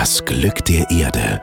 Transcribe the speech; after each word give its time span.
Das 0.00 0.24
Glück 0.24 0.64
der 0.64 0.90
Erde 0.90 1.42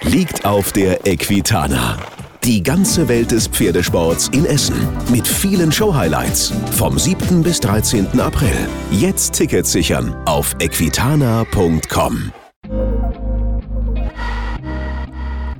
liegt 0.00 0.46
auf 0.46 0.72
der 0.72 1.06
Equitana. 1.06 1.98
Die 2.42 2.62
ganze 2.62 3.06
Welt 3.06 3.32
des 3.32 3.48
Pferdesports 3.48 4.28
in 4.28 4.46
Essen 4.46 4.88
mit 5.10 5.28
vielen 5.28 5.70
Show-Highlights 5.70 6.54
vom 6.70 6.98
7. 6.98 7.42
bis 7.42 7.60
13. 7.60 8.18
April. 8.18 8.56
Jetzt 8.92 9.34
Tickets 9.34 9.72
sichern 9.72 10.16
auf 10.24 10.56
equitana.com. 10.58 12.32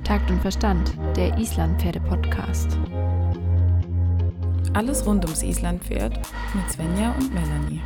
Takt 0.03 0.31
und 0.31 0.41
Verstand, 0.41 0.97
der 1.15 1.37
Island-Pferde-Podcast. 1.37 2.79
Alles 4.73 5.05
rund 5.05 5.23
ums 5.23 5.43
Islandpferd 5.43 6.19
mit 6.55 6.71
Svenja 6.71 7.13
und 7.19 7.31
Melanie. 7.31 7.83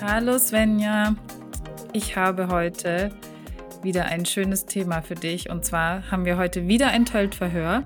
Hallo 0.00 0.38
Svenja, 0.38 1.16
ich 1.92 2.16
habe 2.16 2.48
heute 2.48 3.10
wieder 3.82 4.04
ein 4.06 4.24
schönes 4.24 4.64
Thema 4.66 5.02
für 5.02 5.16
dich 5.16 5.50
und 5.50 5.64
zwar 5.64 6.10
haben 6.10 6.24
wir 6.24 6.38
heute 6.38 6.68
wieder 6.68 6.88
ein 6.88 7.04
Töltverhör. 7.04 7.82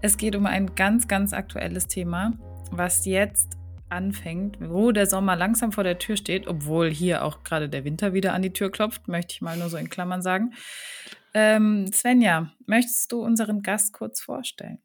Es 0.00 0.16
geht 0.16 0.36
um 0.36 0.46
ein 0.46 0.74
ganz, 0.76 1.08
ganz 1.08 1.32
aktuelles 1.32 1.88
Thema, 1.88 2.34
was 2.70 3.04
jetzt 3.04 3.58
anfängt, 3.90 4.58
wo 4.60 4.92
der 4.92 5.06
Sommer 5.06 5.36
langsam 5.36 5.72
vor 5.72 5.84
der 5.84 5.98
Tür 5.98 6.16
steht, 6.16 6.46
obwohl 6.46 6.90
hier 6.90 7.24
auch 7.24 7.42
gerade 7.42 7.68
der 7.68 7.84
Winter 7.84 8.12
wieder 8.12 8.34
an 8.34 8.42
die 8.42 8.52
Tür 8.52 8.70
klopft, 8.70 9.08
möchte 9.08 9.34
ich 9.34 9.40
mal 9.40 9.56
nur 9.56 9.68
so 9.68 9.76
in 9.76 9.90
Klammern 9.90 10.22
sagen. 10.22 10.52
Ähm, 11.34 11.90
Svenja, 11.92 12.52
möchtest 12.66 13.12
du 13.12 13.22
unseren 13.22 13.62
Gast 13.62 13.92
kurz 13.92 14.20
vorstellen? 14.20 14.78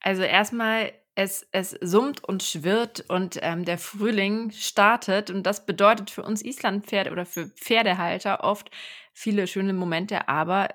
Also 0.00 0.22
erstmal 0.22 0.92
es, 1.18 1.48
es 1.50 1.70
summt 1.80 2.22
und 2.22 2.44
schwirrt 2.44 3.04
und 3.08 3.40
ähm, 3.42 3.64
der 3.64 3.78
Frühling 3.78 4.52
startet. 4.52 5.30
Und 5.30 5.42
das 5.44 5.66
bedeutet 5.66 6.10
für 6.10 6.22
uns 6.22 6.42
Islandpferde 6.42 7.10
oder 7.10 7.26
für 7.26 7.48
Pferdehalter 7.48 8.44
oft 8.44 8.70
viele 9.12 9.48
schöne 9.48 9.72
Momente, 9.72 10.28
aber 10.28 10.68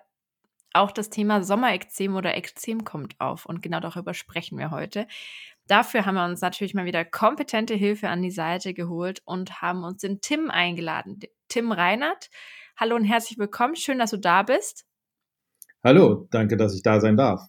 auch 0.73 0.91
das 0.91 1.09
Thema 1.09 1.43
Sommerekzem 1.43 2.15
oder 2.15 2.35
Ekzem 2.35 2.83
kommt 2.83 3.19
auf. 3.21 3.45
Und 3.45 3.61
genau 3.61 3.79
darüber 3.79 4.13
sprechen 4.13 4.57
wir 4.57 4.71
heute. 4.71 5.07
Dafür 5.67 6.05
haben 6.05 6.15
wir 6.15 6.25
uns 6.25 6.41
natürlich 6.41 6.73
mal 6.73 6.85
wieder 6.85 7.05
kompetente 7.05 7.73
Hilfe 7.73 8.09
an 8.09 8.21
die 8.21 8.31
Seite 8.31 8.73
geholt 8.73 9.21
und 9.23 9.61
haben 9.61 9.85
uns 9.85 10.01
den 10.01 10.19
Tim 10.19 10.51
eingeladen. 10.51 11.19
Tim 11.47 11.71
Reinhardt. 11.71 12.29
Hallo 12.75 12.95
und 12.95 13.05
herzlich 13.05 13.37
willkommen. 13.37 13.75
Schön, 13.75 13.99
dass 13.99 14.09
du 14.09 14.17
da 14.17 14.41
bist. 14.41 14.85
Hallo, 15.83 16.27
danke, 16.31 16.57
dass 16.57 16.73
ich 16.73 16.81
da 16.81 16.99
sein 16.99 17.15
darf. 17.15 17.41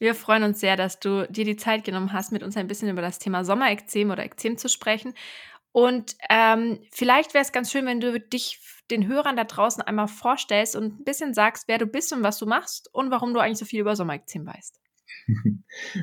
Wir 0.00 0.14
freuen 0.14 0.42
uns 0.42 0.58
sehr, 0.60 0.76
dass 0.76 0.98
du 0.98 1.26
dir 1.30 1.44
die 1.44 1.56
Zeit 1.56 1.84
genommen 1.84 2.12
hast, 2.12 2.32
mit 2.32 2.42
uns 2.42 2.56
ein 2.56 2.66
bisschen 2.66 2.88
über 2.88 3.00
das 3.00 3.20
Thema 3.20 3.44
Sommerekzem 3.44 4.10
oder 4.10 4.24
Ekzem 4.24 4.58
zu 4.58 4.68
sprechen. 4.68 5.14
Und 5.70 6.16
ähm, 6.30 6.80
vielleicht 6.90 7.32
wäre 7.32 7.42
es 7.42 7.52
ganz 7.52 7.70
schön, 7.70 7.86
wenn 7.86 8.00
du 8.00 8.18
dich 8.18 8.60
den 8.90 9.06
Hörern 9.06 9.36
da 9.36 9.44
draußen 9.44 9.82
einmal 9.82 10.08
vorstellst 10.08 10.74
und 10.74 11.00
ein 11.00 11.04
bisschen 11.04 11.32
sagst, 11.32 11.68
wer 11.68 11.78
du 11.78 11.86
bist 11.86 12.12
und 12.12 12.24
was 12.24 12.38
du 12.38 12.46
machst 12.46 12.92
und 12.92 13.10
warum 13.10 13.34
du 13.34 13.40
eigentlich 13.40 13.58
so 13.58 13.66
viel 13.66 13.80
über 13.80 13.94
Sommerekzem 13.94 14.44
weißt. 14.46 14.80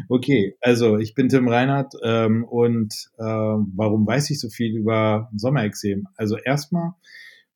Okay, 0.10 0.56
also 0.62 0.98
ich 0.98 1.14
bin 1.16 1.30
Tim 1.30 1.48
Reinhardt 1.48 1.94
ähm, 2.04 2.44
und 2.44 2.94
äh, 3.18 3.24
warum 3.24 4.08
weiß 4.08 4.30
ich 4.30 4.40
so 4.40 4.50
viel 4.50 4.76
über 4.76 5.30
Sommerexem? 5.36 6.08
Also 6.16 6.38
erstmal 6.38 6.94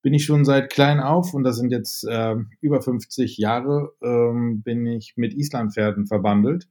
bin 0.02 0.14
ich 0.14 0.26
schon 0.26 0.46
seit 0.46 0.72
klein 0.72 1.00
auf, 1.00 1.34
und 1.34 1.44
das 1.44 1.58
sind 1.58 1.72
jetzt 1.72 2.06
äh, 2.06 2.36
über 2.62 2.82
50 2.82 3.38
Jahre, 3.38 3.94
ähm, 4.02 4.62
bin 4.62 4.86
ich 4.86 5.14
mit 5.18 5.34
Islandpferden 5.34 6.08
verbandelt, 6.08 6.68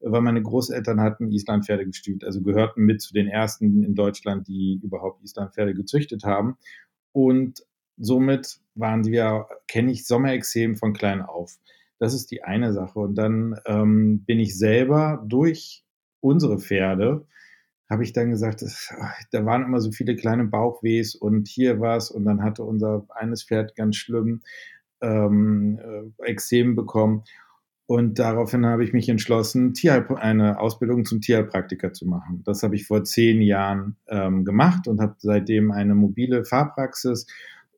weil 0.00 0.20
meine 0.20 0.42
Großeltern 0.42 1.00
hatten 1.00 1.30
Islandpferde 1.30 1.86
gestüt, 1.86 2.24
also 2.24 2.42
gehörten 2.42 2.82
mit 2.82 3.00
zu 3.00 3.14
den 3.14 3.28
ersten 3.28 3.82
in 3.82 3.94
Deutschland, 3.94 4.48
die 4.48 4.80
überhaupt 4.82 5.22
Islandpferde 5.22 5.74
gezüchtet 5.74 6.24
haben. 6.24 6.56
Und 7.12 7.64
somit 7.96 8.60
waren 8.74 9.04
wir, 9.04 9.46
kenne 9.68 9.92
ich 9.92 10.06
Sommerexem 10.06 10.76
von 10.76 10.92
klein 10.92 11.22
auf. 11.22 11.58
Das 11.98 12.12
ist 12.12 12.30
die 12.30 12.42
eine 12.42 12.72
Sache. 12.72 12.98
Und 12.98 13.14
dann 13.14 13.58
ähm, 13.66 14.24
bin 14.24 14.40
ich 14.40 14.58
selber 14.58 15.24
durch 15.26 15.84
unsere 16.20 16.58
Pferde 16.58 17.26
habe 17.88 18.02
ich 18.02 18.12
dann 18.12 18.30
gesagt, 18.30 18.62
das, 18.62 18.92
da 19.30 19.44
waren 19.44 19.62
immer 19.62 19.80
so 19.80 19.92
viele 19.92 20.16
kleine 20.16 20.44
Bauchwehs 20.44 21.14
und 21.14 21.48
hier 21.48 21.80
was 21.80 22.10
und 22.10 22.24
dann 22.24 22.42
hatte 22.42 22.64
unser 22.64 23.06
eines 23.10 23.44
Pferd 23.44 23.76
ganz 23.76 23.96
schlimm 23.96 24.40
ähm, 25.00 25.78
äh, 26.18 26.24
Exem 26.24 26.74
bekommen. 26.74 27.24
Und 27.86 28.18
daraufhin 28.18 28.64
habe 28.64 28.82
ich 28.82 28.94
mich 28.94 29.10
entschlossen, 29.10 29.74
eine 30.16 30.58
Ausbildung 30.58 31.04
zum 31.04 31.20
Tierheilpraktiker 31.20 31.92
zu 31.92 32.06
machen. 32.06 32.42
Das 32.46 32.62
habe 32.62 32.76
ich 32.76 32.86
vor 32.86 33.04
zehn 33.04 33.42
Jahren 33.42 33.96
ähm, 34.08 34.46
gemacht 34.46 34.88
und 34.88 35.02
habe 35.02 35.16
seitdem 35.18 35.70
eine 35.70 35.94
mobile 35.94 36.46
Fahrpraxis 36.46 37.26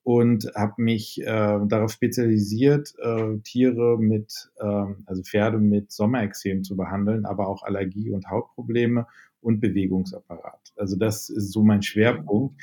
und 0.04 0.48
habe 0.54 0.74
mich 0.80 1.20
äh, 1.20 1.58
darauf 1.66 1.90
spezialisiert, 1.90 2.94
äh, 3.02 3.38
Tiere 3.38 3.98
mit, 3.98 4.48
äh, 4.60 4.84
also 5.06 5.24
Pferde 5.24 5.58
mit 5.58 5.90
Sommerexem 5.90 6.62
zu 6.62 6.76
behandeln, 6.76 7.26
aber 7.26 7.48
auch 7.48 7.64
Allergie- 7.64 8.12
und 8.12 8.30
Hautprobleme 8.30 9.08
und 9.40 9.60
Bewegungsapparat. 9.60 10.72
Also 10.76 10.96
das 10.96 11.28
ist 11.28 11.52
so 11.52 11.62
mein 11.62 11.82
Schwerpunkt. 11.82 12.60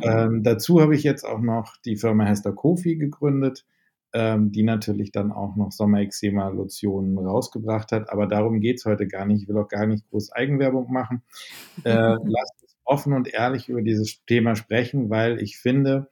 Ähm, 0.00 0.42
dazu 0.42 0.80
habe 0.80 0.94
ich 0.94 1.02
jetzt 1.02 1.24
auch 1.24 1.40
noch 1.40 1.76
die 1.84 1.96
Firma 1.96 2.24
Hester 2.24 2.52
Kofi 2.52 2.96
gegründet, 2.96 3.66
ähm, 4.12 4.52
die 4.52 4.62
natürlich 4.62 5.10
dann 5.10 5.32
auch 5.32 5.56
noch 5.56 5.72
Sommerexema-Lotionen 5.72 7.18
rausgebracht 7.18 7.92
hat. 7.92 8.10
Aber 8.10 8.26
darum 8.26 8.60
geht 8.60 8.78
es 8.78 8.84
heute 8.84 9.06
gar 9.06 9.26
nicht. 9.26 9.42
Ich 9.42 9.48
will 9.48 9.58
auch 9.58 9.68
gar 9.68 9.86
nicht 9.86 10.08
groß 10.10 10.32
Eigenwerbung 10.32 10.92
machen. 10.92 11.22
Äh, 11.84 11.90
lasst 12.24 12.62
uns 12.62 12.76
offen 12.84 13.12
und 13.12 13.32
ehrlich 13.32 13.68
über 13.68 13.82
dieses 13.82 14.24
Thema 14.26 14.54
sprechen, 14.54 15.10
weil 15.10 15.40
ich 15.42 15.58
finde, 15.58 16.10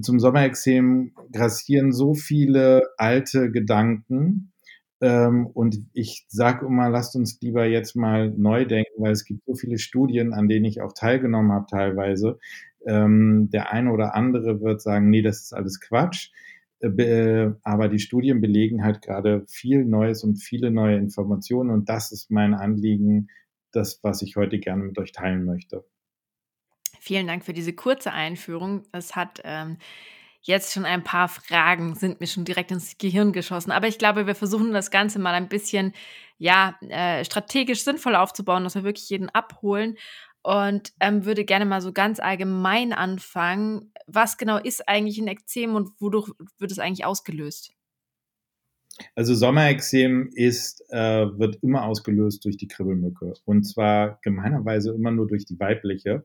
zum 0.00 0.18
Sommerexem 0.18 1.12
grassieren 1.32 1.92
so 1.92 2.14
viele 2.14 2.82
alte 2.96 3.50
Gedanken, 3.50 4.51
ähm, 5.02 5.48
und 5.48 5.78
ich 5.92 6.26
sage 6.28 6.64
immer, 6.64 6.88
lasst 6.88 7.16
uns 7.16 7.40
lieber 7.40 7.66
jetzt 7.66 7.96
mal 7.96 8.30
neu 8.30 8.64
denken, 8.64 9.02
weil 9.02 9.10
es 9.10 9.24
gibt 9.24 9.44
so 9.44 9.54
viele 9.56 9.78
Studien, 9.78 10.32
an 10.32 10.48
denen 10.48 10.64
ich 10.64 10.80
auch 10.80 10.92
teilgenommen 10.92 11.50
habe 11.50 11.66
teilweise. 11.68 12.38
Ähm, 12.86 13.50
der 13.50 13.72
eine 13.72 13.90
oder 13.90 14.14
andere 14.14 14.60
wird 14.60 14.80
sagen, 14.80 15.10
nee, 15.10 15.20
das 15.22 15.42
ist 15.42 15.54
alles 15.54 15.80
Quatsch. 15.80 16.30
Äh, 16.78 17.50
aber 17.64 17.88
die 17.88 17.98
Studien 17.98 18.40
belegen 18.40 18.84
halt 18.84 19.02
gerade 19.02 19.44
viel 19.48 19.84
Neues 19.84 20.22
und 20.22 20.36
viele 20.36 20.70
neue 20.70 20.98
Informationen. 20.98 21.70
Und 21.70 21.88
das 21.88 22.12
ist 22.12 22.30
mein 22.30 22.54
Anliegen, 22.54 23.28
das, 23.72 23.98
was 24.04 24.22
ich 24.22 24.36
heute 24.36 24.60
gerne 24.60 24.84
mit 24.84 24.98
euch 24.98 25.10
teilen 25.10 25.44
möchte. 25.44 25.84
Vielen 27.00 27.26
Dank 27.26 27.44
für 27.44 27.52
diese 27.52 27.72
kurze 27.72 28.12
Einführung. 28.12 28.84
Es 28.92 29.16
hat 29.16 29.40
ähm, 29.42 29.78
jetzt 30.42 30.72
schon 30.72 30.84
ein 30.84 31.04
paar 31.04 31.28
Fragen 31.28 31.94
sind 31.94 32.20
mir 32.20 32.26
schon 32.26 32.44
direkt 32.44 32.70
ins 32.70 32.98
Gehirn 32.98 33.32
geschossen. 33.32 33.70
Aber 33.70 33.88
ich 33.88 33.98
glaube, 33.98 34.26
wir 34.26 34.34
versuchen 34.34 34.72
das 34.72 34.90
Ganze 34.90 35.18
mal 35.18 35.34
ein 35.34 35.48
bisschen, 35.48 35.92
ja, 36.38 36.76
äh, 36.88 37.24
strategisch 37.24 37.84
sinnvoll 37.84 38.16
aufzubauen, 38.16 38.64
dass 38.64 38.74
wir 38.74 38.84
wirklich 38.84 39.08
jeden 39.08 39.30
abholen. 39.30 39.96
Und 40.42 40.92
ähm, 40.98 41.24
würde 41.24 41.44
gerne 41.44 41.64
mal 41.64 41.80
so 41.80 41.92
ganz 41.92 42.18
allgemein 42.18 42.92
anfangen. 42.92 43.92
Was 44.08 44.38
genau 44.38 44.58
ist 44.58 44.88
eigentlich 44.88 45.18
ein 45.18 45.28
Ekzem 45.28 45.76
und 45.76 45.90
wodurch 46.00 46.32
wird 46.58 46.72
es 46.72 46.80
eigentlich 46.80 47.04
ausgelöst? 47.04 47.72
Also 49.14 49.34
Sommerexem 49.34 50.30
ist, 50.34 50.84
äh, 50.90 51.26
wird 51.38 51.62
immer 51.62 51.84
ausgelöst 51.84 52.44
durch 52.44 52.56
die 52.56 52.66
Kribbelmücke. 52.66 53.34
Und 53.44 53.64
zwar 53.64 54.18
gemeinerweise 54.22 54.92
immer 54.92 55.12
nur 55.12 55.28
durch 55.28 55.44
die 55.44 55.58
weibliche. 55.58 56.24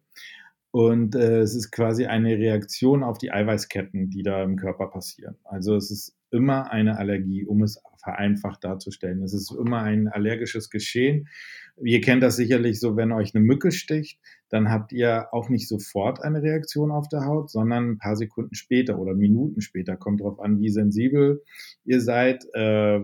Und 0.72 1.16
äh, 1.16 1.39
es 1.39 1.55
ist 1.55 1.72
quasi 1.72 2.05
eine 2.05 2.38
Reaktion 2.38 3.03
auf 3.03 3.17
die 3.17 3.31
Eiweißketten, 3.31 4.09
die 4.09 4.23
da 4.23 4.44
im 4.44 4.57
Körper 4.57 4.88
passieren. 4.88 5.38
Also 5.44 5.75
es 5.75 5.91
ist 5.91 6.16
immer 6.29 6.71
eine 6.71 6.97
Allergie, 6.97 7.45
um 7.45 7.63
es 7.63 7.81
vereinfacht 8.03 8.63
darzustellen. 8.63 9.24
Es 9.24 9.33
ist 9.33 9.51
immer 9.51 9.81
ein 9.81 10.07
allergisches 10.07 10.69
Geschehen. 10.69 11.27
Ihr 11.83 12.01
kennt 12.01 12.24
das 12.24 12.36
sicherlich 12.36 12.80
so, 12.80 12.95
wenn 12.95 13.12
euch 13.12 13.36
eine 13.36 13.44
Mücke 13.44 13.71
sticht, 13.71 14.19
dann 14.50 14.69
habt 14.69 14.92
ihr 14.94 15.27
auch 15.31 15.50
nicht 15.50 15.68
sofort 15.68 16.21
eine 16.21 16.42
Reaktion 16.42 16.92
auf 16.92 17.07
der 17.07 17.25
Haut, 17.25 17.51
sondern 17.51 17.92
ein 17.92 17.97
paar 17.97 18.15
Sekunden 18.15 18.56
später 18.56 18.97
oder 18.97 19.13
Minuten 19.13 19.62
später. 19.62 19.95
Kommt 19.95 20.21
darauf 20.21 20.39
an, 20.39 20.59
wie 20.59 20.69
sensibel 20.69 21.44
ihr 21.83 22.01
seid. 22.01 22.45
Äh, 22.53 23.01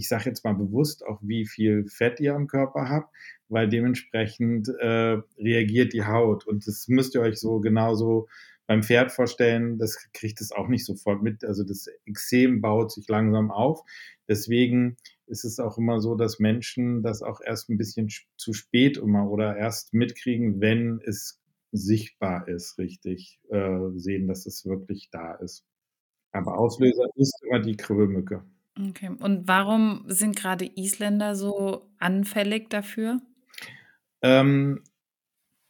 ich 0.00 0.08
sage 0.08 0.24
jetzt 0.30 0.44
mal 0.44 0.54
bewusst 0.54 1.04
auch, 1.04 1.20
wie 1.22 1.46
viel 1.46 1.86
Fett 1.86 2.20
ihr 2.20 2.34
am 2.34 2.46
Körper 2.46 2.88
habt, 2.88 3.14
weil 3.48 3.68
dementsprechend 3.68 4.68
äh, 4.80 5.18
reagiert 5.38 5.92
die 5.92 6.06
Haut. 6.06 6.46
Und 6.46 6.66
das 6.66 6.88
müsst 6.88 7.14
ihr 7.14 7.20
euch 7.20 7.38
so 7.38 7.60
genauso 7.60 8.26
beim 8.66 8.82
Pferd 8.82 9.12
vorstellen, 9.12 9.78
das 9.78 9.98
kriegt 10.14 10.40
es 10.40 10.52
auch 10.52 10.68
nicht 10.68 10.86
sofort 10.86 11.22
mit. 11.22 11.44
Also 11.44 11.64
das 11.64 11.86
Exem 12.06 12.62
baut 12.62 12.92
sich 12.92 13.06
langsam 13.08 13.50
auf. 13.50 13.82
Deswegen 14.26 14.96
ist 15.26 15.44
es 15.44 15.58
auch 15.60 15.76
immer 15.76 16.00
so, 16.00 16.14
dass 16.14 16.38
Menschen 16.38 17.02
das 17.02 17.20
auch 17.20 17.42
erst 17.44 17.68
ein 17.68 17.76
bisschen 17.76 18.08
zu 18.36 18.54
spät 18.54 18.96
immer 18.96 19.28
oder 19.28 19.54
erst 19.54 19.92
mitkriegen, 19.92 20.62
wenn 20.62 21.00
es 21.04 21.42
sichtbar 21.72 22.48
ist, 22.48 22.78
richtig 22.78 23.38
äh, 23.50 23.90
sehen, 23.96 24.28
dass 24.28 24.46
es 24.46 24.64
wirklich 24.64 25.10
da 25.10 25.34
ist. 25.34 25.66
Aber 26.32 26.56
Auslöser 26.58 27.06
ist 27.16 27.42
immer 27.44 27.60
die 27.60 27.76
Kribbelmücke. 27.76 28.44
Okay. 28.88 29.10
Und 29.18 29.46
warum 29.46 30.04
sind 30.06 30.36
gerade 30.36 30.64
Isländer 30.76 31.34
so 31.34 31.90
anfällig 31.98 32.70
dafür? 32.70 33.20
Ähm, 34.22 34.82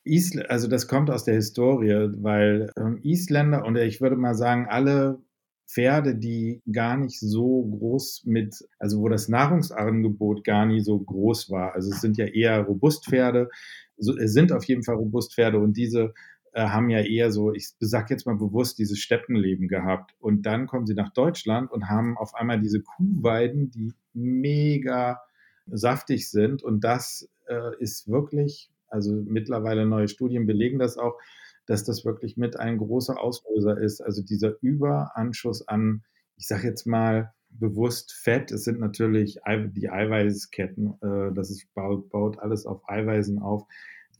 Isl 0.05 0.43
also 0.47 0.69
das 0.69 0.89
kommt 0.89 1.11
aus 1.11 1.25
der 1.25 1.35
Historie, 1.35 2.11
weil 2.19 2.73
ähm, 2.77 2.99
Isländer 3.03 3.65
und 3.65 3.77
ich 3.77 4.01
würde 4.01 4.17
mal 4.17 4.35
sagen, 4.35 4.67
alle 4.69 5.21
Pferde, 5.69 6.17
die 6.17 6.63
gar 6.71 6.97
nicht 6.97 7.21
so 7.21 7.63
groß 7.63 8.25
mit, 8.27 8.57
also 8.79 9.01
wo 9.01 9.09
das 9.09 9.29
Nahrungsangebot 9.29 10.43
gar 10.43 10.67
nie 10.67 10.81
so 10.81 10.99
groß 10.99 11.51
war. 11.51 11.75
Also 11.75 11.93
es 11.93 12.01
sind 12.01 12.17
ja 12.17 12.27
eher 12.27 12.63
Robustpferde, 12.63 13.49
so, 13.97 14.17
es 14.17 14.33
sind 14.33 14.53
auf 14.53 14.65
jeden 14.65 14.83
Fall 14.83 14.97
Robustpferde 14.97 15.59
und 15.59 15.77
diese 15.77 16.15
äh, 16.53 16.63
haben 16.63 16.91
ja 16.91 17.01
eher 17.01 17.31
so, 17.31 17.53
ich 17.53 17.75
sag 17.79 18.11
jetzt 18.11 18.27
mal 18.27 18.37
bewusst, 18.37 18.79
dieses 18.79 18.99
Steppenleben 18.99 19.69
gehabt. 19.69 20.15
Und 20.19 20.43
dann 20.47 20.67
kommen 20.67 20.87
sie 20.87 20.95
nach 20.95 21.13
Deutschland 21.13 21.71
und 21.71 21.89
haben 21.89 22.17
auf 22.19 22.35
einmal 22.35 22.61
diese 22.61 22.81
Kuhweiden, 22.81 23.71
die 23.71 23.95
mega 24.15 25.21
saftig 25.67 26.31
sind. 26.31 26.63
Und 26.63 26.83
das 26.83 27.29
äh, 27.47 27.77
ist 27.79 28.09
wirklich, 28.09 28.71
also 28.89 29.13
mittlerweile 29.13 29.87
neue 29.87 30.09
Studien 30.09 30.47
belegen 30.47 30.79
das 30.79 30.99
auch, 30.99 31.19
dass 31.67 31.85
das 31.85 32.05
wirklich 32.05 32.37
mit 32.37 32.59
ein 32.59 32.79
großer 32.79 33.21
Auslöser 33.21 33.79
ist. 33.79 34.01
Also 34.01 34.23
dieser 34.23 34.55
Überanschuss 34.61 35.69
an, 35.69 36.03
ich 36.37 36.49
sage 36.49 36.67
jetzt 36.67 36.87
mal 36.87 37.33
bewusst 37.51 38.13
Fett. 38.13 38.51
Es 38.51 38.65
sind 38.65 38.81
natürlich 38.81 39.39
die 39.75 39.91
Eiweißketten, 39.91 40.95
äh, 41.01 41.35
das 41.35 41.51
ist, 41.51 41.73
baut 41.75 42.39
alles 42.39 42.67
auf 42.67 42.89
Eiweißen 42.89 43.39
auf 43.41 43.67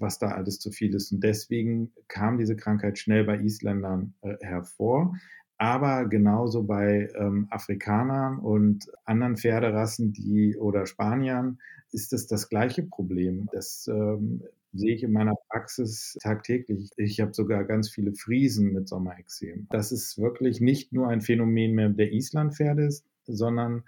was 0.01 0.19
da 0.19 0.29
alles 0.33 0.59
zu 0.59 0.71
viel 0.71 0.95
ist. 0.95 1.13
Und 1.13 1.23
deswegen 1.23 1.93
kam 2.09 2.39
diese 2.39 2.57
Krankheit 2.57 2.99
schnell 2.99 3.25
bei 3.25 3.39
Isländern 3.39 4.15
äh, 4.23 4.37
hervor. 4.41 5.15
Aber 5.59 6.07
genauso 6.07 6.63
bei 6.63 7.11
ähm, 7.15 7.47
Afrikanern 7.51 8.39
und 8.39 8.91
anderen 9.05 9.37
Pferderassen, 9.37 10.13
die 10.13 10.57
oder 10.57 10.87
Spaniern, 10.87 11.59
ist 11.93 12.13
es 12.15 12.27
das 12.27 12.49
gleiche 12.49 12.83
Problem. 12.83 13.49
Das 13.53 13.87
ähm, 13.93 14.43
sehe 14.73 14.95
ich 14.95 15.03
in 15.03 15.13
meiner 15.13 15.35
Praxis 15.49 16.17
tagtäglich. 16.23 16.91
Ich 16.97 17.21
habe 17.21 17.35
sogar 17.35 17.65
ganz 17.65 17.91
viele 17.91 18.15
Friesen 18.15 18.73
mit 18.73 18.89
Sommerexem. 18.89 19.67
Das 19.71 19.93
ist 19.93 20.19
wirklich 20.19 20.61
nicht 20.61 20.93
nur 20.93 21.09
ein 21.09 21.21
Phänomen 21.21 21.75
mehr 21.75 21.91
der 21.91 22.13
Islandpferde, 22.13 22.89
sondern 23.27 23.85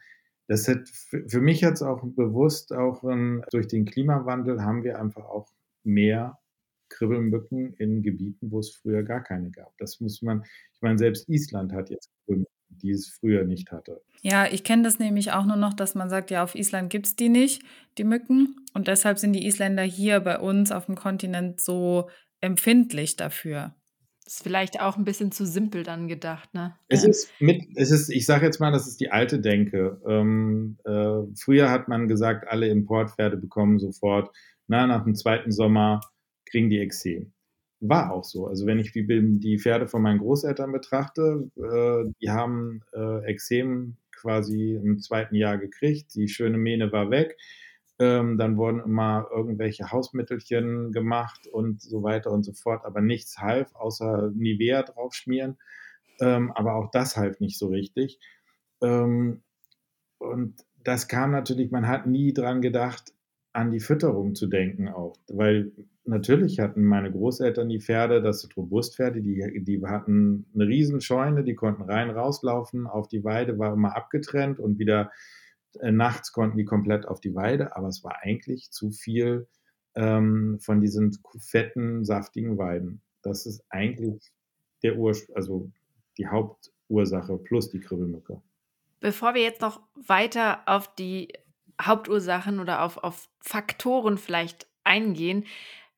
das 0.48 0.68
hat 0.68 0.88
für 0.88 1.40
mich 1.40 1.60
jetzt 1.60 1.82
auch 1.82 2.02
bewusst 2.04 2.72
auch 2.74 3.02
um, 3.02 3.42
durch 3.50 3.68
den 3.68 3.84
Klimawandel 3.84 4.62
haben 4.62 4.84
wir 4.84 5.00
einfach 5.00 5.24
auch 5.24 5.48
mehr 5.84 6.38
Kribbelmücken 6.88 7.74
in 7.74 8.02
Gebieten, 8.02 8.50
wo 8.50 8.58
es 8.58 8.70
früher 8.70 9.02
gar 9.02 9.22
keine 9.22 9.50
gab. 9.50 9.76
Das 9.78 10.00
muss 10.00 10.22
man, 10.22 10.44
ich 10.74 10.82
meine, 10.82 10.98
selbst 10.98 11.28
Island 11.28 11.72
hat 11.72 11.90
jetzt 11.90 12.10
Kribbelmücken, 12.24 12.52
die 12.68 12.90
es 12.90 13.08
früher 13.08 13.44
nicht 13.44 13.72
hatte. 13.72 14.02
Ja, 14.20 14.46
ich 14.46 14.64
kenne 14.64 14.82
das 14.82 14.98
nämlich 14.98 15.32
auch 15.32 15.44
nur 15.44 15.56
noch, 15.56 15.74
dass 15.74 15.94
man 15.94 16.08
sagt, 16.08 16.30
ja, 16.30 16.42
auf 16.42 16.54
Island 16.54 16.90
gibt 16.90 17.06
es 17.06 17.16
die 17.16 17.28
nicht, 17.28 17.62
die 17.98 18.04
Mücken. 18.04 18.56
Und 18.74 18.88
deshalb 18.88 19.18
sind 19.18 19.32
die 19.32 19.46
Isländer 19.46 19.82
hier 19.82 20.20
bei 20.20 20.38
uns 20.38 20.70
auf 20.70 20.86
dem 20.86 20.94
Kontinent 20.94 21.60
so 21.60 22.08
empfindlich 22.40 23.16
dafür. 23.16 23.74
Das 24.24 24.34
ist 24.34 24.42
vielleicht 24.44 24.80
auch 24.80 24.96
ein 24.96 25.04
bisschen 25.04 25.32
zu 25.32 25.44
simpel 25.44 25.82
dann 25.82 26.06
gedacht, 26.06 26.54
ne? 26.54 26.76
Es 26.88 27.04
ist 27.04 27.28
mit, 27.40 27.60
es 27.74 27.90
ist, 27.90 28.08
ich 28.08 28.24
sage 28.24 28.46
jetzt 28.46 28.60
mal, 28.60 28.70
das 28.70 28.86
ist 28.86 29.00
die 29.00 29.10
alte 29.10 29.40
Denke. 29.40 30.00
Ähm, 30.06 30.78
äh, 30.84 31.22
früher 31.36 31.70
hat 31.70 31.88
man 31.88 32.06
gesagt, 32.06 32.46
alle 32.46 32.68
Importpferde 32.68 33.36
bekommen 33.36 33.80
sofort 33.80 34.30
na, 34.72 34.86
nach 34.86 35.04
dem 35.04 35.14
zweiten 35.14 35.52
Sommer 35.52 36.00
kriegen 36.46 36.70
die 36.70 36.78
Exem. 36.78 37.34
War 37.80 38.10
auch 38.10 38.24
so. 38.24 38.46
Also 38.46 38.64
wenn 38.64 38.78
ich 38.78 38.92
die, 38.92 39.58
Pferde 39.58 39.86
von 39.86 40.00
meinen 40.00 40.20
Großeltern 40.20 40.72
betrachte, 40.72 41.50
äh, 41.56 42.10
die 42.22 42.30
haben 42.30 42.80
äh, 42.94 43.22
Exem 43.26 43.98
quasi 44.12 44.80
im 44.82 44.98
zweiten 44.98 45.34
Jahr 45.34 45.58
gekriegt, 45.58 46.14
die 46.14 46.26
schöne 46.26 46.56
Mähne 46.56 46.90
war 46.90 47.10
weg. 47.10 47.36
Ähm, 47.98 48.38
dann 48.38 48.56
wurden 48.56 48.80
immer 48.80 49.26
irgendwelche 49.30 49.92
Hausmittelchen 49.92 50.90
gemacht 50.90 51.46
und 51.48 51.82
so 51.82 52.02
weiter 52.02 52.30
und 52.30 52.42
so 52.42 52.54
fort, 52.54 52.86
aber 52.86 53.02
nichts 53.02 53.38
half, 53.38 53.74
außer 53.74 54.30
Nivea 54.34 54.84
draufschmieren. 54.84 55.58
Ähm, 56.18 56.50
aber 56.52 56.76
auch 56.76 56.90
das 56.90 57.18
half 57.18 57.40
nicht 57.40 57.58
so 57.58 57.66
richtig. 57.66 58.18
Ähm, 58.82 59.42
und 60.16 60.64
das 60.82 61.08
kam 61.08 61.30
natürlich, 61.30 61.70
man 61.70 61.88
hat 61.88 62.06
nie 62.06 62.32
dran 62.32 62.62
gedacht, 62.62 63.12
an 63.52 63.70
die 63.70 63.80
Fütterung 63.80 64.34
zu 64.34 64.46
denken 64.46 64.88
auch, 64.88 65.16
weil 65.28 65.72
natürlich 66.04 66.58
hatten 66.58 66.84
meine 66.84 67.12
Großeltern 67.12 67.68
die 67.68 67.80
Pferde, 67.80 68.22
das 68.22 68.40
sind 68.40 68.56
Robustpferde, 68.56 69.20
die, 69.20 69.62
die 69.62 69.84
hatten 69.84 70.46
eine 70.54 70.66
Riesenscheune, 70.66 71.44
die 71.44 71.54
konnten 71.54 71.82
rein 71.82 72.10
rauslaufen, 72.10 72.86
auf 72.86 73.08
die 73.08 73.24
Weide 73.24 73.58
war 73.58 73.72
immer 73.72 73.96
abgetrennt 73.96 74.58
und 74.58 74.78
wieder 74.78 75.10
äh, 75.80 75.92
nachts 75.92 76.32
konnten 76.32 76.56
die 76.56 76.64
komplett 76.64 77.06
auf 77.06 77.20
die 77.20 77.34
Weide, 77.34 77.76
aber 77.76 77.88
es 77.88 78.02
war 78.02 78.22
eigentlich 78.22 78.70
zu 78.70 78.90
viel 78.90 79.46
ähm, 79.94 80.58
von 80.60 80.80
diesen 80.80 81.18
fetten, 81.38 82.04
saftigen 82.04 82.58
Weiden. 82.58 83.02
Das 83.22 83.46
ist 83.46 83.64
eigentlich 83.68 84.32
der 84.82 84.98
Ur 84.98 85.14
also 85.34 85.70
die 86.18 86.26
Hauptursache 86.26 87.36
plus 87.38 87.70
die 87.70 87.80
Kribbelmücke. 87.80 88.40
Bevor 89.00 89.34
wir 89.34 89.42
jetzt 89.42 89.60
noch 89.60 89.80
weiter 89.94 90.60
auf 90.66 90.94
die 90.94 91.32
Hauptursachen 91.80 92.60
oder 92.60 92.82
auf, 92.82 92.98
auf 92.98 93.28
Faktoren 93.40 94.18
vielleicht 94.18 94.66
eingehen, 94.84 95.44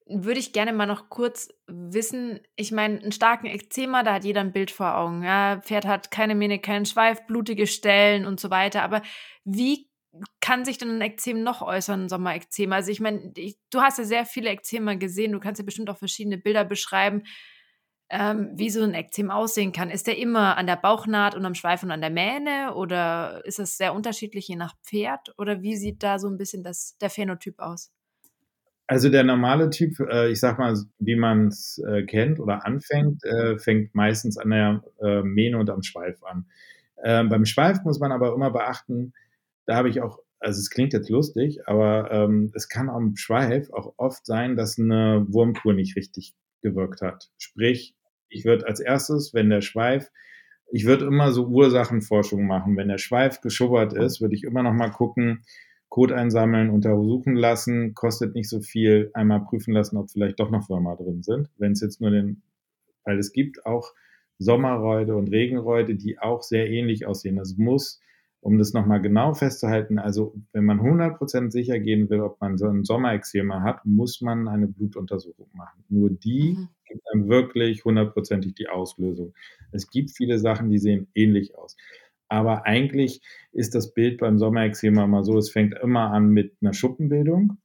würde 0.06 0.38
ich 0.38 0.52
gerne 0.52 0.72
mal 0.72 0.86
noch 0.86 1.08
kurz 1.08 1.48
wissen, 1.66 2.40
ich 2.56 2.72
meine, 2.72 3.00
einen 3.00 3.12
starken 3.12 3.46
Ekzema, 3.46 4.02
da 4.02 4.14
hat 4.14 4.24
jeder 4.24 4.42
ein 4.42 4.52
Bild 4.52 4.70
vor 4.70 4.96
Augen. 4.96 5.22
Ja, 5.22 5.60
Pferd 5.64 5.86
hat 5.86 6.10
keine 6.10 6.34
Mähne, 6.34 6.58
keinen 6.58 6.84
Schweif, 6.84 7.26
blutige 7.26 7.66
Stellen 7.66 8.26
und 8.26 8.38
so 8.38 8.50
weiter. 8.50 8.82
Aber 8.82 9.00
wie 9.44 9.88
kann 10.40 10.64
sich 10.64 10.78
denn 10.78 10.90
ein 10.90 11.00
Ekzem 11.00 11.42
noch 11.42 11.62
äußern, 11.62 12.04
ein 12.04 12.08
Sommerekzem? 12.08 12.72
Also 12.72 12.90
ich 12.90 13.00
meine, 13.00 13.32
du 13.70 13.80
hast 13.80 13.98
ja 13.98 14.04
sehr 14.04 14.26
viele 14.26 14.50
Ekzema 14.50 14.94
gesehen, 14.94 15.32
du 15.32 15.40
kannst 15.40 15.58
ja 15.58 15.64
bestimmt 15.64 15.88
auch 15.88 15.98
verschiedene 15.98 16.36
Bilder 16.36 16.64
beschreiben 16.64 17.24
ähm, 18.10 18.50
wie 18.54 18.70
so 18.70 18.82
ein 18.82 18.94
Ekzem 18.94 19.30
aussehen 19.30 19.72
kann. 19.72 19.90
Ist 19.90 20.06
der 20.06 20.18
immer 20.18 20.56
an 20.56 20.66
der 20.66 20.76
Bauchnaht 20.76 21.34
und 21.34 21.44
am 21.44 21.54
Schweif 21.54 21.82
und 21.82 21.90
an 21.90 22.00
der 22.00 22.10
Mähne 22.10 22.74
oder 22.74 23.42
ist 23.44 23.58
das 23.58 23.76
sehr 23.76 23.94
unterschiedlich 23.94 24.48
je 24.48 24.56
nach 24.56 24.74
Pferd 24.82 25.34
oder 25.38 25.62
wie 25.62 25.76
sieht 25.76 26.02
da 26.02 26.18
so 26.18 26.28
ein 26.28 26.36
bisschen 26.36 26.62
das, 26.62 26.96
der 26.98 27.10
Phänotyp 27.10 27.58
aus? 27.58 27.92
Also 28.86 29.08
der 29.08 29.24
normale 29.24 29.70
Typ, 29.70 29.98
äh, 30.00 30.30
ich 30.30 30.40
sag 30.40 30.58
mal, 30.58 30.76
wie 30.98 31.16
man 31.16 31.48
es 31.48 31.82
äh, 31.88 32.02
kennt 32.02 32.38
oder 32.38 32.66
anfängt, 32.66 33.24
äh, 33.24 33.58
fängt 33.58 33.94
meistens 33.94 34.36
an 34.36 34.50
der 34.50 34.82
äh, 35.00 35.22
Mähne 35.22 35.58
und 35.58 35.70
am 35.70 35.82
Schweif 35.82 36.22
an. 36.22 36.46
Ähm, 37.02 37.30
beim 37.30 37.46
Schweif 37.46 37.82
muss 37.84 37.98
man 37.98 38.12
aber 38.12 38.34
immer 38.34 38.50
beachten, 38.50 39.14
da 39.64 39.76
habe 39.76 39.88
ich 39.88 40.02
auch, 40.02 40.18
also 40.38 40.58
es 40.58 40.68
klingt 40.68 40.92
jetzt 40.92 41.08
lustig, 41.08 41.66
aber 41.66 42.10
ähm, 42.10 42.52
es 42.54 42.68
kann 42.68 42.90
am 42.90 43.16
Schweif 43.16 43.70
auch 43.72 43.94
oft 43.96 44.26
sein, 44.26 44.54
dass 44.54 44.78
eine 44.78 45.24
Wurmkur 45.28 45.72
nicht 45.72 45.96
richtig 45.96 46.34
gewirkt 46.64 47.02
hat. 47.02 47.30
Sprich, 47.38 47.94
ich 48.28 48.44
würde 48.44 48.66
als 48.66 48.80
erstes, 48.80 49.32
wenn 49.32 49.50
der 49.50 49.60
Schweif, 49.60 50.10
ich 50.72 50.86
würde 50.86 51.06
immer 51.06 51.30
so 51.30 51.46
Ursachenforschung 51.46 52.46
machen. 52.46 52.76
Wenn 52.76 52.88
der 52.88 52.98
Schweif 52.98 53.40
geschubbert 53.40 53.92
ist, 53.92 54.20
würde 54.20 54.34
ich 54.34 54.42
immer 54.42 54.64
noch 54.64 54.72
mal 54.72 54.90
gucken, 54.90 55.44
Code 55.88 56.16
einsammeln, 56.16 56.70
untersuchen 56.70 57.36
lassen, 57.36 57.94
kostet 57.94 58.34
nicht 58.34 58.48
so 58.48 58.60
viel, 58.60 59.10
einmal 59.14 59.44
prüfen 59.44 59.72
lassen, 59.72 59.96
ob 59.96 60.10
vielleicht 60.10 60.40
doch 60.40 60.50
noch 60.50 60.68
Würmer 60.68 60.96
drin 60.96 61.22
sind. 61.22 61.50
Wenn 61.56 61.72
es 61.72 61.80
jetzt 61.80 62.00
nur 62.00 62.10
den, 62.10 62.42
weil 63.04 63.18
es 63.18 63.32
gibt 63.32 63.64
auch 63.64 63.92
Sommerräude 64.38 65.14
und 65.14 65.28
Regenräude, 65.28 65.94
die 65.94 66.18
auch 66.18 66.42
sehr 66.42 66.68
ähnlich 66.68 67.06
aussehen. 67.06 67.36
Das 67.36 67.56
muss 67.56 68.00
um 68.44 68.58
das 68.58 68.74
nochmal 68.74 69.00
genau 69.00 69.32
festzuhalten, 69.32 69.98
also 69.98 70.34
wenn 70.52 70.66
man 70.66 70.78
100% 70.78 71.50
sicher 71.50 71.78
gehen 71.78 72.10
will, 72.10 72.20
ob 72.20 72.38
man 72.42 72.58
so 72.58 72.66
ein 72.66 72.84
Sommerexema 72.84 73.62
hat, 73.62 73.86
muss 73.86 74.20
man 74.20 74.48
eine 74.48 74.68
Blutuntersuchung 74.68 75.48
machen. 75.54 75.82
Nur 75.88 76.10
die 76.10 76.54
mhm. 76.58 76.68
gibt 76.86 77.00
dann 77.10 77.28
wirklich 77.30 77.86
hundertprozentig 77.86 78.54
die 78.54 78.68
Auslösung. 78.68 79.32
Es 79.72 79.88
gibt 79.88 80.10
viele 80.10 80.38
Sachen, 80.38 80.68
die 80.68 80.78
sehen 80.78 81.08
ähnlich 81.14 81.56
aus. 81.56 81.74
Aber 82.28 82.66
eigentlich 82.66 83.22
ist 83.52 83.74
das 83.74 83.94
Bild 83.94 84.18
beim 84.18 84.38
Sommerexema 84.38 85.06
mal 85.06 85.24
so, 85.24 85.38
es 85.38 85.48
fängt 85.48 85.74
immer 85.82 86.10
an 86.10 86.28
mit 86.28 86.54
einer 86.60 86.74
Schuppenbildung 86.74 87.56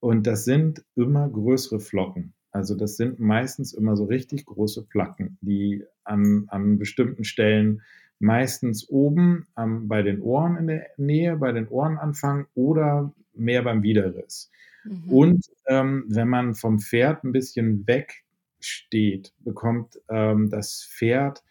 und 0.00 0.26
das 0.26 0.44
sind 0.44 0.84
immer 0.96 1.28
größere 1.28 1.78
Flocken. 1.78 2.34
Also 2.50 2.74
das 2.74 2.96
sind 2.96 3.20
meistens 3.20 3.72
immer 3.72 3.96
so 3.96 4.04
richtig 4.04 4.46
große 4.46 4.84
Placken, 4.86 5.38
die 5.42 5.84
an, 6.02 6.46
an 6.48 6.76
bestimmten 6.78 7.22
Stellen 7.22 7.82
meistens 8.24 8.88
oben 8.88 9.46
ähm, 9.56 9.86
bei 9.86 10.02
den 10.02 10.20
Ohren 10.22 10.56
in 10.56 10.66
der 10.66 10.86
Nähe, 10.96 11.36
bei 11.36 11.52
den 11.52 11.68
Ohren 11.68 11.98
anfangen 11.98 12.46
oder 12.54 13.12
mehr 13.34 13.62
beim 13.62 13.82
Widerriss. 13.82 14.50
Mhm. 14.84 15.10
Und 15.10 15.46
ähm, 15.66 16.04
wenn 16.08 16.28
man 16.28 16.54
vom 16.54 16.78
Pferd 16.78 17.22
ein 17.22 17.32
bisschen 17.32 17.86
weg 17.86 18.24
steht, 18.60 19.34
bekommt 19.40 20.00
ähm, 20.08 20.48
das 20.48 20.88
Pferd, 20.90 21.44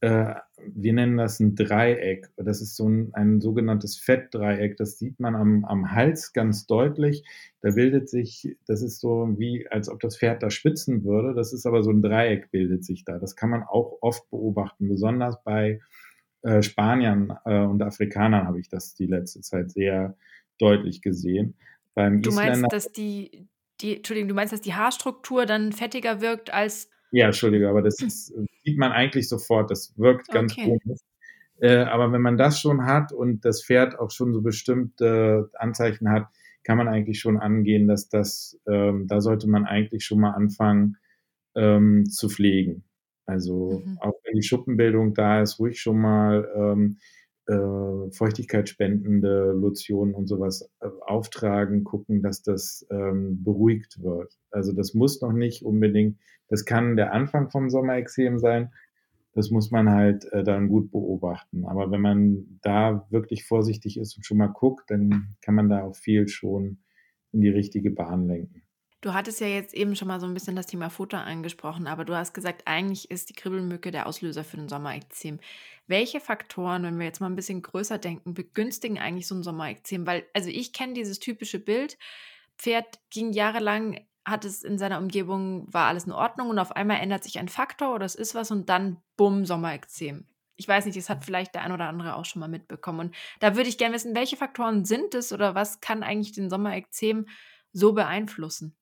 äh, 0.00 0.34
wir 0.58 0.92
nennen 0.92 1.16
das 1.16 1.38
ein 1.38 1.54
Dreieck. 1.54 2.28
Das 2.36 2.60
ist 2.60 2.74
so 2.74 2.88
ein, 2.88 3.14
ein 3.14 3.40
sogenanntes 3.40 3.96
Fettdreieck. 3.96 4.76
Das 4.76 4.98
sieht 4.98 5.20
man 5.20 5.36
am, 5.36 5.64
am 5.64 5.92
Hals 5.92 6.32
ganz 6.32 6.66
deutlich. 6.66 7.24
Da 7.60 7.70
bildet 7.70 8.08
sich, 8.08 8.56
das 8.66 8.82
ist 8.82 8.98
so 9.00 9.34
wie, 9.38 9.68
als 9.68 9.88
ob 9.88 10.00
das 10.00 10.18
Pferd 10.18 10.42
da 10.42 10.50
schwitzen 10.50 11.04
würde. 11.04 11.34
Das 11.34 11.52
ist 11.52 11.66
aber 11.66 11.84
so 11.84 11.90
ein 11.90 12.02
Dreieck 12.02 12.50
bildet 12.50 12.84
sich 12.84 13.04
da. 13.04 13.18
Das 13.18 13.36
kann 13.36 13.50
man 13.50 13.62
auch 13.62 13.98
oft 14.00 14.28
beobachten, 14.30 14.88
besonders 14.88 15.40
bei 15.44 15.80
äh, 16.46 16.62
Spaniern 16.62 17.36
äh, 17.44 17.58
und 17.58 17.82
Afrikanern 17.82 18.46
habe 18.46 18.60
ich 18.60 18.68
das 18.68 18.94
die 18.94 19.06
letzte 19.06 19.40
Zeit 19.40 19.72
sehr 19.72 20.16
deutlich 20.58 21.02
gesehen. 21.02 21.56
Beim 21.94 22.22
du 22.22 22.30
Isländer 22.30 22.60
meinst, 22.60 22.72
dass 22.72 22.92
die, 22.92 23.48
die, 23.80 23.96
Entschuldigung, 23.96 24.28
du 24.28 24.34
meinst, 24.34 24.52
dass 24.52 24.60
die 24.60 24.74
Haarstruktur 24.74 25.44
dann 25.44 25.72
fettiger 25.72 26.20
wirkt 26.20 26.54
als. 26.54 26.88
Ja, 27.10 27.26
Entschuldige, 27.26 27.68
aber 27.68 27.82
das 27.82 28.00
ist, 28.00 28.32
sieht 28.64 28.78
man 28.78 28.92
eigentlich 28.92 29.28
sofort. 29.28 29.72
Das 29.72 29.92
wirkt 29.96 30.28
ganz 30.28 30.52
okay. 30.52 30.78
komisch. 30.84 31.00
Äh, 31.58 31.78
aber 31.78 32.12
wenn 32.12 32.22
man 32.22 32.36
das 32.36 32.60
schon 32.60 32.84
hat 32.84 33.12
und 33.12 33.44
das 33.44 33.64
Pferd 33.64 33.98
auch 33.98 34.12
schon 34.12 34.32
so 34.32 34.40
bestimmte 34.40 35.50
Anzeichen 35.54 36.10
hat, 36.10 36.28
kann 36.62 36.78
man 36.78 36.86
eigentlich 36.86 37.18
schon 37.18 37.38
angehen, 37.38 37.88
dass 37.88 38.08
das, 38.08 38.56
ähm, 38.68 39.08
da 39.08 39.20
sollte 39.20 39.48
man 39.48 39.64
eigentlich 39.64 40.04
schon 40.04 40.20
mal 40.20 40.32
anfangen 40.32 40.96
ähm, 41.56 42.06
zu 42.08 42.28
pflegen. 42.28 42.84
Also 43.26 43.82
mhm. 43.84 43.98
auch 44.00 44.14
wenn 44.24 44.34
die 44.34 44.46
Schuppenbildung 44.46 45.14
da 45.14 45.42
ist, 45.42 45.58
ruhig 45.58 45.80
schon 45.80 45.98
mal 45.98 46.48
ähm, 46.54 46.98
äh, 47.48 48.10
feuchtigkeitsspendende 48.10 49.52
Lotionen 49.52 50.14
und 50.14 50.26
sowas 50.26 50.70
äh, 50.80 50.88
auftragen, 51.06 51.84
gucken, 51.84 52.22
dass 52.22 52.42
das 52.42 52.86
ähm, 52.90 53.42
beruhigt 53.44 54.02
wird. 54.02 54.36
Also 54.50 54.72
das 54.72 54.94
muss 54.94 55.20
noch 55.20 55.32
nicht 55.32 55.62
unbedingt, 55.62 56.18
das 56.48 56.64
kann 56.64 56.96
der 56.96 57.12
Anfang 57.12 57.50
vom 57.50 57.70
Sommerexem 57.70 58.38
sein. 58.38 58.72
Das 59.32 59.50
muss 59.50 59.70
man 59.70 59.90
halt 59.90 60.24
äh, 60.32 60.42
dann 60.42 60.68
gut 60.68 60.90
beobachten. 60.90 61.66
Aber 61.66 61.90
wenn 61.90 62.00
man 62.00 62.58
da 62.62 63.06
wirklich 63.10 63.44
vorsichtig 63.44 63.98
ist 63.98 64.16
und 64.16 64.24
schon 64.24 64.38
mal 64.38 64.46
guckt, 64.46 64.90
dann 64.90 65.36
kann 65.42 65.54
man 65.54 65.68
da 65.68 65.82
auch 65.82 65.94
viel 65.94 66.26
schon 66.26 66.78
in 67.32 67.42
die 67.42 67.50
richtige 67.50 67.90
Bahn 67.90 68.26
lenken. 68.26 68.62
Du 69.02 69.12
hattest 69.12 69.40
ja 69.40 69.46
jetzt 69.46 69.74
eben 69.74 69.94
schon 69.94 70.08
mal 70.08 70.20
so 70.20 70.26
ein 70.26 70.34
bisschen 70.34 70.56
das 70.56 70.66
Thema 70.66 70.88
Futter 70.88 71.22
angesprochen, 71.22 71.86
aber 71.86 72.04
du 72.04 72.16
hast 72.16 72.32
gesagt, 72.32 72.62
eigentlich 72.64 73.10
ist 73.10 73.28
die 73.28 73.34
Kribbelmücke 73.34 73.90
der 73.90 74.06
Auslöser 74.06 74.42
für 74.42 74.56
den 74.56 74.68
Sommerekzem. 74.68 75.38
Welche 75.86 76.18
Faktoren, 76.18 76.82
wenn 76.82 76.98
wir 76.98 77.06
jetzt 77.06 77.20
mal 77.20 77.28
ein 77.28 77.36
bisschen 77.36 77.62
größer 77.62 77.98
denken, 77.98 78.34
begünstigen 78.34 78.98
eigentlich 78.98 79.28
so 79.28 79.34
ein 79.34 79.42
Sommerekzem? 79.42 80.06
Weil, 80.06 80.26
also 80.32 80.48
ich 80.48 80.72
kenne 80.72 80.94
dieses 80.94 81.20
typische 81.20 81.58
Bild, 81.58 81.98
Pferd 82.58 82.98
ging 83.10 83.32
jahrelang, 83.32 84.00
hat 84.24 84.44
es 84.44 84.64
in 84.64 84.78
seiner 84.78 84.98
Umgebung, 84.98 85.72
war 85.72 85.86
alles 85.88 86.04
in 86.04 86.12
Ordnung 86.12 86.48
und 86.50 86.58
auf 86.58 86.72
einmal 86.74 87.00
ändert 87.00 87.22
sich 87.22 87.38
ein 87.38 87.48
Faktor 87.48 87.94
oder 87.94 88.06
es 88.06 88.14
ist 88.14 88.34
was 88.34 88.50
und 88.50 88.68
dann 88.68 89.02
bumm, 89.16 89.44
Sommerekzem. 89.44 90.26
Ich 90.56 90.66
weiß 90.66 90.86
nicht, 90.86 90.96
das 90.96 91.10
hat 91.10 91.22
vielleicht 91.24 91.54
der 91.54 91.62
ein 91.62 91.70
oder 91.70 91.86
andere 91.86 92.16
auch 92.16 92.24
schon 92.24 92.40
mal 92.40 92.48
mitbekommen. 92.48 93.00
Und 93.00 93.14
da 93.40 93.56
würde 93.56 93.68
ich 93.68 93.76
gerne 93.78 93.94
wissen, 93.94 94.16
welche 94.16 94.38
Faktoren 94.38 94.86
sind 94.86 95.14
es 95.14 95.32
oder 95.32 95.54
was 95.54 95.80
kann 95.80 96.02
eigentlich 96.02 96.32
den 96.32 96.48
Sommerekzem 96.48 97.26
so 97.72 97.92
beeinflussen? 97.92 98.74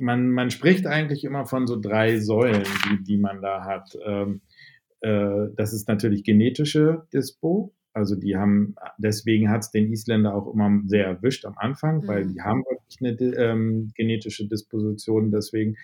Man, 0.00 0.30
man 0.30 0.50
spricht 0.50 0.86
eigentlich 0.86 1.24
immer 1.24 1.46
von 1.46 1.66
so 1.66 1.78
drei 1.78 2.18
Säulen, 2.18 2.64
die, 2.64 3.04
die 3.04 3.18
man 3.18 3.42
da 3.42 3.64
hat. 3.64 3.96
Ähm, 4.04 4.40
äh, 5.00 5.48
das 5.56 5.72
ist 5.72 5.88
natürlich 5.88 6.24
genetische 6.24 7.06
Dispo. 7.12 7.74
Also 7.92 8.14
die 8.14 8.36
haben, 8.36 8.76
deswegen 8.98 9.50
hat 9.50 9.62
es 9.62 9.70
den 9.70 9.92
Isländer 9.92 10.34
auch 10.34 10.52
immer 10.52 10.80
sehr 10.86 11.06
erwischt 11.06 11.44
am 11.44 11.54
Anfang, 11.56 12.02
mhm. 12.02 12.08
weil 12.08 12.26
die 12.26 12.40
haben 12.40 12.62
wirklich 12.64 13.00
eine 13.00 13.36
ähm, 13.36 13.92
genetische 13.94 14.46
Disposition. 14.46 15.30
Deswegen. 15.30 15.76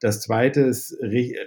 Das 0.00 0.20
zweite 0.20 0.62
ist 0.62 0.98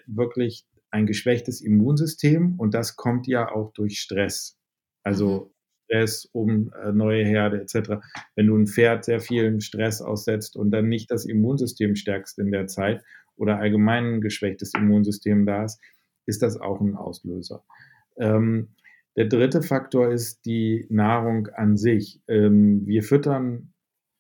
wirklich 0.08 0.66
ein 0.90 1.06
geschwächtes 1.06 1.60
Immunsystem 1.60 2.56
und 2.58 2.74
das 2.74 2.96
kommt 2.96 3.28
ja 3.28 3.52
auch 3.52 3.74
durch 3.74 4.00
Stress. 4.00 4.58
Also 5.04 5.50
mhm. 5.50 5.55
Stress, 5.86 6.30
um 6.32 6.72
äh, 6.84 6.92
neue 6.92 7.24
Herde 7.24 7.62
etc. 7.62 8.02
Wenn 8.36 8.48
du 8.48 8.58
ein 8.58 8.68
Pferd 8.68 9.06
sehr 9.06 9.20
vielen 9.20 9.62
Stress 9.62 10.02
aussetzt 10.02 10.56
und 10.56 10.72
dann 10.72 10.90
nicht 10.90 11.12
das 11.12 11.26
Immunsystem 11.26 11.96
stärkst 11.96 12.40
in 12.40 12.52
der 12.52 12.68
Zeit 12.68 13.04
oder 13.38 13.60
allgemein 13.60 14.16
ein 14.16 14.22
geschwächtes 14.22 14.74
Immunsystem 14.74 15.46
da 15.46 15.66
ist, 15.66 15.80
ist 16.26 16.42
das 16.42 16.60
auch 16.60 16.82
ein 16.82 16.96
Auslöser. 16.96 17.64
Ähm, 18.18 18.70
der 19.16 19.26
dritte 19.26 19.62
Faktor 19.62 20.12
ist 20.12 20.46
die 20.46 20.88
Nahrung 20.90 21.48
an 21.48 21.78
sich. 21.78 22.22
Ähm, 22.28 22.86
wir 22.86 23.04
füttern, 23.04 23.74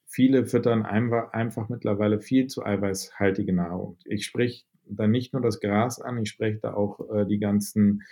viele 0.06 0.46
füttern 0.46 0.84
einfach, 0.84 1.34
einfach 1.34 1.68
mittlerweile 1.70 2.22
viel 2.22 2.48
zu 2.48 2.66
eiweißhaltige 2.66 3.54
Nahrung. 3.54 3.98
Ich 4.06 4.26
spreche 4.26 4.64
da 4.88 5.08
nicht 5.08 5.34
nur 5.34 5.42
das 5.42 5.60
Gras 5.60 6.00
an, 6.00 6.22
ich 6.22 6.30
spreche 6.30 6.60
da 6.62 6.74
auch 6.74 7.00
äh, 7.14 7.26
die 7.26 7.40
ganzen 7.40 8.04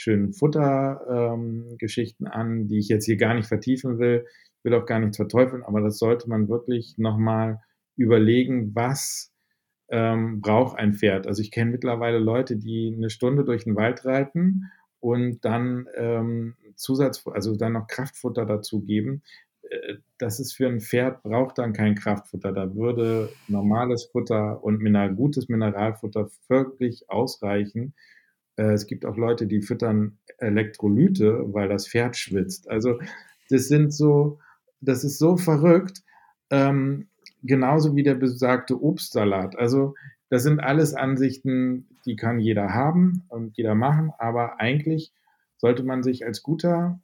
schönen 0.00 0.32
Futtergeschichten 0.32 2.26
ähm, 2.26 2.32
an, 2.32 2.68
die 2.68 2.78
ich 2.78 2.88
jetzt 2.88 3.04
hier 3.04 3.18
gar 3.18 3.34
nicht 3.34 3.48
vertiefen 3.48 3.98
will. 3.98 4.24
Ich 4.58 4.64
will 4.64 4.72
auch 4.72 4.86
gar 4.86 4.98
nichts 4.98 5.18
verteufeln, 5.18 5.62
aber 5.62 5.82
das 5.82 5.98
sollte 5.98 6.26
man 6.28 6.48
wirklich 6.48 6.94
nochmal 6.96 7.60
überlegen, 7.96 8.74
was 8.74 9.30
ähm, 9.90 10.40
braucht 10.40 10.78
ein 10.78 10.94
Pferd. 10.94 11.26
Also 11.26 11.42
ich 11.42 11.50
kenne 11.50 11.72
mittlerweile 11.72 12.18
Leute, 12.18 12.56
die 12.56 12.94
eine 12.96 13.10
Stunde 13.10 13.44
durch 13.44 13.64
den 13.64 13.76
Wald 13.76 14.06
reiten 14.06 14.70
und 15.00 15.44
dann 15.44 15.86
ähm, 15.96 16.56
Zusatz, 16.76 17.26
also 17.26 17.54
dann 17.56 17.74
noch 17.74 17.86
Kraftfutter 17.86 18.46
dazu 18.46 18.80
geben. 18.80 19.22
Äh, 19.68 19.96
das 20.16 20.40
ist 20.40 20.54
für 20.54 20.66
ein 20.66 20.80
Pferd, 20.80 21.22
braucht 21.22 21.58
dann 21.58 21.74
kein 21.74 21.94
Kraftfutter. 21.94 22.52
Da 22.52 22.74
würde 22.74 23.28
normales 23.48 24.04
Futter 24.04 24.64
und 24.64 24.80
mineral, 24.80 25.14
gutes 25.14 25.50
Mineralfutter 25.50 26.30
wirklich 26.48 27.10
ausreichen 27.10 27.92
es 28.68 28.86
gibt 28.86 29.06
auch 29.06 29.16
Leute, 29.16 29.46
die 29.46 29.62
füttern 29.62 30.18
Elektrolyte, 30.38 31.52
weil 31.52 31.68
das 31.68 31.88
Pferd 31.88 32.16
schwitzt. 32.16 32.68
Also 32.68 32.98
das 33.48 33.68
sind 33.68 33.92
so, 33.92 34.38
das 34.80 35.04
ist 35.04 35.18
so 35.18 35.36
verrückt. 35.36 36.02
Ähm, 36.50 37.08
genauso 37.42 37.96
wie 37.96 38.02
der 38.02 38.14
besagte 38.14 38.82
Obstsalat. 38.82 39.56
Also 39.56 39.94
das 40.28 40.42
sind 40.42 40.60
alles 40.60 40.94
Ansichten, 40.94 41.88
die 42.04 42.16
kann 42.16 42.38
jeder 42.38 42.74
haben 42.74 43.24
und 43.28 43.56
jeder 43.56 43.74
machen, 43.74 44.12
aber 44.18 44.60
eigentlich 44.60 45.12
sollte 45.56 45.82
man 45.82 46.02
sich 46.02 46.24
als 46.24 46.42
guter 46.42 47.00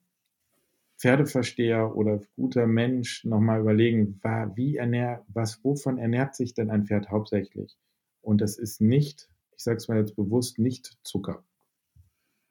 Pferdeversteher 0.98 1.94
oder 1.94 2.20
guter 2.36 2.66
Mensch 2.66 3.24
nochmal 3.24 3.60
überlegen, 3.60 4.20
wie 4.54 4.76
ernährt, 4.76 5.24
was, 5.28 5.62
wovon 5.62 5.98
ernährt 5.98 6.34
sich 6.34 6.54
denn 6.54 6.70
ein 6.70 6.86
Pferd 6.86 7.10
hauptsächlich? 7.10 7.76
Und 8.22 8.40
das 8.40 8.58
ist 8.58 8.80
nicht 8.80 9.28
ich 9.56 9.62
sage 9.62 9.78
es 9.78 9.88
mal 9.88 9.98
jetzt 9.98 10.16
bewusst, 10.16 10.58
nicht 10.58 10.98
Zucker. 11.02 11.42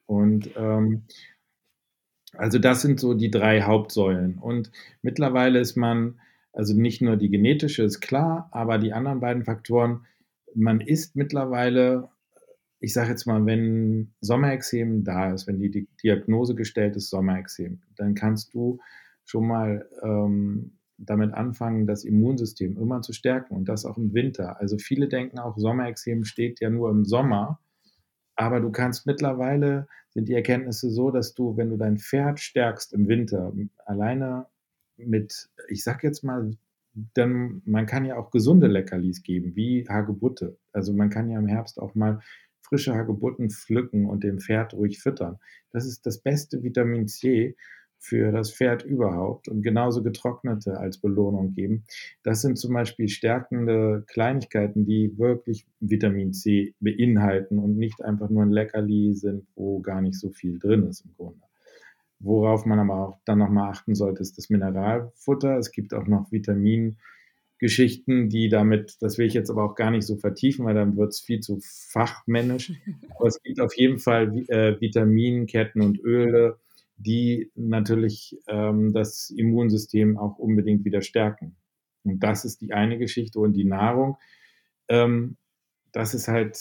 Und 0.06 0.52
ähm, 0.56 1.04
also 2.38 2.60
das 2.60 2.82
sind 2.82 3.00
so 3.00 3.14
die 3.14 3.32
drei 3.32 3.62
Hauptsäulen. 3.62 4.38
Und 4.38 4.72
mittlerweile 5.02 5.60
ist 5.60 5.76
man, 5.76 6.20
also 6.54 6.76
nicht 6.76 7.02
nur 7.02 7.18
die 7.18 7.30
genetische 7.30 7.84
ist 7.84 8.02
klar, 8.02 8.50
aber 8.52 8.78
die 8.78 8.94
anderen 8.94 9.20
beiden 9.20 9.44
Faktoren, 9.44 10.06
man 10.54 10.80
ist 10.82 11.16
mittlerweile, 11.16 12.10
ich 12.80 12.94
sage 12.94 13.10
jetzt 13.10 13.26
mal, 13.26 13.46
wenn 13.46 14.14
Sommerexem 14.22 15.04
da 15.04 15.34
ist, 15.34 15.48
wenn 15.48 15.60
die 15.60 15.88
Diagnose 16.04 16.56
gestellt 16.56 16.96
ist, 16.96 17.10
Sommerexem, 17.10 17.82
dann 17.96 18.16
kannst 18.16 18.54
du 18.54 18.80
schon 19.26 19.48
mal 19.48 19.90
ähm, 20.04 20.78
damit 20.98 21.34
anfangen, 21.34 21.88
das 21.88 22.06
Immunsystem 22.06 22.78
immer 22.78 23.02
zu 23.02 23.12
stärken 23.12 23.56
und 23.56 23.68
das 23.68 23.86
auch 23.86 23.98
im 23.98 24.14
Winter. 24.14 24.60
Also 24.60 24.78
viele 24.78 25.08
denken 25.08 25.40
auch, 25.40 25.58
Sommerexem 25.58 26.24
steht 26.24 26.62
ja 26.62 26.70
nur 26.70 26.90
im 26.90 27.04
Sommer, 27.04 27.60
aber 28.36 28.60
du 28.60 28.72
kannst 28.72 29.06
mittlerweile, 29.06 29.88
sind 30.10 30.28
die 30.28 30.34
Erkenntnisse 30.34 30.90
so, 30.90 31.12
dass 31.12 31.34
du, 31.34 31.58
wenn 31.58 31.70
du 31.70 31.78
dein 31.78 31.98
Pferd 31.98 32.40
stärkst 32.40 32.94
im 32.94 33.08
Winter, 33.08 33.54
alleine 33.86 34.48
mit, 34.98 35.50
ich 35.68 35.84
sag 35.84 36.04
jetzt 36.04 36.24
mal, 36.24 36.52
dann, 37.14 37.62
man 37.66 37.86
kann 37.86 38.06
ja 38.06 38.16
auch 38.16 38.32
gesunde 38.32 38.68
Leckerlis 38.68 39.24
geben, 39.24 39.56
wie 39.56 39.88
Hagebutte. 39.88 40.58
Also 40.72 40.94
man 40.94 41.10
kann 41.10 41.30
ja 41.30 41.38
im 41.38 41.48
Herbst 41.48 41.80
auch 41.80 41.94
mal 41.94 42.22
frische 42.62 42.96
Hagebutten 42.96 43.50
pflücken 43.50 44.06
und 44.06 44.24
dem 44.24 44.40
Pferd 44.40 44.74
ruhig 44.74 45.00
füttern. 45.00 45.38
Das 45.72 45.86
ist 45.86 46.06
das 46.06 46.20
beste 46.20 46.64
Vitamin 46.64 47.08
C, 47.08 47.56
für 48.00 48.32
das 48.32 48.52
Pferd 48.54 48.84
überhaupt 48.84 49.48
und 49.48 49.62
genauso 49.64 50.04
getrocknete 50.04 50.78
als 50.78 51.00
Belohnung 51.00 51.54
geben. 51.54 51.84
Das 52.24 52.42
sind 52.42 52.58
zum 52.58 52.74
Beispiel 52.74 53.08
stärkende 53.08 54.04
Kleinigkeiten, 54.08 54.86
die 54.86 55.18
wirklich 55.18 55.66
Vitamin 55.80 56.34
C 56.34 56.74
beinhalten 56.80 57.58
und 57.58 57.78
nicht 57.78 58.04
einfach 58.04 58.30
nur 58.30 58.44
ein 58.44 58.52
Leckerli 58.52 59.14
sind, 59.14 59.48
wo 59.56 59.80
gar 59.80 60.02
nicht 60.02 60.20
so 60.20 60.30
viel 60.30 60.60
drin 60.60 60.88
ist 60.88 61.02
im 61.02 61.14
Grunde. 61.16 61.42
Worauf 62.20 62.66
man 62.66 62.80
aber 62.80 63.08
auch 63.08 63.18
dann 63.26 63.40
nochmal 63.40 63.72
achten 63.72 63.94
sollte, 63.96 64.22
ist 64.22 64.38
das 64.38 64.50
Mineralfutter. 64.50 65.58
Es 65.58 65.72
gibt 65.72 65.94
auch 65.94 66.08
noch 66.08 66.32
Vitamingeschichten, 66.32 68.30
die 68.30 68.50
damit, 68.50 68.98
das 69.02 69.18
will 69.18 69.28
ich 69.28 69.34
jetzt 69.34 69.50
aber 69.50 69.64
auch 69.64 69.76
gar 69.76 69.92
nicht 69.92 70.08
so 70.08 70.16
vertiefen, 70.16 70.66
weil 70.66 70.76
dann 70.76 70.96
wird 70.96 71.10
es 71.10 71.20
viel 71.20 71.42
zu 71.42 71.60
fachmännisch. 71.62 72.72
Aber 73.18 73.28
es 73.28 73.42
gibt 73.42 73.60
auf 73.60 73.76
jeden 73.76 74.00
Fall 74.00 74.38
äh, 74.48 74.80
Vitaminketten 74.80 75.82
und 75.82 76.00
Öle, 76.00 76.58
die 76.98 77.52
natürlich 77.56 78.38
ähm, 78.48 78.94
das 78.94 79.30
Immunsystem 79.30 80.18
auch 80.18 80.38
unbedingt 80.38 80.86
wieder 80.86 81.02
stärken. 81.02 81.56
Und 82.04 82.20
das 82.20 82.46
ist 82.46 82.62
die 82.62 82.74
eine 82.74 82.98
Geschichte. 82.98 83.40
Und 83.40 83.54
die 83.54 83.66
Nahrung, 83.66 84.18
ähm, 84.88 85.38
das 85.92 86.14
ist 86.14 86.28
halt 86.28 86.58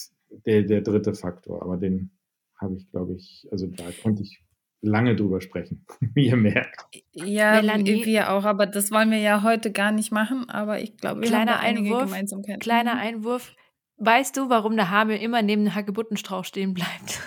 der, 0.47 0.63
der 0.63 0.81
dritte 0.81 1.15
Faktor. 1.15 1.63
Aber 1.63 1.77
den 1.77 2.11
habe 2.57 2.77
ich, 2.77 2.91
glaube 2.91 3.15
ich, 3.15 3.47
also 3.53 3.67
da 3.67 3.85
konnte 4.03 4.23
ich 4.23 4.43
lange 4.81 5.17
drüber 5.17 5.41
sprechen, 5.41 5.87
wie 6.15 6.27
ihr 6.27 6.37
merkt. 6.37 6.87
Ja, 7.13 7.61
Melanie, 7.61 8.05
wir 8.05 8.33
auch, 8.33 8.45
aber 8.45 8.67
das 8.67 8.91
wollen 8.91 9.11
wir 9.11 9.19
ja 9.19 9.43
heute 9.43 9.73
gar 9.73 9.93
nicht 9.93 10.13
machen. 10.13 10.49
Aber 10.49 10.81
ich 10.81 10.97
glaube, 10.97 11.23
wir 11.23 11.29
kleiner 11.29 11.61
haben 11.61 11.79
Einwurf, 11.79 12.05
Gemeinsamkeiten. 12.05 12.61
Kleiner 12.61 12.97
Einwurf. 12.97 13.55
Weißt 13.97 14.37
du, 14.37 14.51
warum 14.51 14.75
der 14.75 14.91
Hamel 14.91 15.19
immer 15.19 15.41
neben 15.43 15.65
dem 15.65 15.75
Hagebuttenstrauch 15.75 16.45
stehen 16.45 16.75
bleibt? 16.75 17.21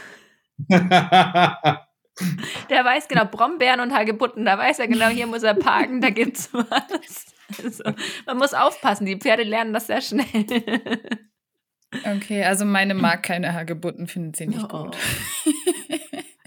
Der 2.70 2.84
weiß 2.84 3.08
genau, 3.08 3.26
Brombeeren 3.26 3.80
und 3.80 3.94
Hagebutten, 3.94 4.46
da 4.46 4.58
weiß 4.58 4.80
er 4.80 4.88
genau, 4.88 5.08
hier 5.08 5.28
muss 5.28 5.44
er 5.44 5.54
parken, 5.54 6.02
da 6.02 6.10
gibt's 6.10 6.50
was. 6.54 7.34
Also, 7.64 7.84
man 8.26 8.38
muss 8.38 8.54
aufpassen, 8.54 9.06
die 9.06 9.18
Pferde 9.18 9.44
lernen 9.44 9.74
das 9.74 9.88
sehr 9.88 10.02
schnell. 10.02 10.26
Okay, 12.16 12.44
also 12.44 12.66
meine 12.66 12.94
mag 12.94 13.24
keine 13.24 13.54
Hagebutten, 13.54 14.08
findet 14.08 14.36
sie 14.36 14.48
nicht 14.48 14.66
oh. 14.74 14.84
gut. 14.84 14.98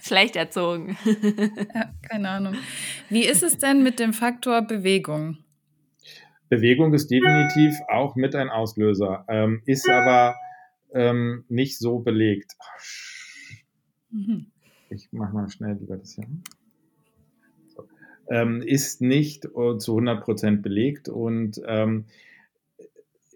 Schlecht 0.02 0.36
erzogen. 0.36 0.96
Ja, 1.74 1.92
keine 2.08 2.28
Ahnung. 2.28 2.56
Wie 3.08 3.24
ist 3.24 3.42
es 3.42 3.58
denn 3.58 3.82
mit 3.82 4.00
dem 4.00 4.12
Faktor 4.12 4.62
Bewegung? 4.62 5.38
Bewegung 6.48 6.92
ist 6.94 7.10
definitiv 7.10 7.78
auch 7.88 8.16
mit 8.16 8.34
ein 8.34 8.50
Auslöser, 8.50 9.24
ähm, 9.28 9.62
ist 9.66 9.88
aber 9.88 10.34
ähm, 10.92 11.44
nicht 11.48 11.78
so 11.78 12.00
belegt. 12.00 12.56
Mhm. 14.10 14.50
Ich 14.90 15.12
mache 15.12 15.34
mal 15.34 15.48
schnell 15.48 15.76
lieber 15.78 15.96
das 15.96 16.14
hier. 16.14 16.26
So. 17.68 17.86
Ähm, 18.28 18.62
ist 18.62 19.00
nicht 19.00 19.44
äh, 19.44 19.78
zu 19.78 19.96
100% 19.96 20.62
belegt 20.62 21.08
und 21.08 21.60
ähm, 21.66 22.06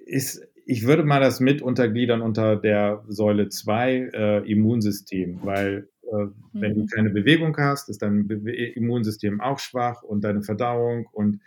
ist, 0.07 0.47
ich 0.67 0.87
würde 0.87 1.05
mal 1.05 1.21
das 1.21 1.41
mit 1.41 1.63
untergliedern 1.63 2.23
unter 2.23 2.57
der 2.57 3.05
Säule 3.09 3.49
2 3.49 4.11
äh, 4.13 4.51
Immunsystem, 4.51 5.41
weil 5.43 5.89
äh, 6.03 6.27
wenn 6.53 6.73
mhm. 6.73 6.75
du 6.75 6.87
keine 6.87 7.11
Bewegung 7.11 7.57
hast, 7.57 7.89
ist 7.89 8.03
dein 8.03 8.27
Be 8.27 8.35
Immunsystem 8.53 9.41
auch 9.41 9.59
schwach 9.59 10.03
und 10.03 10.23
deine 10.23 10.43
Verdauung 10.43 11.07
und 11.13 11.41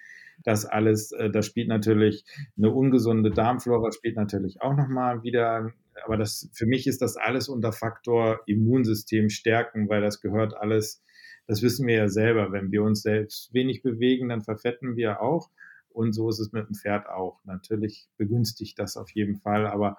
das 0.43 0.65
alles, 0.65 1.11
äh, 1.11 1.29
das 1.29 1.45
spielt 1.45 1.67
natürlich 1.67 2.23
eine 2.57 2.71
ungesunde 2.71 3.31
Darmflora, 3.31 3.91
spielt 3.91 4.15
natürlich 4.15 4.61
auch 4.61 4.75
nochmal 4.75 5.23
wieder 5.23 5.73
aber 6.04 6.18
das, 6.18 6.50
für 6.54 6.66
mich 6.66 6.88
ist 6.88 7.01
das 7.01 7.18
alles 7.18 7.50
unter 7.50 7.72
Faktor 7.72 8.42
Immunsystem 8.46 9.30
stärken, 9.30 9.89
weil 9.89 10.01
das 10.01 10.22
gehört 10.22 10.56
alles, 10.56 11.04
das 11.48 11.62
wissen 11.62 11.88
wir 11.88 11.96
ja 11.96 12.10
selber. 12.10 12.51
Wenn 12.51 12.72
wir 12.72 12.84
uns 12.84 13.01
selbst 13.01 13.54
wenig 13.54 13.82
bewegen, 13.82 14.30
dann 14.30 14.42
verfetten 14.42 14.96
wir 14.96 15.22
auch. 15.22 15.50
Und 15.89 16.13
so 16.13 16.30
ist 16.30 16.39
es 16.39 16.51
mit 16.51 16.68
dem 16.68 16.75
Pferd 16.75 17.08
auch. 17.08 17.44
Natürlich 17.44 18.08
begünstigt 18.18 18.77
das 18.77 18.98
auf 18.98 19.10
jeden 19.12 19.38
Fall, 19.38 19.66
aber 19.66 19.98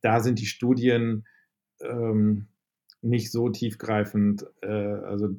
da 0.00 0.20
sind 0.20 0.40
die 0.40 0.46
Studien 0.46 1.24
ähm, 1.80 2.48
nicht 3.00 3.30
so 3.30 3.48
tiefgreifend. 3.48 4.46
Äh, 4.62 4.68
also, 4.68 5.36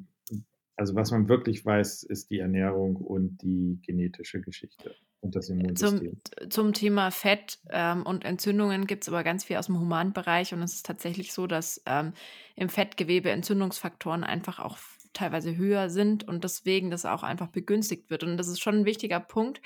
also 0.78 0.94
was 0.94 1.10
man 1.10 1.28
wirklich 1.28 1.66
weiß, 1.66 2.04
ist 2.04 2.30
die 2.30 2.38
Ernährung 2.38 2.96
und 2.96 3.42
die 3.42 3.80
genetische 3.82 4.40
Geschichte 4.40 4.94
und 5.20 5.34
das 5.34 5.48
Immunsystem. 5.48 6.20
Zum, 6.40 6.50
zum 6.50 6.72
Thema 6.72 7.10
Fett 7.10 7.58
ähm, 7.70 8.04
und 8.04 8.24
Entzündungen 8.24 8.86
gibt 8.86 9.02
es 9.02 9.08
aber 9.08 9.24
ganz 9.24 9.44
viel 9.44 9.56
aus 9.56 9.66
dem 9.66 9.80
Humanbereich 9.80 10.54
und 10.54 10.62
es 10.62 10.74
ist 10.74 10.86
tatsächlich 10.86 11.32
so, 11.32 11.48
dass 11.48 11.82
ähm, 11.84 12.12
im 12.54 12.68
Fettgewebe 12.68 13.30
Entzündungsfaktoren 13.30 14.22
einfach 14.22 14.60
auch 14.60 14.78
teilweise 15.12 15.56
höher 15.56 15.90
sind 15.90 16.28
und 16.28 16.44
deswegen 16.44 16.90
das 16.90 17.04
auch 17.04 17.24
einfach 17.24 17.48
begünstigt 17.48 18.08
wird. 18.08 18.22
Und 18.22 18.36
das 18.36 18.46
ist 18.46 18.60
schon 18.60 18.76
ein 18.76 18.84
wichtiger 18.84 19.18
Punkt, 19.18 19.60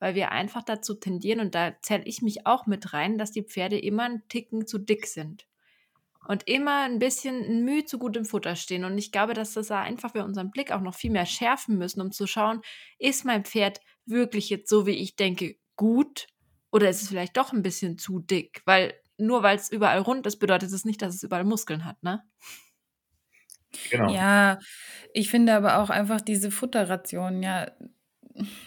weil 0.00 0.14
wir 0.14 0.32
einfach 0.32 0.62
dazu 0.62 0.94
tendieren, 0.94 1.40
und 1.40 1.54
da 1.54 1.80
zähle 1.80 2.04
ich 2.04 2.20
mich 2.20 2.46
auch 2.46 2.66
mit 2.66 2.92
rein, 2.92 3.16
dass 3.16 3.30
die 3.30 3.42
Pferde 3.42 3.78
immer 3.78 4.02
einen 4.02 4.28
Ticken 4.28 4.66
zu 4.66 4.78
dick 4.78 5.06
sind 5.06 5.47
und 6.26 6.48
immer 6.48 6.82
ein 6.82 6.98
bisschen 6.98 7.42
ein 7.44 7.64
Mühe 7.64 7.84
zu 7.84 7.98
gut 7.98 8.16
im 8.16 8.24
Futter 8.24 8.56
stehen. 8.56 8.84
Und 8.84 8.98
ich 8.98 9.12
glaube, 9.12 9.34
dass 9.34 9.54
das 9.54 9.68
da 9.68 9.80
einfach 9.80 10.14
wir 10.14 10.24
unseren 10.24 10.50
Blick 10.50 10.72
auch 10.72 10.80
noch 10.80 10.94
viel 10.94 11.10
mehr 11.10 11.26
schärfen 11.26 11.78
müssen, 11.78 12.00
um 12.00 12.12
zu 12.12 12.26
schauen, 12.26 12.62
ist 12.98 13.24
mein 13.24 13.44
Pferd 13.44 13.80
wirklich 14.06 14.50
jetzt 14.50 14.68
so, 14.68 14.86
wie 14.86 14.92
ich 14.92 15.16
denke, 15.16 15.56
gut 15.76 16.26
oder 16.70 16.88
ist 16.90 17.02
es 17.02 17.08
vielleicht 17.08 17.36
doch 17.36 17.52
ein 17.52 17.62
bisschen 17.62 17.98
zu 17.98 18.18
dick? 18.20 18.62
Weil 18.66 18.94
nur 19.16 19.42
weil 19.42 19.56
es 19.56 19.70
überall 19.70 20.00
rund 20.00 20.26
ist, 20.26 20.38
bedeutet 20.38 20.72
es 20.72 20.84
nicht, 20.84 21.02
dass 21.02 21.14
es 21.14 21.22
überall 21.22 21.44
Muskeln 21.44 21.84
hat, 21.84 22.02
ne? 22.02 22.22
Genau. 23.90 24.12
Ja, 24.12 24.58
ich 25.12 25.30
finde 25.30 25.54
aber 25.54 25.78
auch 25.78 25.90
einfach 25.90 26.20
diese 26.20 26.50
Futterration, 26.50 27.42
ja, 27.42 27.70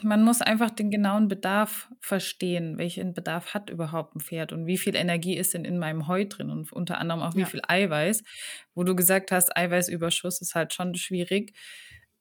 man 0.01 0.23
muss 0.23 0.41
einfach 0.41 0.69
den 0.69 0.91
genauen 0.91 1.27
Bedarf 1.27 1.89
verstehen. 1.99 2.77
Welchen 2.77 3.13
Bedarf 3.13 3.53
hat 3.53 3.69
überhaupt 3.69 4.15
ein 4.15 4.19
Pferd 4.19 4.53
und 4.53 4.65
wie 4.65 4.77
viel 4.77 4.95
Energie 4.95 5.37
ist 5.37 5.53
denn 5.53 5.65
in 5.65 5.77
meinem 5.77 6.07
Heu 6.07 6.25
drin 6.25 6.49
und 6.49 6.71
unter 6.71 6.97
anderem 6.97 7.21
auch 7.21 7.35
wie 7.35 7.41
ja. 7.41 7.45
viel 7.45 7.61
Eiweiß. 7.67 8.23
Wo 8.73 8.83
du 8.83 8.95
gesagt 8.95 9.31
hast, 9.31 9.55
Eiweißüberschuss 9.55 10.41
ist 10.41 10.55
halt 10.55 10.73
schon 10.73 10.95
schwierig 10.95 11.53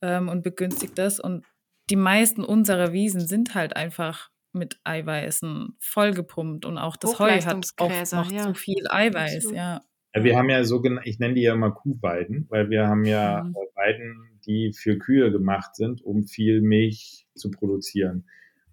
ähm, 0.03 0.29
und 0.29 0.43
begünstigt 0.43 0.99
das. 0.99 1.21
Und 1.21 1.45
die 1.91 1.97
meisten 1.97 2.45
unserer 2.45 2.93
Wiesen 2.93 3.27
sind 3.27 3.55
halt 3.55 3.77
einfach 3.77 4.31
mit 4.53 4.81
Eiweißen 4.85 5.77
vollgepumpt 5.79 6.65
und 6.65 6.79
auch 6.79 6.97
das 6.97 7.19
Heu 7.19 7.41
hat 7.41 7.67
oft 7.79 8.13
noch 8.13 8.31
ja. 8.31 8.43
zu 8.43 8.55
viel 8.55 8.87
Eiweiß, 8.89 9.37
Absolut. 9.37 9.57
ja. 9.57 9.81
Wir 10.13 10.37
haben 10.37 10.49
ja 10.51 10.65
sogenannte, 10.65 11.09
ich 11.09 11.19
nenne 11.19 11.35
die 11.35 11.43
ja 11.43 11.55
immer 11.55 11.71
Kuhweiden, 11.71 12.47
weil 12.49 12.69
wir 12.69 12.89
haben 12.89 13.05
ja 13.05 13.45
mhm. 13.45 13.55
Weiden, 13.75 14.31
die 14.47 14.73
für 14.73 14.99
Kühe 14.99 15.31
gemacht 15.31 15.77
sind, 15.77 16.03
um 16.03 16.25
viel 16.25 16.61
Milch 16.61 17.27
zu 17.35 17.51
produzieren. 17.51 18.25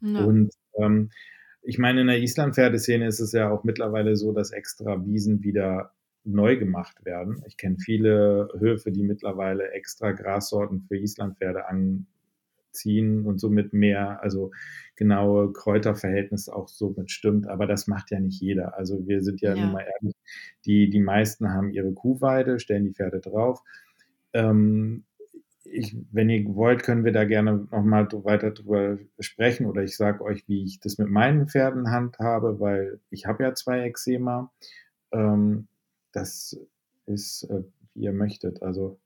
Ja. 0.02 0.23
Und 0.23 0.52
ähm, 0.76 1.12
ich 1.62 1.78
meine, 1.78 2.02
in 2.02 2.08
der 2.08 2.19
Islandpferdeszene 2.19 3.08
ist 3.08 3.19
es 3.19 3.34
ja 3.34 3.50
auch 3.50 3.63
mittlerweile 3.63 4.15
so, 4.15 4.32
dass 4.32 4.52
extra 4.52 5.06
Wiesen 5.06 5.43
wieder 5.43 5.93
neu 6.23 6.58
gemacht 6.58 7.06
werden. 7.06 7.41
Ich 7.45 7.58
kenne 7.58 7.78
viele 7.78 8.50
Höfe, 8.58 8.91
die 8.91 9.04
mittlerweile 9.04 9.71
extra 9.71 10.12
Grassorten 10.12 10.82
für 10.82 10.97
Islandpferde 10.97 11.67
an, 11.67 12.08
ziehen 12.71 13.25
und 13.25 13.39
somit 13.39 13.73
mehr, 13.73 14.21
also 14.23 14.51
genaue 14.95 15.53
Kräuterverhältnis 15.53 16.49
auch 16.49 16.67
somit 16.67 17.12
stimmt. 17.12 17.47
Aber 17.47 17.67
das 17.67 17.88
macht 17.88 18.12
ja 18.12 18.19
nicht 18.19 18.41
jeder. 18.41 18.77
Also 18.77 19.08
wir 19.08 19.21
sind 19.21 19.41
ja, 19.41 19.56
ja. 19.56 19.63
nun 19.63 19.73
mal 19.73 19.86
ehrlich, 19.86 20.15
die, 20.65 20.89
die 20.89 20.99
meisten 20.99 21.51
haben 21.51 21.71
ihre 21.71 21.93
Kuhweide, 21.93 22.60
stellen 22.60 22.86
die 22.86 22.93
Pferde 22.93 23.19
drauf. 23.19 23.62
Ähm, 24.34 25.03
ich, 25.71 25.97
wenn 26.12 26.30
ihr 26.30 26.45
wollt, 26.56 26.84
können 26.84 27.03
wir 27.03 27.12
da 27.12 27.25
gerne 27.25 27.67
nochmal 27.71 28.08
weiter 28.23 28.51
drüber 28.51 28.97
sprechen 29.19 29.65
oder 29.65 29.84
ich 29.84 29.95
sage 29.95 30.23
euch, 30.23 30.47
wie 30.47 30.63
ich 30.63 30.80
das 30.80 30.97
mit 30.97 31.10
meinen 31.10 31.47
Pferden 31.47 31.91
handhabe, 31.91 32.60
weil 32.60 32.99
ich 33.10 33.25
habe 33.25 33.43
ja 33.43 33.53
zwei 33.53 33.82
Eczema. 33.82 34.51
Ähm, 35.12 35.67
das 36.12 36.58
ist, 37.06 37.43
äh, 37.43 37.63
wie 37.93 38.03
ihr 38.03 38.13
möchtet. 38.13 38.62
Also 38.62 38.99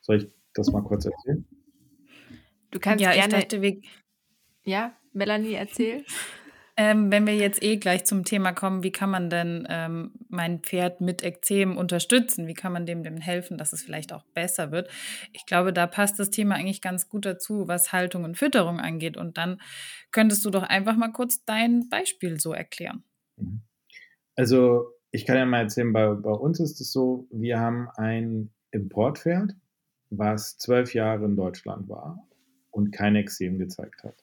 soll 0.00 0.16
ich 0.16 0.30
das 0.54 0.72
mal 0.72 0.82
kurz 0.82 1.04
erzählen? 1.04 1.46
Du 2.76 2.80
kannst 2.80 3.02
ja, 3.02 3.12
gerne. 3.12 3.38
Ich 3.38 3.44
dachte, 3.44 3.62
wir 3.62 3.80
ja, 4.64 4.92
Melanie, 5.14 5.54
erzähl. 5.54 6.04
Ähm, 6.78 7.10
wenn 7.10 7.26
wir 7.26 7.34
jetzt 7.34 7.62
eh 7.62 7.78
gleich 7.78 8.04
zum 8.04 8.22
Thema 8.26 8.52
kommen, 8.52 8.82
wie 8.82 8.92
kann 8.92 9.08
man 9.08 9.30
denn 9.30 9.66
ähm, 9.70 10.10
mein 10.28 10.60
Pferd 10.60 11.00
mit 11.00 11.22
Ekzem 11.22 11.78
unterstützen? 11.78 12.46
Wie 12.48 12.52
kann 12.52 12.70
man 12.70 12.84
dem 12.84 13.02
denn 13.02 13.16
helfen, 13.16 13.56
dass 13.56 13.72
es 13.72 13.82
vielleicht 13.82 14.12
auch 14.12 14.24
besser 14.34 14.72
wird? 14.72 14.90
Ich 15.32 15.46
glaube, 15.46 15.72
da 15.72 15.86
passt 15.86 16.18
das 16.18 16.28
Thema 16.28 16.56
eigentlich 16.56 16.82
ganz 16.82 17.08
gut 17.08 17.24
dazu, 17.24 17.66
was 17.66 17.94
Haltung 17.94 18.24
und 18.24 18.36
Fütterung 18.36 18.78
angeht. 18.78 19.16
Und 19.16 19.38
dann 19.38 19.58
könntest 20.10 20.44
du 20.44 20.50
doch 20.50 20.64
einfach 20.64 20.98
mal 20.98 21.12
kurz 21.12 21.46
dein 21.46 21.88
Beispiel 21.88 22.38
so 22.38 22.52
erklären. 22.52 23.04
Mhm. 23.38 23.62
Also, 24.34 24.90
ich 25.12 25.24
kann 25.24 25.38
ja 25.38 25.46
mal 25.46 25.62
erzählen, 25.62 25.94
bei, 25.94 26.08
bei 26.12 26.30
uns 26.30 26.60
ist 26.60 26.78
es 26.82 26.92
so, 26.92 27.26
wir 27.30 27.58
haben 27.58 27.88
ein 27.96 28.50
Importpferd, 28.70 29.54
was 30.10 30.58
zwölf 30.58 30.92
Jahre 30.92 31.24
in 31.24 31.36
Deutschland 31.36 31.88
war 31.88 32.22
und 32.76 32.92
kein 32.92 33.16
Exem 33.16 33.58
gezeigt 33.58 34.04
hat. 34.04 34.22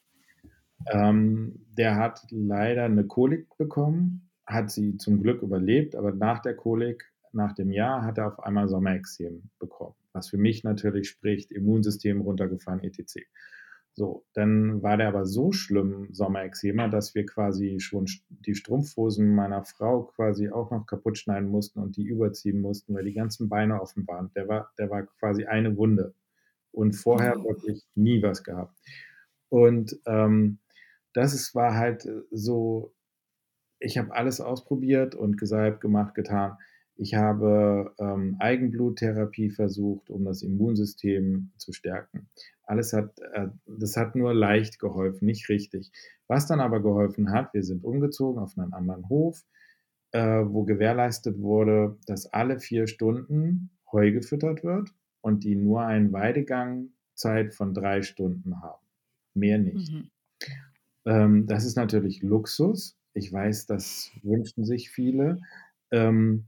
Ähm, 0.92 1.66
der 1.78 1.96
hat 1.96 2.26
leider 2.30 2.84
eine 2.84 3.06
Kolik 3.06 3.58
bekommen, 3.58 4.30
hat 4.46 4.70
sie 4.70 4.98
zum 4.98 5.24
Glück 5.24 5.42
überlebt, 5.42 5.96
aber 5.96 6.12
nach 6.12 6.40
der 6.40 6.56
Kolik, 6.56 7.12
nach 7.32 7.54
dem 7.54 7.72
Jahr, 7.72 8.04
hat 8.04 8.20
er 8.20 8.28
auf 8.28 8.40
einmal 8.44 8.68
Sommerexem 8.68 9.50
bekommen. 9.60 9.96
Was 10.12 10.30
für 10.30 10.38
mich 10.38 10.64
natürlich 10.64 11.10
spricht, 11.10 11.52
Immunsystem 11.52 12.22
runtergefahren, 12.22 12.84
etc. 12.84 13.22
So, 13.96 14.26
dann 14.34 14.84
war 14.84 14.98
der 14.98 15.08
aber 15.08 15.26
so 15.26 15.52
schlimm, 15.52 16.10
Sommerexema, 16.12 16.90
dass 16.90 17.16
wir 17.16 17.26
quasi 17.26 17.80
schon 17.80 18.06
die 18.30 18.54
Strumpfhosen 18.54 19.34
meiner 19.34 19.64
Frau 19.64 20.04
quasi 20.04 20.50
auch 20.50 20.70
noch 20.70 20.86
kaputt 20.86 21.18
schneiden 21.18 21.50
mussten 21.50 21.80
und 21.80 21.98
die 21.98 22.06
überziehen 22.06 22.62
mussten, 22.62 22.94
weil 22.94 23.06
die 23.06 23.14
ganzen 23.14 23.50
Beine 23.50 23.82
offen 23.82 24.08
waren. 24.08 24.32
Der 24.36 24.48
war, 24.48 24.72
der 24.78 24.92
war 24.92 25.04
quasi 25.20 25.46
eine 25.46 25.76
Wunde 25.76 26.14
und 26.74 26.94
vorher 26.94 27.38
mhm. 27.38 27.44
wirklich 27.46 27.84
nie 27.96 28.22
was 28.22 28.44
gehabt. 28.44 28.78
Und 29.50 30.00
ähm, 30.06 30.60
das 31.14 31.34
ist, 31.34 31.56
war 31.56 31.76
halt 31.76 32.06
äh, 32.06 32.22
so, 32.32 32.94
ich 33.80 33.98
habe 33.98 34.14
alles 34.14 34.42
ausprobiert 34.42 35.16
und 35.16 35.38
gesalbt, 35.38 35.82
gemacht, 35.82 36.16
getan. 36.16 36.58
Ich 36.96 37.16
habe 37.16 37.94
ähm, 38.00 38.36
Eigenbluttherapie 38.40 39.50
versucht, 39.50 40.10
um 40.10 40.26
das 40.26 40.42
Immunsystem 40.44 41.52
zu 41.58 41.74
stärken. 41.74 42.30
Alles 42.64 42.94
hat, 42.94 43.20
äh, 43.34 43.48
das 43.66 43.98
hat 43.98 44.16
nur 44.16 44.34
leicht 44.34 44.80
geholfen, 44.80 45.26
nicht 45.26 45.50
richtig. 45.50 45.92
Was 46.28 46.48
dann 46.48 46.60
aber 46.60 46.82
geholfen 46.82 47.32
hat, 47.32 47.54
wir 47.54 47.64
sind 47.64 47.84
umgezogen 47.84 48.42
auf 48.42 48.58
einen 48.58 48.74
anderen 48.74 49.10
Hof, 49.10 49.44
äh, 50.12 50.44
wo 50.46 50.64
gewährleistet 50.64 51.40
wurde, 51.40 51.98
dass 52.08 52.28
alle 52.28 52.60
vier 52.60 52.88
Stunden 52.88 53.72
Heu 53.92 54.12
gefüttert 54.12 54.64
wird 54.64 54.90
und 55.24 55.44
die 55.46 55.56
nur 55.56 55.82
einen 55.82 56.12
Weidegangzeit 56.12 57.54
von 57.54 57.74
drei 57.74 58.02
Stunden 58.02 58.62
haben. 58.62 58.86
Mehr 59.34 59.58
nicht. 59.58 59.92
Mhm. 59.92 60.10
Ähm, 61.06 61.48
das 61.48 61.66
ist 61.66 61.76
natürlich 61.76 62.22
Luxus. 62.22 62.98
Ich 63.14 63.32
weiß, 63.32 63.66
das 63.66 64.12
wünschen 64.22 64.66
sich 64.66 64.92
viele. 64.92 65.40
Ähm, 65.92 66.46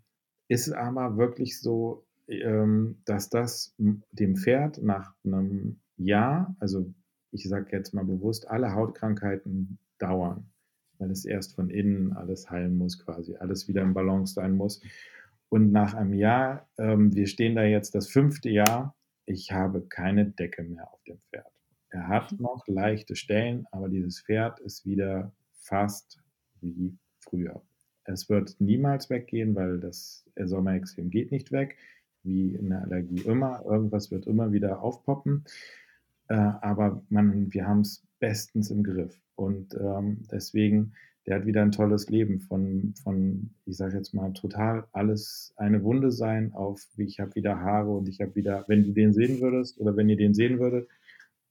ist 0.50 0.72
aber 0.72 1.18
wirklich 1.18 1.60
so, 1.60 2.06
ähm, 2.28 3.02
dass 3.06 3.30
das 3.30 3.74
dem 3.78 4.36
Pferd 4.36 4.82
nach 4.84 5.16
einem 5.24 5.80
Jahr, 5.98 6.56
also 6.60 6.94
ich 7.32 7.48
sage 7.48 7.72
jetzt 7.72 7.94
mal 7.94 8.06
bewusst, 8.06 8.48
alle 8.50 8.74
Hautkrankheiten 8.74 9.80
dauern, 10.00 10.50
weil 10.98 11.12
es 11.12 11.24
erst 11.24 11.56
von 11.56 11.70
innen 11.70 12.14
alles 12.14 12.50
heilen 12.50 12.78
muss, 12.78 13.00
quasi, 13.00 13.38
alles 13.38 13.68
wieder 13.68 13.84
im 13.84 13.94
Balance 13.94 14.34
sein 14.34 14.56
muss. 14.56 14.82
Und 15.56 15.72
nach 15.72 15.94
einem 15.94 16.14
Jahr, 16.14 16.68
ähm, 16.78 17.16
wir 17.16 17.28
stehen 17.28 17.56
da 17.56 17.64
jetzt 17.64 17.96
das 17.96 18.10
fünfte 18.10 18.50
Jahr, 18.50 18.94
ich 19.26 19.54
habe 19.54 19.88
keine 19.88 20.26
Decke 20.26 20.64
mehr 20.64 20.92
auf 20.92 21.02
dem 21.06 21.18
Pferd. 21.30 21.50
Er 21.92 22.10
hat 22.10 22.34
mhm. 22.34 22.40
noch 22.42 22.68
leichte 22.68 23.16
Stellen, 23.16 23.66
aber 23.72 23.88
dieses 23.88 24.20
Pferd 24.20 24.60
ist 24.60 24.86
wieder 24.86 25.32
fast 25.54 26.22
wie 26.60 26.98
früher. 27.22 27.62
Es 28.04 28.28
wird 28.28 28.58
niemals 28.60 29.10
weggehen, 29.10 29.56
weil 29.56 29.80
das 29.80 30.30
Sommerextrem 30.36 31.10
geht 31.10 31.32
nicht 31.32 31.54
weg, 31.54 31.78
wie 32.24 32.54
in 32.54 32.72
der 32.72 32.82
Allergie 32.82 33.22
immer. 33.22 33.64
Irgendwas 33.64 34.12
wird 34.12 34.28
immer 34.28 34.52
wieder 34.52 34.82
aufpoppen. 34.82 35.46
Äh, 36.28 36.34
aber 36.36 37.02
man, 37.08 37.54
wir 37.54 37.66
haben 37.66 37.80
es 37.80 38.06
bestens 38.20 38.72
im 38.72 38.84
Griff. 38.84 39.22
Und 39.36 39.74
ähm, 39.76 40.24
deswegen, 40.30 40.96
der 41.26 41.38
hat 41.38 41.46
wieder 41.46 41.62
ein 41.62 41.72
tolles 41.72 42.10
Leben 42.10 42.40
von, 42.40 42.94
von 43.04 43.50
ich 43.66 43.78
sage 43.78 43.98
jetzt 43.98 44.14
mal, 44.14 44.32
total 44.34 44.86
alles 44.92 45.54
eine 45.58 45.84
Wunde 45.84 46.12
sein 46.12 46.54
auf, 46.54 46.82
wie 46.96 47.06
ich 47.06 47.20
habe 47.20 47.36
wieder 47.36 47.60
Haare 47.60 47.92
und 47.92 48.08
ich 48.08 48.22
habe 48.22 48.36
wieder, 48.36 48.66
wenn 48.68 48.84
du 48.84 48.92
den 48.92 49.14
sehen 49.14 49.42
würdest 49.42 49.80
oder 49.80 49.96
wenn 49.96 50.10
ihr 50.10 50.18
den 50.18 50.34
sehen 50.34 50.60
würdet, 50.60 50.88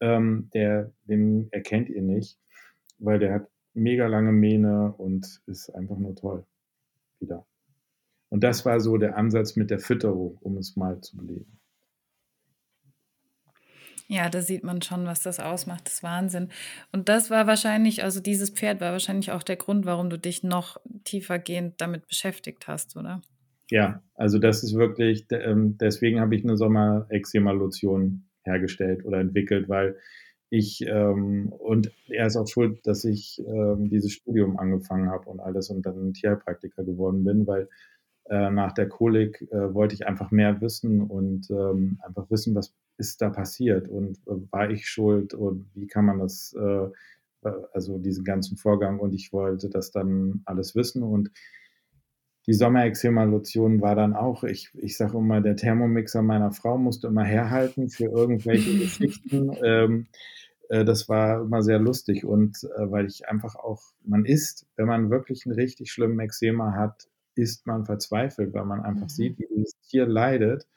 ähm, 0.01 0.49
der, 0.55 0.93
den 1.05 1.49
erkennt 1.51 1.89
ihr 1.89 2.03
nicht, 2.03 2.39
weil 2.99 3.19
der 3.19 3.35
hat 3.35 3.49
mega 3.73 4.07
lange 4.07 4.33
Mähne 4.33 4.93
und 4.93 5.43
ist 5.47 5.71
einfach 5.71 5.99
nur 5.99 6.15
toll. 6.15 6.45
Wieder. 7.19 7.47
Und 8.29 8.45
das 8.45 8.65
war 8.65 8.81
so 8.81 8.97
der 8.97 9.17
Ansatz 9.17 9.57
mit 9.57 9.71
der 9.71 9.79
Fütterung, 9.79 10.39
um 10.41 10.57
es 10.57 10.77
mal 10.77 11.01
zu 11.01 11.17
belegen. 11.17 11.59
Ja, 14.07 14.29
da 14.29 14.43
sieht 14.43 14.65
man 14.65 14.83
schon, 14.83 15.07
was 15.07 15.23
das 15.23 15.41
ausmacht. 15.41 15.87
Das 15.87 15.95
ist 15.95 16.03
Wahnsinn. 16.03 16.51
Und 16.93 17.09
das 17.09 17.31
war 17.31 17.47
wahrscheinlich, 17.47 18.05
also 18.05 18.21
dieses 18.21 18.51
Pferd 18.51 18.81
war 18.81 18.93
wahrscheinlich 18.93 19.33
auch 19.33 19.43
der 19.43 19.57
Grund, 19.57 19.87
warum 19.87 20.11
du 20.11 20.19
dich 20.19 20.43
noch 20.43 20.79
tiefergehend 21.05 21.81
damit 21.81 22.07
beschäftigt 22.07 22.69
hast, 22.69 22.97
oder? 22.97 23.23
Ja, 23.71 24.03
also 24.15 24.39
das 24.39 24.63
ist 24.63 24.75
wirklich, 24.75 25.27
ähm, 25.31 25.79
deswegen 25.79 26.21
habe 26.21 26.37
ich 26.37 26.45
eine 26.45 26.57
Sommer-Eczema-Lotion 26.57 28.29
hergestellt 28.45 29.05
oder 29.07 29.21
entwickelt, 29.21 29.69
weil 29.71 29.97
ich 30.51 30.83
ähm, 30.87 31.53
und 31.59 31.91
er 32.09 32.27
ist 32.27 32.37
auch 32.37 32.47
schuld, 32.47 32.87
dass 32.87 33.05
ich 33.05 33.43
ähm, 33.47 33.89
dieses 33.89 34.13
Studium 34.13 34.59
angefangen 34.59 35.11
habe 35.11 35.29
und 35.29 35.41
alles 35.41 35.71
und 35.71 35.85
dann 35.85 36.13
Tierpraktiker 36.13 36.85
geworden 36.85 37.25
bin, 37.25 37.47
weil 37.47 37.69
äh, 38.29 38.51
nach 38.51 38.73
der 38.73 38.89
Kolik 38.89 39.43
äh, 39.51 39.75
wollte 39.75 39.95
ich 39.95 40.07
einfach 40.07 40.31
mehr 40.31 40.61
wissen 40.61 41.01
und 41.03 41.51
ähm, 41.51 41.99
einfach 42.05 42.31
wissen, 42.31 42.55
was 42.55 42.75
ist 42.97 43.21
da 43.23 43.31
passiert 43.31 43.89
und 43.89 44.19
äh, 44.27 44.33
war 44.51 44.71
ich 44.71 44.89
schuld 44.89 45.35
und 45.35 45.71
wie 45.75 45.87
kann 45.87 46.05
man 46.05 46.19
das, 46.19 46.55
äh, 46.59 46.89
also 47.73 47.99
diesen 47.99 48.25
ganzen 48.25 48.57
Vorgang 48.57 48.99
und 49.01 49.13
ich 49.13 49.33
wollte 49.33 49.69
das 49.69 49.91
dann 49.91 50.43
alles 50.45 50.75
wissen 50.75 51.03
und 51.03 51.31
die 52.47 52.53
Sommerexema-Lotion 52.53 53.81
war 53.81 53.95
dann 53.95 54.15
auch, 54.15 54.45
ich, 54.45 54.71
ich 54.75 54.97
sage 54.97 55.17
immer, 55.17 55.41
der 55.41 55.57
Thermomixer 55.57 56.23
meiner 56.23 56.53
Frau 56.53 56.77
musste 56.77 57.07
immer 57.07 57.25
herhalten 57.25 57.89
für 57.89 58.05
irgendwelche 58.05 58.79
Geschichten. 58.79 59.57
Ähm, 59.63 60.07
äh, 60.69 60.85
das 60.85 61.09
war 61.09 61.41
immer 61.43 61.63
sehr 61.63 61.79
lustig 61.79 62.25
und 62.25 62.65
äh, 62.65 62.91
weil 62.91 63.07
ich 63.07 63.29
einfach 63.29 63.55
auch, 63.55 63.83
man 64.05 64.25
ist, 64.25 64.67
wenn 64.77 64.87
man 64.87 65.11
wirklich 65.11 65.47
einen 65.47 65.55
richtig 65.55 65.91
schlimmen 65.91 66.21
Eczema 66.21 66.75
hat, 66.75 67.09
ist 67.35 67.67
man 67.67 67.85
verzweifelt, 67.85 68.53
weil 68.53 68.65
man 68.65 68.83
einfach 68.83 69.05
mhm. 69.07 69.09
sieht, 69.09 69.39
wie 69.39 69.49
dieses 69.49 69.79
Tier 69.81 70.07
leidet 70.07 70.69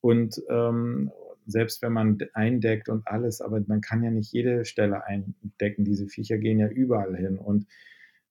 und 0.00 0.42
ähm, 0.48 1.10
selbst 1.50 1.82
wenn 1.82 1.92
man 1.92 2.18
eindeckt 2.34 2.88
und 2.88 3.06
alles, 3.06 3.40
aber 3.40 3.60
man 3.66 3.80
kann 3.80 4.02
ja 4.02 4.10
nicht 4.10 4.32
jede 4.32 4.64
Stelle 4.64 5.04
eindecken. 5.04 5.84
Diese 5.84 6.08
Viecher 6.08 6.38
gehen 6.38 6.58
ja 6.58 6.68
überall 6.68 7.16
hin 7.16 7.38
und 7.38 7.66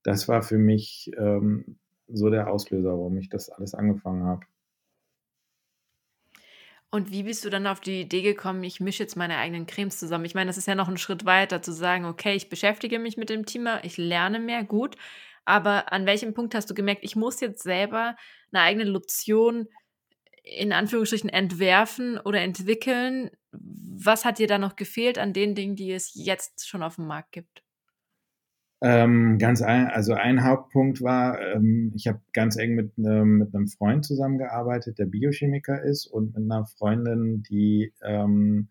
das 0.04 0.28
war 0.28 0.42
für 0.42 0.58
mich 0.58 1.12
ähm, 1.18 1.78
so 2.08 2.30
der 2.30 2.50
Auslöser, 2.52 2.92
warum 2.92 3.18
ich 3.18 3.30
das 3.30 3.50
alles 3.50 3.74
angefangen 3.76 4.24
habe. 4.24 4.46
Und 6.92 7.12
wie 7.12 7.24
bist 7.24 7.46
du 7.46 7.52
dann 7.52 7.68
auf 7.68 7.80
die 7.80 8.02
Idee 8.02 8.24
gekommen, 8.24 8.64
ich 8.64 8.80
mische 8.80 9.04
jetzt 9.04 9.16
meine 9.16 9.38
eigenen 9.38 9.68
Cremes 9.68 10.00
zusammen? 10.00 10.26
Ich 10.26 10.34
meine, 10.34 10.50
das 10.50 10.58
ist 10.58 10.68
ja 10.68 10.74
noch 10.74 10.88
ein 10.88 10.98
Schritt 10.98 11.24
weiter 11.24 11.62
zu 11.62 11.72
sagen, 11.72 12.06
okay, 12.06 12.36
ich 12.36 12.50
beschäftige 12.50 12.98
mich 12.98 13.16
mit 13.16 13.30
dem 13.30 13.46
Thema, 13.46 13.84
ich 13.84 13.98
lerne 13.98 14.40
mehr, 14.40 14.64
gut. 14.64 14.96
Aber 15.46 15.94
an 15.94 16.08
welchem 16.08 16.34
Punkt 16.34 16.56
hast 16.56 16.70
du 16.70 16.74
gemerkt, 16.74 17.04
ich 17.04 17.16
muss 17.16 17.42
jetzt 17.42 17.62
selber 17.62 18.16
eine 18.52 18.64
eigene 18.64 18.86
Lotion 18.86 19.68
in 20.58 20.74
Anführungsstrichen 20.74 21.30
entwerfen 21.30 22.18
oder 22.18 22.42
entwickeln? 22.42 23.30
Was 23.52 24.26
hat 24.26 24.40
dir 24.40 24.48
da 24.48 24.58
noch 24.58 24.76
gefehlt 24.76 25.18
an 25.18 25.34
den 25.34 25.56
Dingen, 25.56 25.76
die 25.76 25.92
es 25.92 26.12
jetzt 26.14 26.68
schon 26.68 26.84
auf 26.84 26.96
dem 26.96 27.08
Markt 27.08 27.32
gibt? 27.32 27.64
Ähm, 28.82 29.38
ganz 29.40 29.62
ein, 29.62 29.88
also 29.88 30.14
ein 30.14 30.46
Hauptpunkt 30.46 31.02
war, 31.02 31.42
ähm, 31.42 31.92
ich 31.96 32.08
habe 32.08 32.22
ganz 32.32 32.56
eng 32.56 32.76
mit, 32.76 32.94
ähm, 32.98 33.40
mit 33.40 33.54
einem 33.54 33.68
Freund 33.68 34.06
zusammengearbeitet, 34.06 35.00
der 35.00 35.06
Biochemiker 35.06 35.82
ist 35.84 36.08
und 36.08 36.34
mit 36.34 36.50
einer 36.50 36.66
Freundin, 36.66 37.44
die, 37.44 37.92
ähm, 38.02 38.70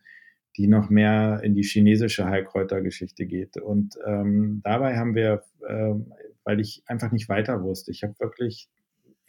die 0.56 0.66
noch 0.66 0.88
mehr 0.88 1.42
in 1.44 1.54
die 1.54 1.62
chinesische 1.62 2.24
Heilkräutergeschichte 2.24 3.26
geht. 3.26 3.58
Und 3.58 3.98
ähm, 4.06 4.62
dabei 4.64 4.96
haben 4.96 5.14
wir, 5.14 5.42
ähm, 5.68 6.12
weil 6.42 6.58
ich 6.60 6.82
einfach 6.86 7.12
nicht 7.12 7.28
weiter 7.28 7.62
wusste, 7.62 7.90
ich 7.90 8.02
habe 8.02 8.18
wirklich, 8.18 8.70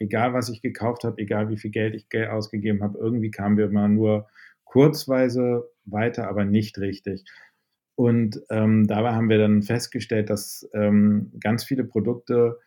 egal 0.00 0.32
was 0.32 0.48
ich 0.48 0.62
gekauft 0.62 1.04
habe, 1.04 1.20
egal 1.20 1.48
wie 1.50 1.58
viel 1.58 1.70
Geld 1.70 1.94
ich 1.94 2.08
ausgegeben 2.28 2.82
habe, 2.82 2.98
irgendwie 2.98 3.30
kamen 3.30 3.56
wir 3.56 3.66
immer 3.66 3.86
nur 3.86 4.26
kurzweise 4.64 5.68
weiter, 5.84 6.28
aber 6.28 6.44
nicht 6.44 6.78
richtig. 6.78 7.24
Und 7.94 8.42
ähm, 8.50 8.86
dabei 8.86 9.12
haben 9.12 9.28
wir 9.28 9.38
dann 9.38 9.62
festgestellt, 9.62 10.30
dass 10.30 10.68
ähm, 10.72 11.32
ganz 11.40 11.64
viele 11.64 11.84
Produkte 11.84 12.58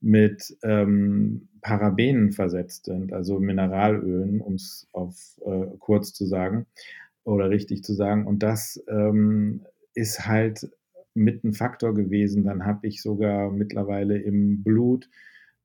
mit 0.00 0.56
ähm, 0.62 1.48
Parabenen 1.60 2.32
versetzt 2.32 2.86
sind, 2.86 3.12
also 3.12 3.38
Mineralölen, 3.38 4.40
um 4.40 4.54
es 4.54 4.88
auf 4.92 5.14
äh, 5.44 5.66
kurz 5.78 6.14
zu 6.14 6.24
sagen 6.24 6.66
oder 7.24 7.50
richtig 7.50 7.84
zu 7.84 7.92
sagen. 7.92 8.26
Und 8.26 8.42
das 8.42 8.82
ähm, 8.88 9.66
ist 9.94 10.26
halt 10.26 10.70
mit 11.14 11.44
ein 11.44 11.52
Faktor 11.52 11.94
gewesen. 11.94 12.44
Dann 12.44 12.64
habe 12.64 12.86
ich 12.86 13.02
sogar 13.02 13.50
mittlerweile 13.50 14.18
im 14.18 14.62
Blut 14.62 15.10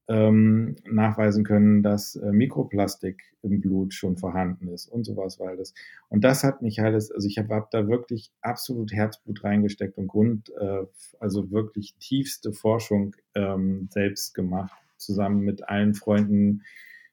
ähm, 0.08 0.76
nachweisen 0.86 1.44
können, 1.44 1.82
dass 1.82 2.16
äh, 2.16 2.32
Mikroplastik 2.32 3.24
im 3.42 3.62
Blut 3.62 3.94
schon 3.94 4.18
vorhanden 4.18 4.68
ist 4.68 4.88
und 4.88 5.06
sowas 5.06 5.39
war 5.39 5.56
das. 5.56 5.74
Und 6.10 6.24
das 6.24 6.44
hat 6.44 6.62
mich 6.62 6.82
alles, 6.82 7.12
also 7.12 7.28
ich 7.28 7.38
habe 7.38 7.56
hab 7.56 7.72
da 7.72 7.88
wirklich 7.88 8.32
absolut 8.42 8.92
Herzblut 8.92 9.44
reingesteckt 9.44 9.98
und 9.98 10.08
Grund, 10.08 10.52
äh, 10.60 10.86
also 11.20 11.52
wirklich 11.52 11.96
tiefste 12.00 12.52
Forschung 12.52 13.16
ähm, 13.34 13.88
selbst 13.92 14.34
gemacht, 14.34 14.78
zusammen 14.98 15.42
mit 15.42 15.68
allen 15.70 15.94
Freunden. 15.94 16.63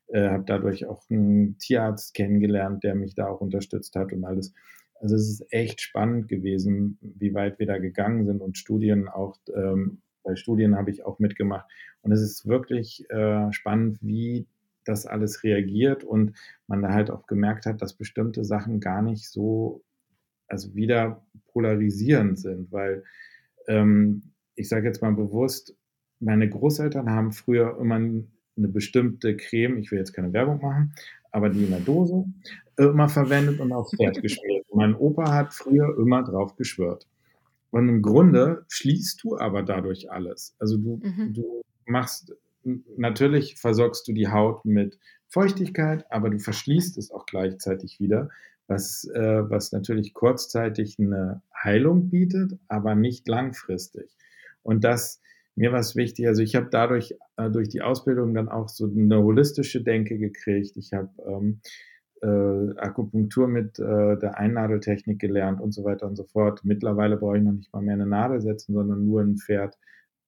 Äh, 0.08 0.28
habe 0.28 0.44
dadurch 0.44 0.86
auch 0.86 1.08
einen 1.08 1.58
Tierarzt 1.58 2.14
kennengelernt, 2.14 2.82
der 2.82 2.96
mich 2.96 3.14
da 3.14 3.28
auch 3.28 3.40
unterstützt 3.40 3.94
hat 3.94 4.12
und 4.12 4.24
alles. 4.24 4.52
Also 5.00 5.14
es 5.14 5.30
ist 5.30 5.46
echt 5.52 5.80
spannend 5.80 6.28
gewesen, 6.28 6.98
wie 7.00 7.32
weit 7.34 7.60
wir 7.60 7.66
da 7.66 7.78
gegangen 7.78 8.26
sind 8.26 8.42
und 8.42 8.58
Studien 8.58 9.08
auch 9.08 9.38
ähm, 9.54 10.02
bei 10.22 10.36
Studien 10.36 10.76
habe 10.76 10.90
ich 10.90 11.04
auch 11.04 11.18
mitgemacht. 11.18 11.66
Und 12.02 12.12
es 12.12 12.20
ist 12.20 12.46
wirklich 12.46 13.08
äh, 13.10 13.52
spannend, 13.52 13.98
wie 14.02 14.46
das 14.84 15.06
alles 15.06 15.44
reagiert 15.44 16.04
und 16.04 16.36
man 16.66 16.82
da 16.82 16.92
halt 16.92 17.10
auch 17.10 17.26
gemerkt 17.26 17.66
hat, 17.66 17.82
dass 17.82 17.94
bestimmte 17.94 18.44
Sachen 18.44 18.80
gar 18.80 19.02
nicht 19.02 19.28
so, 19.28 19.82
also 20.48 20.74
wieder 20.74 21.24
polarisierend 21.52 22.38
sind, 22.38 22.72
weil 22.72 23.04
ähm, 23.68 24.22
ich 24.54 24.68
sage 24.68 24.86
jetzt 24.86 25.02
mal 25.02 25.12
bewusst, 25.12 25.76
meine 26.18 26.48
Großeltern 26.48 27.10
haben 27.10 27.32
früher 27.32 27.78
immer 27.78 27.96
eine 27.96 28.68
bestimmte 28.68 29.36
Creme, 29.36 29.78
ich 29.78 29.90
will 29.90 29.98
jetzt 29.98 30.12
keine 30.12 30.32
Werbung 30.32 30.60
machen, 30.60 30.94
aber 31.30 31.48
die 31.48 31.64
in 31.64 31.70
der 31.70 31.80
Dose 31.80 32.24
immer 32.76 33.08
verwendet 33.08 33.60
und 33.60 33.72
aufs 33.72 33.94
Pferd 33.96 34.20
gespielt. 34.22 34.64
Mein 34.72 34.94
Opa 34.94 35.32
hat 35.32 35.54
früher 35.54 35.96
immer 35.98 36.22
drauf 36.22 36.56
geschwört. 36.56 37.06
Und 37.70 37.88
im 37.88 38.02
Grunde 38.02 38.64
schließt 38.68 39.22
du 39.22 39.38
aber 39.38 39.62
dadurch 39.62 40.10
alles. 40.10 40.56
Also 40.58 40.76
du, 40.76 41.00
mhm. 41.02 41.32
du 41.32 41.62
machst, 41.90 42.34
natürlich 42.96 43.56
versorgst 43.56 44.06
du 44.08 44.12
die 44.12 44.28
Haut 44.28 44.64
mit 44.64 44.98
Feuchtigkeit, 45.28 46.04
aber 46.10 46.30
du 46.30 46.38
verschließt 46.38 46.98
es 46.98 47.10
auch 47.10 47.26
gleichzeitig 47.26 48.00
wieder, 48.00 48.30
was, 48.66 49.04
äh, 49.14 49.50
was 49.50 49.72
natürlich 49.72 50.14
kurzzeitig 50.14 50.98
eine 50.98 51.42
Heilung 51.62 52.10
bietet, 52.10 52.58
aber 52.68 52.94
nicht 52.94 53.28
langfristig. 53.28 54.16
Und 54.62 54.84
das, 54.84 55.20
mir 55.56 55.72
war 55.72 55.80
es 55.80 55.96
wichtig, 55.96 56.26
also 56.26 56.42
ich 56.42 56.54
habe 56.56 56.68
dadurch, 56.70 57.16
äh, 57.36 57.50
durch 57.50 57.68
die 57.68 57.82
Ausbildung 57.82 58.34
dann 58.34 58.48
auch 58.48 58.68
so 58.68 58.86
eine 58.86 59.22
holistische 59.22 59.82
Denke 59.82 60.18
gekriegt. 60.18 60.76
Ich 60.76 60.92
habe 60.92 61.10
ähm, 61.26 61.60
äh, 62.22 62.78
Akupunktur 62.78 63.48
mit 63.48 63.78
äh, 63.78 64.18
der 64.18 64.38
Einnadeltechnik 64.38 65.18
gelernt 65.18 65.60
und 65.60 65.72
so 65.72 65.84
weiter 65.84 66.06
und 66.06 66.16
so 66.16 66.24
fort. 66.24 66.60
Mittlerweile 66.64 67.16
brauche 67.16 67.38
ich 67.38 67.42
noch 67.42 67.52
nicht 67.52 67.72
mal 67.72 67.82
mehr 67.82 67.94
eine 67.94 68.06
Nadel 68.06 68.40
setzen, 68.40 68.74
sondern 68.74 69.06
nur 69.06 69.22
ein 69.22 69.36
Pferd 69.36 69.78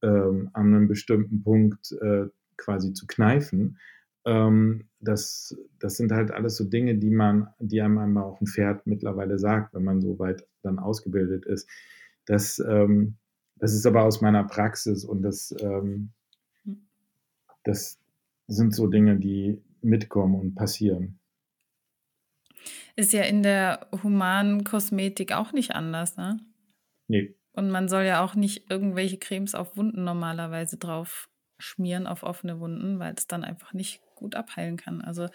ähm, 0.02 0.50
an 0.52 0.74
einem 0.74 0.88
bestimmten 0.88 1.42
Punkt 1.42 1.92
äh, 2.00 2.26
quasi 2.56 2.92
zu 2.92 3.06
kneifen. 3.06 3.78
Ähm, 4.24 4.88
das, 5.00 5.56
das 5.78 5.96
sind 5.96 6.12
halt 6.12 6.30
alles 6.30 6.56
so 6.56 6.64
Dinge, 6.64 6.96
die 6.96 7.10
man, 7.10 7.48
die 7.58 7.80
einem 7.82 7.98
einmal 7.98 8.24
auch 8.24 8.40
ein 8.40 8.46
Pferd 8.46 8.86
mittlerweile 8.86 9.38
sagt, 9.38 9.74
wenn 9.74 9.84
man 9.84 10.00
so 10.00 10.18
weit 10.18 10.46
dann 10.62 10.78
ausgebildet 10.78 11.44
ist. 11.44 11.68
Das, 12.26 12.58
ähm, 12.60 13.16
das 13.56 13.74
ist 13.74 13.86
aber 13.86 14.04
aus 14.04 14.20
meiner 14.20 14.44
Praxis 14.44 15.04
und 15.04 15.22
das, 15.22 15.54
ähm, 15.60 16.10
hm. 16.64 16.86
das 17.64 17.98
sind 18.46 18.74
so 18.74 18.86
Dinge, 18.86 19.16
die 19.16 19.60
mitkommen 19.80 20.38
und 20.38 20.54
passieren. 20.54 21.18
Ist 22.94 23.12
ja 23.12 23.22
in 23.22 23.42
der 23.42 23.88
humanen 24.02 24.64
Kosmetik 24.64 25.32
auch 25.32 25.52
nicht 25.52 25.74
anders, 25.74 26.16
ne? 26.16 26.38
Nee. 27.08 27.34
Und 27.52 27.70
man 27.70 27.88
soll 27.88 28.04
ja 28.04 28.24
auch 28.24 28.34
nicht 28.34 28.70
irgendwelche 28.70 29.18
Cremes 29.18 29.54
auf 29.54 29.76
Wunden 29.76 30.04
normalerweise 30.04 30.78
drauf 30.78 31.28
schmieren, 31.58 32.06
auf 32.06 32.22
offene 32.22 32.60
Wunden, 32.60 32.98
weil 32.98 33.14
es 33.16 33.26
dann 33.26 33.44
einfach 33.44 33.72
nicht 33.72 34.00
gut 34.14 34.34
abheilen 34.34 34.76
kann. 34.76 35.00
Also 35.00 35.28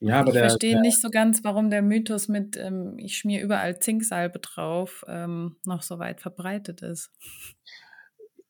ja, 0.00 0.18
aber 0.18 0.28
ich 0.28 0.34
der, 0.34 0.48
verstehe 0.48 0.72
der, 0.72 0.80
nicht 0.80 1.00
so 1.00 1.10
ganz, 1.10 1.44
warum 1.44 1.70
der 1.70 1.82
Mythos 1.82 2.26
mit 2.26 2.56
ähm, 2.56 2.94
ich 2.98 3.18
schmier 3.18 3.40
überall 3.42 3.78
Zinksalbe 3.78 4.40
drauf 4.40 5.04
ähm, 5.06 5.56
noch 5.64 5.82
so 5.82 6.00
weit 6.00 6.20
verbreitet 6.20 6.82
ist. 6.82 7.12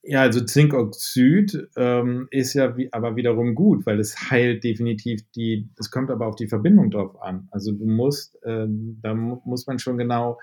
Ja, 0.04 0.22
also 0.22 0.40
Zinkoxid 0.40 1.68
ähm, 1.76 2.26
ist 2.30 2.54
ja 2.54 2.76
wie, 2.76 2.92
aber 2.92 3.14
wiederum 3.16 3.54
gut, 3.54 3.86
weil 3.86 4.00
es 4.00 4.30
heilt 4.30 4.64
definitiv 4.64 5.20
die, 5.36 5.70
es 5.78 5.90
kommt 5.90 6.10
aber 6.10 6.26
auf 6.26 6.36
die 6.36 6.48
Verbindung 6.48 6.90
drauf 6.90 7.20
an. 7.22 7.48
Also 7.52 7.70
du 7.70 7.84
musst, 7.84 8.42
äh, 8.42 8.66
da 8.66 9.14
muss 9.14 9.66
man 9.66 9.78
schon 9.78 9.98
genau 9.98 10.40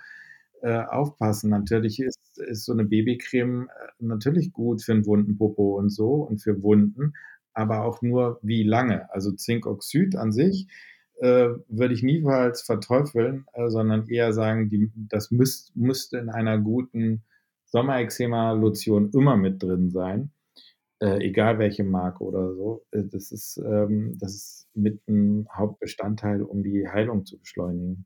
äh, 0.62 0.84
aufpassen. 0.84 1.50
Natürlich 1.50 2.00
ist, 2.00 2.38
ist 2.38 2.66
so 2.66 2.74
eine 2.74 2.86
Babycreme 2.86 3.68
äh, 3.68 3.92
natürlich 4.00 4.52
gut 4.54 4.84
für 4.84 4.94
einen 4.94 5.06
wunden 5.06 5.38
Popo 5.38 5.78
und 5.78 5.90
so 5.90 6.16
und 6.16 6.40
für 6.42 6.62
Wunden, 6.62 7.14
aber 7.54 7.84
auch 7.84 8.02
nur 8.02 8.40
wie 8.42 8.64
lange. 8.64 9.12
Also 9.14 9.32
Zinkoxid 9.32 10.16
an 10.16 10.32
sich 10.32 10.68
äh, 11.20 11.50
würde 11.68 11.94
ich 11.94 12.04
niemals 12.04 12.62
verteufeln, 12.62 13.46
äh, 13.54 13.70
sondern 13.70 14.08
eher 14.08 14.34
sagen, 14.34 14.70
die, 14.70 14.92
das 14.96 15.32
müsst, 15.32 15.76
müsste 15.76 16.18
in 16.18 16.30
einer 16.30 16.58
guten 16.60 17.24
Sommerexema-Lotion 17.66 19.12
immer 19.14 19.38
mit 19.38 19.62
drin 19.62 19.92
sein, 19.92 20.32
äh, 21.02 21.20
egal 21.26 21.60
welche 21.60 21.84
Marke 21.84 22.24
oder 22.24 22.54
so. 22.54 22.86
Äh, 22.92 23.04
das 23.06 23.32
ist, 23.32 23.58
ähm, 23.58 24.18
das 24.20 24.36
ist 24.36 24.68
mit 24.74 25.08
ein 25.08 25.48
Hauptbestandteil, 25.54 26.42
um 26.42 26.64
die 26.64 26.88
Heilung 26.88 27.26
zu 27.26 27.38
beschleunigen. 27.40 28.06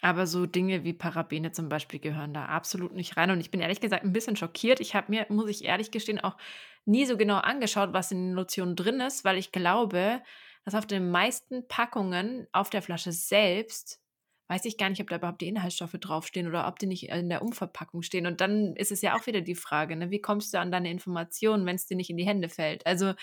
Aber 0.00 0.26
so 0.26 0.46
Dinge 0.46 0.84
wie 0.84 0.92
Parabene 0.92 1.50
zum 1.50 1.68
Beispiel 1.68 1.98
gehören 1.98 2.32
da 2.32 2.46
absolut 2.46 2.94
nicht 2.94 3.16
rein. 3.16 3.30
Und 3.30 3.40
ich 3.40 3.50
bin 3.50 3.60
ehrlich 3.60 3.80
gesagt 3.80 4.04
ein 4.04 4.12
bisschen 4.12 4.36
schockiert. 4.36 4.78
Ich 4.80 4.94
habe 4.94 5.10
mir, 5.10 5.26
muss 5.28 5.50
ich 5.50 5.64
ehrlich 5.64 5.90
gestehen, 5.90 6.20
auch 6.20 6.36
nie 6.84 7.04
so 7.04 7.16
genau 7.16 7.38
angeschaut, 7.38 7.92
was 7.92 8.12
in 8.12 8.28
den 8.28 8.32
Lotionen 8.34 8.76
drin 8.76 9.00
ist, 9.00 9.24
weil 9.24 9.38
ich 9.38 9.50
glaube, 9.50 10.22
dass 10.64 10.74
auf 10.74 10.86
den 10.86 11.10
meisten 11.10 11.66
Packungen 11.66 12.46
auf 12.52 12.70
der 12.70 12.82
Flasche 12.82 13.10
selbst, 13.10 14.00
weiß 14.48 14.64
ich 14.66 14.78
gar 14.78 14.88
nicht, 14.88 15.00
ob 15.00 15.08
da 15.08 15.16
überhaupt 15.16 15.40
die 15.40 15.48
Inhaltsstoffe 15.48 15.96
draufstehen 15.98 16.46
oder 16.46 16.68
ob 16.68 16.78
die 16.78 16.86
nicht 16.86 17.08
in 17.08 17.28
der 17.28 17.42
Umverpackung 17.42 18.02
stehen. 18.02 18.26
Und 18.26 18.40
dann 18.40 18.76
ist 18.76 18.92
es 18.92 19.02
ja 19.02 19.16
auch 19.16 19.26
wieder 19.26 19.40
die 19.40 19.56
Frage, 19.56 19.96
ne, 19.96 20.10
wie 20.10 20.20
kommst 20.20 20.54
du 20.54 20.60
an 20.60 20.70
deine 20.70 20.90
Informationen, 20.90 21.66
wenn 21.66 21.76
es 21.76 21.86
dir 21.86 21.96
nicht 21.96 22.10
in 22.10 22.16
die 22.16 22.26
Hände 22.26 22.48
fällt? 22.48 22.86
Also 22.86 23.14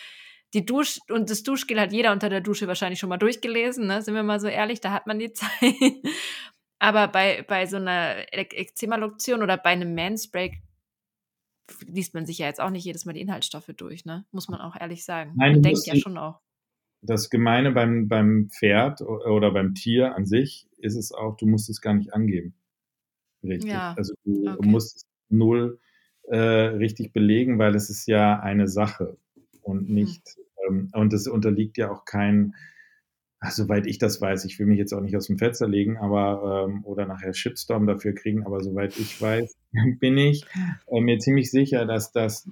die 0.53 0.65
Dusch 0.65 0.99
und 1.09 1.29
das 1.29 1.43
Duschgel 1.43 1.79
hat 1.79 1.91
jeder 1.91 2.11
unter 2.11 2.29
der 2.29 2.41
Dusche 2.41 2.67
wahrscheinlich 2.67 2.99
schon 2.99 3.09
mal 3.09 3.17
durchgelesen, 3.17 3.87
ne? 3.87 4.01
sind 4.01 4.13
wir 4.13 4.23
mal 4.23 4.39
so 4.39 4.47
ehrlich, 4.47 4.81
da 4.81 4.91
hat 4.91 5.07
man 5.07 5.19
die 5.19 5.33
Zeit. 5.33 5.49
Aber 6.85 7.07
bei, 7.07 7.41
bei 7.41 7.65
so 7.65 7.77
einer 7.77 8.31
Eczema-Loktion 8.31 9.41
oder 9.41 9.57
bei 9.57 9.71
einem 9.71 9.95
Manspray 9.95 10.61
liest 11.87 12.13
man 12.13 12.27
sich 12.27 12.37
ja 12.37 12.45
jetzt 12.45 12.61
auch 12.61 12.69
nicht 12.69 12.85
jedes 12.85 13.05
Mal 13.05 13.13
die 13.13 13.21
Inhaltsstoffe 13.21 13.71
durch, 13.75 14.05
ne? 14.05 14.23
Muss 14.31 14.49
man 14.49 14.61
auch 14.61 14.79
ehrlich 14.79 15.03
sagen. 15.03 15.33
Nein, 15.35 15.53
man 15.53 15.61
denkt 15.63 15.87
ja 15.87 15.95
schon 15.95 16.15
auch. 16.19 16.41
Das 17.01 17.31
Gemeine 17.31 17.71
beim, 17.71 18.07
beim 18.07 18.51
Pferd 18.51 19.01
oder 19.01 19.49
beim 19.49 19.73
Tier 19.73 20.13
an 20.13 20.27
sich 20.27 20.67
ist 20.77 20.95
es 20.95 21.11
auch, 21.11 21.37
du 21.37 21.47
musst 21.47 21.71
es 21.71 21.81
gar 21.81 21.95
nicht 21.95 22.13
angeben. 22.13 22.53
Richtig. 23.41 23.71
Ja. 23.71 23.95
Also 23.97 24.13
du 24.23 24.47
okay. 24.47 24.69
musst 24.69 24.97
es 24.97 25.07
null 25.29 25.79
äh, 26.27 26.37
richtig 26.37 27.13
belegen, 27.13 27.57
weil 27.57 27.73
es 27.73 27.89
ist 27.89 28.05
ja 28.05 28.39
eine 28.39 28.67
Sache 28.67 29.17
und 29.63 29.87
hm. 29.87 29.95
nicht, 29.95 30.37
hm. 30.67 30.77
ähm, 30.77 30.89
und 30.93 31.13
es 31.13 31.27
unterliegt 31.27 31.79
ja 31.79 31.89
auch 31.89 32.05
kein 32.05 32.53
soweit 33.49 33.85
ich 33.85 33.97
das 33.97 34.21
weiß, 34.21 34.45
ich 34.45 34.57
will 34.59 34.65
mich 34.65 34.79
jetzt 34.79 34.93
auch 34.93 35.01
nicht 35.01 35.15
aus 35.15 35.27
dem 35.27 35.37
Fenster 35.37 35.67
legen, 35.67 35.97
aber 35.97 36.67
ähm, 36.67 36.83
oder 36.85 37.05
nachher 37.05 37.33
Shitstorm 37.33 37.87
dafür 37.87 38.13
kriegen, 38.13 38.45
aber 38.45 38.61
soweit 38.61 38.97
ich 38.97 39.21
weiß, 39.21 39.55
bin 39.99 40.17
ich 40.17 40.45
äh, 40.87 41.01
mir 41.01 41.19
ziemlich 41.19 41.51
sicher, 41.51 41.85
dass 41.85 42.11
das 42.11 42.49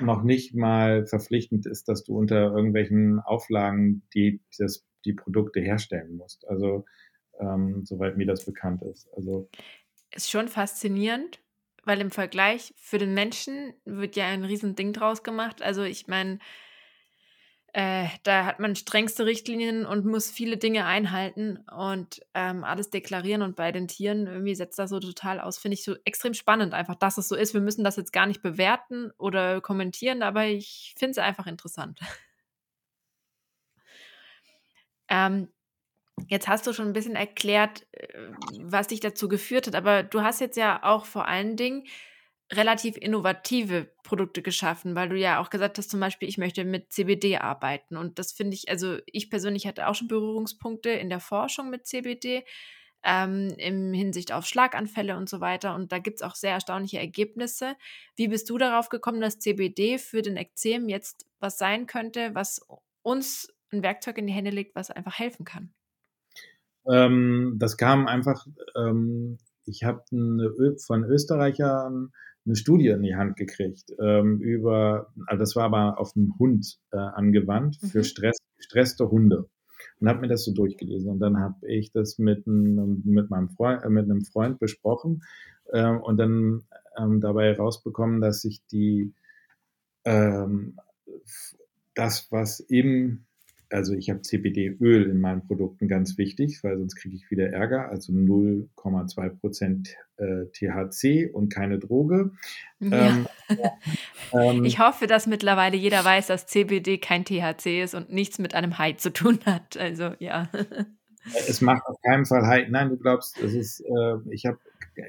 noch 0.00 0.22
nicht 0.22 0.54
mal 0.54 1.06
verpflichtend 1.06 1.66
ist, 1.66 1.88
dass 1.88 2.04
du 2.04 2.16
unter 2.16 2.52
irgendwelchen 2.52 3.20
Auflagen 3.20 4.02
die, 4.14 4.40
das, 4.58 4.86
die 5.04 5.12
Produkte 5.12 5.60
herstellen 5.60 6.16
musst. 6.16 6.48
Also 6.48 6.84
ähm, 7.38 7.84
soweit 7.84 8.16
mir 8.16 8.26
das 8.26 8.44
bekannt 8.44 8.82
ist. 8.82 9.08
Also 9.14 9.48
ist 10.14 10.30
schon 10.30 10.48
faszinierend, 10.48 11.40
weil 11.84 12.00
im 12.00 12.10
Vergleich 12.10 12.74
für 12.76 12.98
den 12.98 13.14
Menschen 13.14 13.74
wird 13.84 14.16
ja 14.16 14.26
ein 14.26 14.44
Riesending 14.44 14.92
draus 14.92 15.22
gemacht. 15.22 15.62
Also 15.62 15.82
ich 15.82 16.06
meine, 16.06 16.38
äh, 17.74 18.06
da 18.22 18.46
hat 18.46 18.60
man 18.60 18.76
strengste 18.76 19.26
Richtlinien 19.26 19.84
und 19.84 20.06
muss 20.06 20.30
viele 20.30 20.56
Dinge 20.56 20.86
einhalten 20.86 21.58
und 21.70 22.20
ähm, 22.34 22.64
alles 22.64 22.88
deklarieren. 22.90 23.42
Und 23.42 23.56
bei 23.56 23.72
den 23.72 23.88
Tieren 23.88 24.26
irgendwie 24.26 24.54
setzt 24.54 24.78
das 24.78 24.90
so 24.90 25.00
total 25.00 25.38
aus. 25.38 25.58
Finde 25.58 25.74
ich 25.74 25.84
so 25.84 25.94
extrem 26.04 26.32
spannend, 26.32 26.72
einfach, 26.72 26.94
dass 26.94 27.18
es 27.18 27.28
so 27.28 27.36
ist. 27.36 27.52
Wir 27.52 27.60
müssen 27.60 27.84
das 27.84 27.96
jetzt 27.96 28.12
gar 28.12 28.26
nicht 28.26 28.42
bewerten 28.42 29.10
oder 29.18 29.60
kommentieren, 29.60 30.22
aber 30.22 30.46
ich 30.46 30.94
finde 30.98 31.12
es 31.12 31.18
einfach 31.18 31.46
interessant. 31.46 32.00
ähm, 35.08 35.48
jetzt 36.28 36.48
hast 36.48 36.66
du 36.66 36.72
schon 36.72 36.86
ein 36.86 36.94
bisschen 36.94 37.16
erklärt, 37.16 37.86
äh, 37.92 38.08
was 38.60 38.86
dich 38.86 39.00
dazu 39.00 39.28
geführt 39.28 39.66
hat, 39.66 39.74
aber 39.74 40.02
du 40.02 40.22
hast 40.22 40.40
jetzt 40.40 40.56
ja 40.56 40.82
auch 40.82 41.04
vor 41.04 41.28
allen 41.28 41.56
Dingen 41.56 41.84
relativ 42.52 42.96
innovative 42.96 43.90
Produkte 44.02 44.40
geschaffen, 44.42 44.94
weil 44.94 45.10
du 45.10 45.16
ja 45.16 45.40
auch 45.40 45.50
gesagt 45.50 45.76
hast, 45.78 45.90
zum 45.90 46.00
Beispiel, 46.00 46.28
ich 46.28 46.38
möchte 46.38 46.64
mit 46.64 46.92
CBD 46.92 47.36
arbeiten. 47.38 47.96
Und 47.96 48.18
das 48.18 48.32
finde 48.32 48.54
ich, 48.54 48.70
also 48.70 48.96
ich 49.06 49.28
persönlich 49.28 49.66
hatte 49.66 49.86
auch 49.86 49.94
schon 49.94 50.08
Berührungspunkte 50.08 50.90
in 50.90 51.10
der 51.10 51.20
Forschung 51.20 51.68
mit 51.68 51.86
CBD, 51.86 52.44
ähm, 53.04 53.54
im 53.58 53.92
Hinsicht 53.92 54.32
auf 54.32 54.46
Schlaganfälle 54.46 55.16
und 55.16 55.28
so 55.28 55.40
weiter. 55.40 55.74
Und 55.74 55.92
da 55.92 55.98
gibt 55.98 56.16
es 56.16 56.22
auch 56.22 56.34
sehr 56.34 56.52
erstaunliche 56.52 56.98
Ergebnisse. 56.98 57.76
Wie 58.16 58.28
bist 58.28 58.48
du 58.50 58.58
darauf 58.58 58.88
gekommen, 58.88 59.20
dass 59.20 59.38
CBD 59.38 59.98
für 59.98 60.22
den 60.22 60.36
Ekzem 60.36 60.88
jetzt 60.88 61.26
was 61.40 61.58
sein 61.58 61.86
könnte, 61.86 62.34
was 62.34 62.60
uns 63.02 63.52
ein 63.70 63.82
Werkzeug 63.82 64.18
in 64.18 64.26
die 64.26 64.32
Hände 64.32 64.50
legt, 64.50 64.74
was 64.74 64.90
einfach 64.90 65.18
helfen 65.18 65.44
kann? 65.44 65.72
Ähm, 66.90 67.56
das 67.58 67.76
kam 67.76 68.06
einfach, 68.06 68.46
ähm, 68.74 69.38
ich 69.66 69.84
habe 69.84 70.02
von 70.10 71.04
Österreichern 71.04 72.12
eine 72.48 72.56
Studie 72.56 72.88
in 72.88 73.02
die 73.02 73.14
Hand 73.14 73.36
gekriegt 73.36 73.92
ähm, 74.00 74.40
über, 74.40 75.12
also 75.26 75.38
das 75.38 75.54
war 75.54 75.64
aber 75.64 76.00
auf 76.00 76.16
einen 76.16 76.34
Hund 76.38 76.78
äh, 76.92 76.96
angewandt 76.96 77.76
für 77.76 77.98
mhm. 77.98 78.04
Stress, 78.04 78.38
gestresste 78.56 79.10
Hunde 79.10 79.48
und 80.00 80.08
habe 80.08 80.20
mir 80.20 80.28
das 80.28 80.44
so 80.44 80.52
durchgelesen 80.52 81.10
und 81.10 81.20
dann 81.20 81.38
habe 81.38 81.66
ich 81.68 81.92
das 81.92 82.18
mit, 82.18 82.46
ein, 82.46 83.02
mit 83.04 83.30
meinem 83.30 83.50
Freund, 83.50 83.84
äh, 83.84 83.88
mit 83.88 84.04
einem 84.04 84.22
Freund 84.22 84.58
besprochen 84.58 85.22
äh, 85.72 85.90
und 85.90 86.16
dann 86.16 86.62
ähm, 86.96 87.20
dabei 87.20 87.54
herausbekommen, 87.54 88.20
dass 88.20 88.42
sich 88.42 88.64
die 88.72 89.12
ähm, 90.04 90.78
das, 91.94 92.28
was 92.30 92.60
im 92.60 93.24
also 93.70 93.94
ich 93.94 94.10
habe 94.10 94.22
CBD-Öl 94.22 95.10
in 95.10 95.20
meinen 95.20 95.46
Produkten 95.46 95.88
ganz 95.88 96.16
wichtig, 96.16 96.62
weil 96.62 96.78
sonst 96.78 96.96
kriege 96.96 97.16
ich 97.16 97.30
wieder 97.30 97.50
Ärger. 97.50 97.90
Also 97.90 98.12
0,2 98.12 99.28
Prozent 99.40 99.96
äh, 100.16 100.46
THC 100.52 101.30
und 101.32 101.52
keine 101.52 101.78
Droge. 101.78 102.32
Ja. 102.80 103.08
Ähm, 103.08 103.26
ähm, 104.32 104.64
ich 104.64 104.78
hoffe, 104.78 105.06
dass 105.06 105.26
mittlerweile 105.26 105.76
jeder 105.76 106.04
weiß, 106.04 106.28
dass 106.28 106.46
CBD 106.46 106.98
kein 106.98 107.24
THC 107.24 107.82
ist 107.82 107.94
und 107.94 108.10
nichts 108.10 108.38
mit 108.38 108.54
einem 108.54 108.78
High 108.78 108.96
zu 108.96 109.12
tun 109.12 109.38
hat. 109.44 109.76
Also 109.76 110.12
ja. 110.18 110.48
Es 111.46 111.60
macht 111.60 111.86
auf 111.86 112.00
keinen 112.02 112.24
Fall 112.24 112.46
High. 112.46 112.68
Nein, 112.70 112.88
du 112.88 112.96
glaubst, 112.96 113.38
es 113.38 113.52
ist. 113.52 113.80
Äh, 113.80 114.16
ich 114.30 114.46
habe 114.46 114.58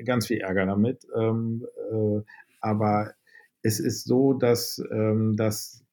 ganz 0.06 0.28
viel 0.28 0.39
Ärger 0.39 0.65
damit. 0.65 1.08
Ähm, 1.15 1.65
äh, 1.91 2.22
aber 2.62 3.13
es 3.62 3.80
ist 3.80 4.06
so, 4.06 4.34
dass, 4.34 4.82
ähm, 4.91 5.36
dass 5.38 5.84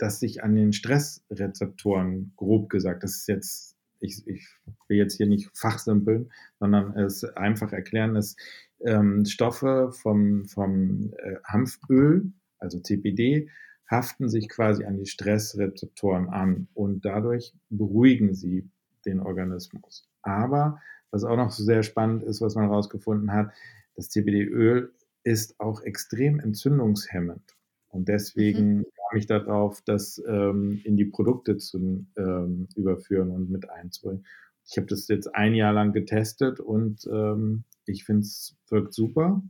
dass 0.00 0.18
sich 0.18 0.42
an 0.42 0.54
den 0.54 0.72
Stressrezeptoren, 0.72 2.32
grob 2.36 2.70
gesagt, 2.70 3.02
das 3.02 3.16
ist 3.16 3.28
jetzt, 3.28 3.76
ich, 4.00 4.26
ich 4.26 4.48
will 4.88 4.96
jetzt 4.96 5.18
hier 5.18 5.26
nicht 5.26 5.50
fachsimpeln, 5.52 6.32
sondern 6.58 6.96
es 6.96 7.22
einfach 7.24 7.72
erklären, 7.72 8.14
dass 8.14 8.34
ähm, 8.80 9.26
Stoffe 9.26 9.92
vom, 9.92 10.46
vom 10.46 11.12
äh, 11.18 11.36
Hanföl, 11.44 12.32
also 12.58 12.80
CPD, 12.80 13.50
haften 13.90 14.30
sich 14.30 14.48
quasi 14.48 14.84
an 14.84 14.96
die 14.96 15.04
Stressrezeptoren 15.04 16.30
an 16.30 16.68
und 16.72 17.04
dadurch 17.04 17.52
beruhigen 17.68 18.34
sie 18.34 18.70
den 19.04 19.20
Organismus. 19.20 20.08
Aber 20.22 20.80
was 21.10 21.24
auch 21.24 21.36
noch 21.36 21.50
sehr 21.50 21.82
spannend 21.82 22.22
ist, 22.22 22.40
was 22.40 22.54
man 22.54 22.68
herausgefunden 22.68 23.34
hat, 23.34 23.52
das 23.96 24.08
CBD-Öl 24.08 24.94
ist 25.24 25.60
auch 25.60 25.82
extrem 25.82 26.40
entzündungshemmend. 26.40 27.42
Und 27.88 28.08
deswegen 28.08 28.78
mhm 28.78 28.86
mich 29.12 29.26
darauf, 29.26 29.82
das 29.82 30.22
ähm, 30.26 30.80
in 30.84 30.96
die 30.96 31.04
Produkte 31.04 31.56
zu 31.56 32.06
ähm, 32.16 32.68
überführen 32.74 33.30
und 33.30 33.50
mit 33.50 33.68
einzubringen. 33.70 34.24
Ich 34.68 34.76
habe 34.76 34.86
das 34.86 35.08
jetzt 35.08 35.34
ein 35.34 35.54
Jahr 35.54 35.72
lang 35.72 35.92
getestet 35.92 36.60
und 36.60 37.06
ähm, 37.10 37.64
ich 37.86 38.04
finde 38.04 38.22
es 38.22 38.56
wirkt 38.68 38.94
super. 38.94 39.42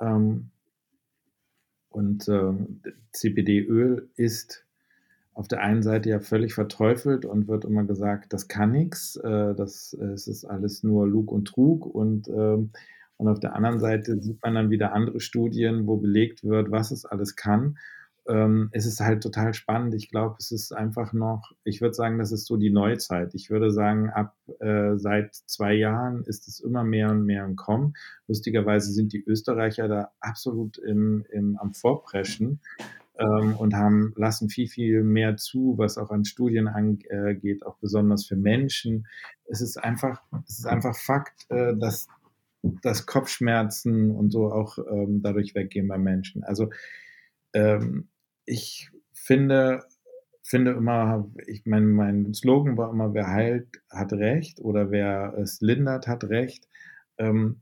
Ähm, 0.00 0.50
und 1.88 2.28
äh, 2.28 2.52
CBD-Öl 3.12 4.10
ist 4.16 4.64
auf 5.32 5.48
der 5.48 5.60
einen 5.60 5.82
Seite 5.82 6.10
ja 6.10 6.20
völlig 6.20 6.54
verteufelt 6.54 7.24
und 7.24 7.48
wird 7.48 7.64
immer 7.64 7.84
gesagt, 7.84 8.32
das 8.32 8.48
kann 8.48 8.72
nichts, 8.72 9.16
äh, 9.16 9.54
das 9.54 9.92
es 9.92 10.28
ist 10.28 10.44
alles 10.44 10.82
nur 10.82 11.06
Lug 11.06 11.32
und 11.32 11.46
Trug 11.46 11.86
und 11.86 12.28
ähm, 12.28 12.70
und 13.18 13.28
auf 13.28 13.40
der 13.40 13.54
anderen 13.54 13.80
Seite 13.80 14.20
sieht 14.20 14.42
man 14.42 14.54
dann 14.54 14.70
wieder 14.70 14.92
andere 14.92 15.20
Studien, 15.20 15.86
wo 15.86 15.96
belegt 15.96 16.44
wird, 16.44 16.70
was 16.70 16.90
es 16.90 17.06
alles 17.06 17.34
kann 17.34 17.78
ähm, 18.28 18.68
es 18.72 18.86
ist 18.86 19.00
halt 19.00 19.22
total 19.22 19.54
spannend. 19.54 19.94
Ich 19.94 20.10
glaube, 20.10 20.36
es 20.38 20.50
ist 20.50 20.72
einfach 20.72 21.12
noch, 21.12 21.52
ich 21.64 21.80
würde 21.80 21.94
sagen, 21.94 22.18
das 22.18 22.32
ist 22.32 22.46
so 22.46 22.56
die 22.56 22.70
Neuzeit. 22.70 23.34
Ich 23.34 23.50
würde 23.50 23.70
sagen, 23.70 24.10
ab 24.10 24.34
äh, 24.60 24.96
seit 24.96 25.34
zwei 25.34 25.74
Jahren 25.74 26.22
ist 26.24 26.48
es 26.48 26.60
immer 26.60 26.84
mehr 26.84 27.10
und 27.10 27.24
mehr 27.24 27.44
im 27.44 27.56
Kommen. 27.56 27.94
Lustigerweise 28.26 28.92
sind 28.92 29.12
die 29.12 29.24
Österreicher 29.24 29.88
da 29.88 30.10
absolut 30.20 30.78
im, 30.78 31.24
im, 31.30 31.56
am 31.58 31.72
Vorpreschen 31.72 32.60
ähm, 33.18 33.56
und 33.56 33.74
haben, 33.74 34.12
lassen 34.16 34.48
viel, 34.48 34.68
viel 34.68 35.02
mehr 35.02 35.36
zu, 35.36 35.74
was 35.78 35.98
auch 35.98 36.10
an 36.10 36.24
Studien 36.24 36.68
angeht, 36.68 37.64
auch 37.64 37.76
besonders 37.78 38.26
für 38.26 38.36
Menschen. 38.36 39.06
Es 39.44 39.60
ist 39.60 39.76
einfach, 39.76 40.22
es 40.46 40.58
ist 40.58 40.66
einfach 40.66 40.96
Fakt, 40.96 41.46
äh, 41.50 41.76
dass, 41.76 42.08
dass 42.62 43.06
Kopfschmerzen 43.06 44.10
und 44.10 44.30
so 44.30 44.50
auch 44.50 44.78
ähm, 44.78 45.22
dadurch 45.22 45.54
weggehen 45.54 45.88
bei 45.88 45.98
Menschen. 45.98 46.42
Also 46.42 46.70
ähm, 47.52 48.08
ich 48.46 48.90
finde, 49.12 49.84
finde 50.42 50.72
immer, 50.72 51.30
ich 51.46 51.66
meine, 51.66 51.86
mein 51.86 52.32
Slogan 52.32 52.76
war 52.76 52.90
immer, 52.90 53.12
wer 53.12 53.28
heilt, 53.28 53.82
hat 53.90 54.12
Recht 54.12 54.60
oder 54.60 54.90
wer 54.90 55.34
es 55.38 55.60
lindert, 55.60 56.06
hat 56.06 56.24
Recht. 56.24 56.68
Ähm, 57.18 57.60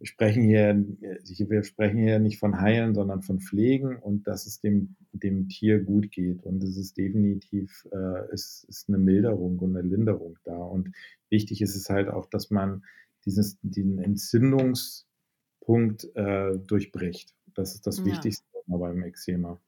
wir 0.00 0.06
sprechen 0.06 0.42
hier, 0.42 0.74
wir 0.74 1.62
sprechen 1.62 1.98
hier 1.98 2.18
nicht 2.18 2.38
von 2.38 2.58
heilen, 2.58 2.94
sondern 2.94 3.20
von 3.20 3.38
pflegen 3.38 3.96
und 3.96 4.26
dass 4.26 4.46
es 4.46 4.58
dem, 4.58 4.96
dem 5.12 5.48
Tier 5.48 5.80
gut 5.80 6.10
geht. 6.10 6.42
Und 6.42 6.64
es 6.64 6.78
ist 6.78 6.96
definitiv, 6.96 7.86
äh, 7.92 8.32
ist, 8.32 8.64
ist 8.64 8.88
eine 8.88 8.96
Milderung 8.96 9.58
und 9.58 9.76
eine 9.76 9.86
Linderung 9.86 10.38
da. 10.44 10.56
Und 10.56 10.92
wichtig 11.28 11.60
ist 11.60 11.76
es 11.76 11.90
halt 11.90 12.08
auch, 12.08 12.24
dass 12.24 12.50
man 12.50 12.82
dieses, 13.26 13.58
den 13.60 13.98
Entzündungspunkt 13.98 16.08
äh, 16.14 16.56
durchbricht. 16.66 17.34
Das 17.54 17.74
ist 17.74 17.86
das 17.86 17.98
ja. 17.98 18.06
Wichtigste 18.06 18.46
beim 18.66 19.02
Eczema. 19.02 19.60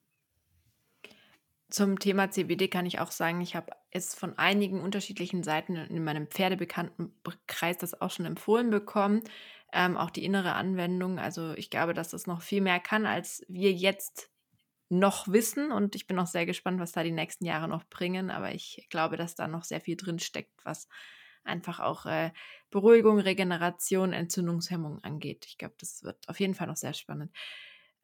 Zum 1.72 1.98
Thema 1.98 2.30
CBD 2.30 2.68
kann 2.68 2.84
ich 2.84 2.98
auch 2.98 3.10
sagen, 3.10 3.40
ich 3.40 3.56
habe 3.56 3.72
es 3.90 4.14
von 4.14 4.36
einigen 4.36 4.82
unterschiedlichen 4.82 5.42
Seiten 5.42 5.74
in 5.76 6.04
meinem 6.04 6.26
Pferdebekanntenkreis 6.26 7.78
das 7.78 7.98
auch 7.98 8.10
schon 8.10 8.26
empfohlen 8.26 8.68
bekommen. 8.68 9.22
Ähm, 9.72 9.96
auch 9.96 10.10
die 10.10 10.22
innere 10.22 10.52
Anwendung. 10.52 11.18
Also 11.18 11.54
ich 11.54 11.70
glaube, 11.70 11.94
dass 11.94 12.10
das 12.10 12.26
noch 12.26 12.42
viel 12.42 12.60
mehr 12.60 12.78
kann, 12.78 13.06
als 13.06 13.42
wir 13.48 13.72
jetzt 13.72 14.28
noch 14.90 15.28
wissen. 15.28 15.72
Und 15.72 15.94
ich 15.94 16.06
bin 16.06 16.18
auch 16.18 16.26
sehr 16.26 16.44
gespannt, 16.44 16.78
was 16.78 16.92
da 16.92 17.02
die 17.02 17.10
nächsten 17.10 17.46
Jahre 17.46 17.68
noch 17.68 17.84
bringen. 17.84 18.30
Aber 18.30 18.54
ich 18.54 18.86
glaube, 18.90 19.16
dass 19.16 19.34
da 19.34 19.48
noch 19.48 19.64
sehr 19.64 19.80
viel 19.80 19.96
drin 19.96 20.18
steckt, 20.18 20.52
was 20.64 20.88
einfach 21.42 21.80
auch 21.80 22.04
äh, 22.04 22.32
Beruhigung, 22.70 23.18
Regeneration, 23.18 24.12
Entzündungshemmung 24.12 25.02
angeht. 25.02 25.46
Ich 25.48 25.56
glaube, 25.56 25.76
das 25.78 26.02
wird 26.02 26.28
auf 26.28 26.38
jeden 26.38 26.54
Fall 26.54 26.66
noch 26.66 26.76
sehr 26.76 26.92
spannend. 26.92 27.32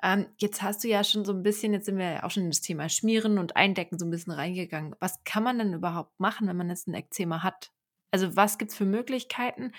Ähm, 0.02 0.26
jetzt 0.38 0.62
hast 0.62 0.84
du 0.84 0.88
ja 0.88 1.02
schon 1.02 1.24
so 1.24 1.32
ein 1.32 1.42
bisschen, 1.42 1.72
jetzt 1.72 1.87
sind 1.87 1.98
wir 1.98 2.12
ja 2.12 2.22
auch 2.22 2.30
schon 2.30 2.44
in 2.44 2.50
das 2.50 2.61
Thema 2.61 2.88
Schmieren 2.88 3.38
und 3.38 3.56
Eindecken 3.56 3.98
so 3.98 4.06
ein 4.06 4.11
bisschen 4.11 4.32
reingegangen. 4.32 4.94
Was 5.00 5.24
kann 5.24 5.42
man 5.42 5.58
denn 5.58 5.74
überhaupt 5.74 6.18
machen, 6.20 6.46
wenn 6.46 6.56
man 6.56 6.68
jetzt 6.68 6.87
ein 6.87 6.94
Ekzema 6.94 7.42
hat? 7.42 7.72
Also 8.11 8.37
was 8.37 8.58
gibt 8.58 8.70
es 8.70 8.76
für 8.76 8.84
Möglichkeiten? 8.84 9.72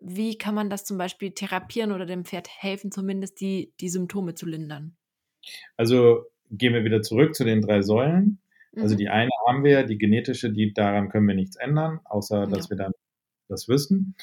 Wie 0.00 0.36
kann 0.36 0.54
man 0.54 0.70
das 0.70 0.84
zum 0.84 0.98
Beispiel 0.98 1.32
therapieren 1.32 1.92
oder 1.92 2.06
dem 2.06 2.24
Pferd 2.24 2.48
helfen, 2.48 2.90
zumindest 2.90 3.40
die, 3.40 3.72
die 3.80 3.88
Symptome 3.88 4.34
zu 4.34 4.46
lindern? 4.46 4.96
Also 5.76 6.24
gehen 6.50 6.74
wir 6.74 6.84
wieder 6.84 7.02
zurück 7.02 7.34
zu 7.34 7.44
den 7.44 7.60
drei 7.60 7.82
Säulen. 7.82 8.40
Also 8.76 8.94
mhm. 8.94 8.98
die 8.98 9.08
eine 9.08 9.30
haben 9.46 9.64
wir, 9.64 9.84
die 9.84 9.98
genetische, 9.98 10.50
die 10.50 10.72
daran 10.72 11.08
können 11.08 11.28
wir 11.28 11.34
nichts 11.34 11.56
ändern, 11.56 12.00
außer 12.04 12.46
dass 12.46 12.66
ja. 12.66 12.70
wir 12.70 12.76
dann 12.76 12.92
das 13.48 13.68
wissen. 13.68 14.14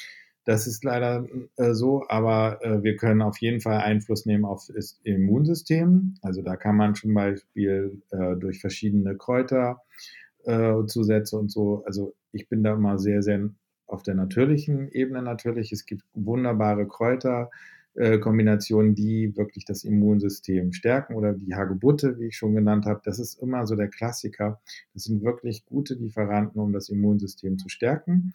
Das 0.47 0.65
ist 0.65 0.83
leider 0.85 1.27
äh, 1.57 1.73
so, 1.73 2.05
aber 2.07 2.63
äh, 2.63 2.81
wir 2.81 2.95
können 2.95 3.21
auf 3.21 3.37
jeden 3.39 3.59
Fall 3.59 3.79
Einfluss 3.79 4.25
nehmen 4.25 4.45
auf 4.45 4.65
das 4.73 4.97
Immunsystem. 5.03 6.15
Also 6.21 6.41
da 6.41 6.55
kann 6.55 6.77
man 6.77 6.95
zum 6.95 7.13
Beispiel 7.13 8.01
äh, 8.11 8.37
durch 8.37 8.61
verschiedene 8.61 9.17
Kräuterzusätze 9.17 11.35
äh, 11.35 11.39
und 11.39 11.51
so. 11.51 11.83
Also 11.85 12.15
ich 12.31 12.47
bin 12.47 12.63
da 12.63 12.75
immer 12.75 12.97
sehr, 12.97 13.21
sehr 13.23 13.49
auf 13.87 14.03
der 14.03 14.15
natürlichen 14.15 14.89
Ebene 14.93 15.21
natürlich. 15.21 15.73
Es 15.73 15.85
gibt 15.85 16.03
wunderbare 16.13 16.87
Kräuterkombinationen, 16.87 18.95
die 18.95 19.35
wirklich 19.35 19.65
das 19.65 19.83
Immunsystem 19.83 20.71
stärken 20.71 21.15
oder 21.15 21.33
die 21.33 21.55
Hagebutte, 21.55 22.17
wie 22.19 22.27
ich 22.27 22.37
schon 22.37 22.55
genannt 22.55 22.85
habe. 22.85 23.01
Das 23.03 23.19
ist 23.19 23.41
immer 23.41 23.67
so 23.67 23.75
der 23.75 23.89
Klassiker. 23.89 24.61
Das 24.93 25.03
sind 25.03 25.23
wirklich 25.23 25.65
gute 25.65 25.95
Lieferanten, 25.95 26.61
um 26.61 26.71
das 26.71 26.87
Immunsystem 26.87 27.57
zu 27.57 27.67
stärken 27.67 28.31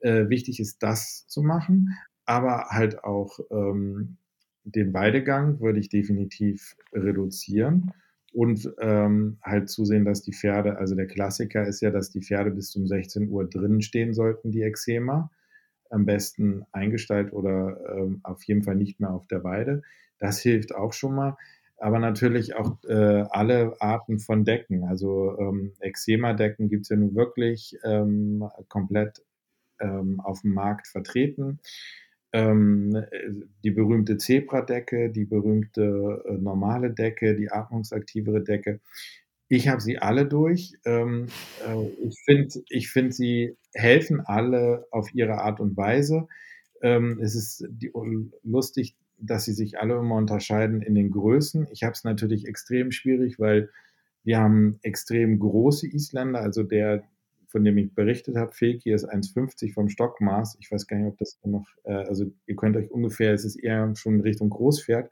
äh, 0.00 0.28
wichtig 0.28 0.60
ist, 0.60 0.82
das 0.82 1.26
zu 1.28 1.42
machen, 1.42 1.96
aber 2.24 2.66
halt 2.70 3.04
auch 3.04 3.38
ähm, 3.50 4.16
den 4.64 4.92
Weidegang 4.92 5.60
würde 5.60 5.80
ich 5.80 5.88
definitiv 5.88 6.76
reduzieren 6.92 7.92
und 8.32 8.72
ähm, 8.80 9.38
halt 9.42 9.68
zusehen, 9.68 10.04
dass 10.04 10.22
die 10.22 10.32
Pferde, 10.32 10.78
also 10.78 10.94
der 10.94 11.06
Klassiker 11.06 11.66
ist 11.66 11.80
ja, 11.80 11.90
dass 11.90 12.10
die 12.10 12.22
Pferde 12.22 12.50
bis 12.50 12.70
zum 12.70 12.86
16 12.86 13.28
Uhr 13.28 13.48
drinnen 13.48 13.82
stehen 13.82 14.14
sollten, 14.14 14.52
die 14.52 14.62
Eczema, 14.62 15.30
am 15.90 16.06
besten 16.06 16.64
eingestellt 16.72 17.32
oder 17.32 17.80
ähm, 17.96 18.20
auf 18.22 18.44
jeden 18.44 18.62
Fall 18.62 18.76
nicht 18.76 19.00
mehr 19.00 19.10
auf 19.10 19.26
der 19.26 19.42
Weide. 19.42 19.82
Das 20.18 20.40
hilft 20.40 20.74
auch 20.74 20.92
schon 20.92 21.14
mal. 21.14 21.36
Aber 21.78 21.98
natürlich 21.98 22.54
auch 22.54 22.76
äh, 22.84 23.24
alle 23.30 23.74
Arten 23.80 24.20
von 24.20 24.44
Decken. 24.44 24.84
Also 24.84 25.36
ähm, 25.38 25.72
Eczema-Decken 25.80 26.68
gibt 26.68 26.82
es 26.82 26.90
ja 26.90 26.96
nun 26.96 27.14
wirklich 27.14 27.76
ähm, 27.84 28.44
komplett 28.68 29.22
ähm, 29.80 30.20
auf 30.20 30.42
dem 30.42 30.52
Markt 30.52 30.88
vertreten. 30.88 31.60
Ähm, 32.32 33.04
die 33.64 33.72
berühmte 33.72 34.16
Zebradecke, 34.16 35.10
die 35.10 35.24
berühmte 35.24 36.22
äh, 36.28 36.32
normale 36.34 36.90
Decke, 36.92 37.34
die 37.34 37.50
atmungsaktivere 37.50 38.42
Decke. 38.42 38.80
Ich 39.48 39.66
habe 39.66 39.80
sie 39.80 39.98
alle 39.98 40.26
durch. 40.26 40.74
Ähm, 40.84 41.26
äh, 41.66 42.06
ich 42.06 42.20
finde, 42.24 42.62
ich 42.68 42.88
find, 42.88 43.14
sie 43.14 43.56
helfen 43.74 44.20
alle 44.20 44.86
auf 44.92 45.12
ihre 45.12 45.38
Art 45.38 45.58
und 45.58 45.76
Weise. 45.76 46.28
Ähm, 46.82 47.18
es 47.20 47.34
ist 47.34 47.66
die, 47.68 47.90
lustig, 48.44 48.96
dass 49.18 49.44
sie 49.44 49.52
sich 49.52 49.78
alle 49.80 49.98
immer 49.98 50.14
unterscheiden 50.14 50.82
in 50.82 50.94
den 50.94 51.10
Größen. 51.10 51.66
Ich 51.72 51.82
habe 51.82 51.92
es 51.92 52.04
natürlich 52.04 52.46
extrem 52.46 52.92
schwierig, 52.92 53.40
weil 53.40 53.70
wir 54.22 54.38
haben 54.38 54.78
extrem 54.82 55.38
große 55.38 55.86
Isländer, 55.88 56.40
also 56.40 56.62
der 56.62 57.02
von 57.50 57.64
dem 57.64 57.76
ich 57.78 57.92
berichtet 57.94 58.36
habe, 58.36 58.52
Feki 58.52 58.92
ist 58.92 59.08
1,50 59.08 59.74
vom 59.74 59.88
Stockmaß. 59.88 60.56
Ich 60.60 60.70
weiß 60.70 60.86
gar 60.86 60.96
nicht, 60.98 61.08
ob 61.08 61.18
das 61.18 61.38
noch, 61.44 61.66
äh, 61.84 61.92
also 61.92 62.32
ihr 62.46 62.56
könnt 62.56 62.76
euch 62.76 62.90
ungefähr, 62.90 63.32
es 63.32 63.44
ist 63.44 63.56
eher 63.56 63.94
schon 63.96 64.16
in 64.16 64.20
Richtung 64.20 64.50
Großpferd, 64.50 65.10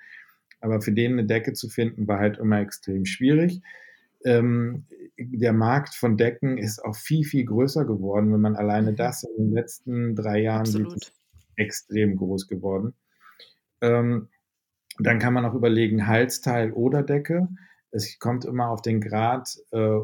aber 0.61 0.81
für 0.81 0.93
den 0.93 1.13
eine 1.13 1.25
Decke 1.25 1.53
zu 1.53 1.69
finden, 1.69 2.07
war 2.07 2.19
halt 2.19 2.39
immer 2.39 2.61
extrem 2.61 3.05
schwierig. 3.05 3.61
Ähm, 4.25 4.87
der 5.19 5.53
Markt 5.53 5.95
von 5.95 6.17
Decken 6.17 6.59
ist 6.59 6.85
auch 6.85 6.97
viel, 6.97 7.25
viel 7.25 7.45
größer 7.45 7.85
geworden, 7.85 8.33
wenn 8.33 8.41
man 8.41 8.57
alleine 8.57 8.93
mhm. 8.93 8.97
das 8.97 9.25
in 9.25 9.47
den 9.47 9.53
letzten 9.53 10.15
drei 10.15 10.41
Jahren 10.41 10.61
Absolut. 10.61 10.93
sieht, 10.93 11.13
extrem 11.57 12.17
groß 12.17 12.47
geworden. 12.47 12.95
Ähm, 13.81 14.29
dann 15.01 15.19
kann 15.19 15.35
man 15.35 15.45
auch 15.45 15.55
überlegen, 15.55 16.07
Halsteil 16.07 16.73
oder 16.73 17.03
Decke. 17.03 17.49
Es 17.91 18.19
kommt 18.19 18.45
immer 18.45 18.69
auf 18.69 18.83
den 18.83 19.01
Grad 19.01 19.57
äh, 19.73 19.99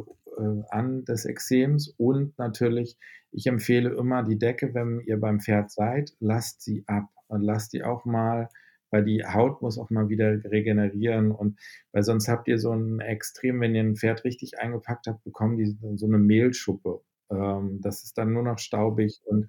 an 0.71 1.05
des 1.05 1.25
Ekzems 1.25 1.95
und 1.97 2.39
natürlich, 2.39 2.99
ich 3.31 3.47
empfehle 3.47 3.91
immer 3.91 4.23
die 4.23 4.39
Decke, 4.39 4.75
wenn 4.75 5.01
ihr 5.01 5.19
beim 5.19 5.41
Pferd 5.41 5.71
seid, 5.71 6.15
lasst 6.21 6.63
sie 6.63 6.85
ab 6.87 7.09
und 7.29 7.43
lasst 7.43 7.73
die 7.73 7.83
auch 7.83 8.05
mal, 8.05 8.49
weil 8.91 9.05
die 9.05 9.25
Haut 9.25 9.61
muss 9.61 9.79
auch 9.79 9.91
mal 9.91 10.09
wieder 10.09 10.45
regenerieren 10.45 11.33
und 11.33 11.59
weil 11.93 12.05
sonst 12.05 12.29
habt 12.29 12.49
ihr 12.49 12.59
so 12.59 12.73
ein 12.73 13.01
Extrem, 13.01 13.61
wenn 13.61 13.75
ihr 13.75 13.83
ein 13.83 13.97
Pferd 13.97 14.25
richtig 14.25 14.59
eingepackt 14.59 15.07
habt, 15.07 15.25
bekommen 15.25 15.57
die 15.57 15.77
so 15.97 16.07
eine 16.07 16.19
Mehlschuppe. 16.19 17.01
Ähm, 17.31 17.81
das 17.81 18.05
ist 18.05 18.19
dann 18.19 18.33
nur 18.33 18.45
noch 18.45 18.59
staubig 18.59 19.21
und 19.25 19.49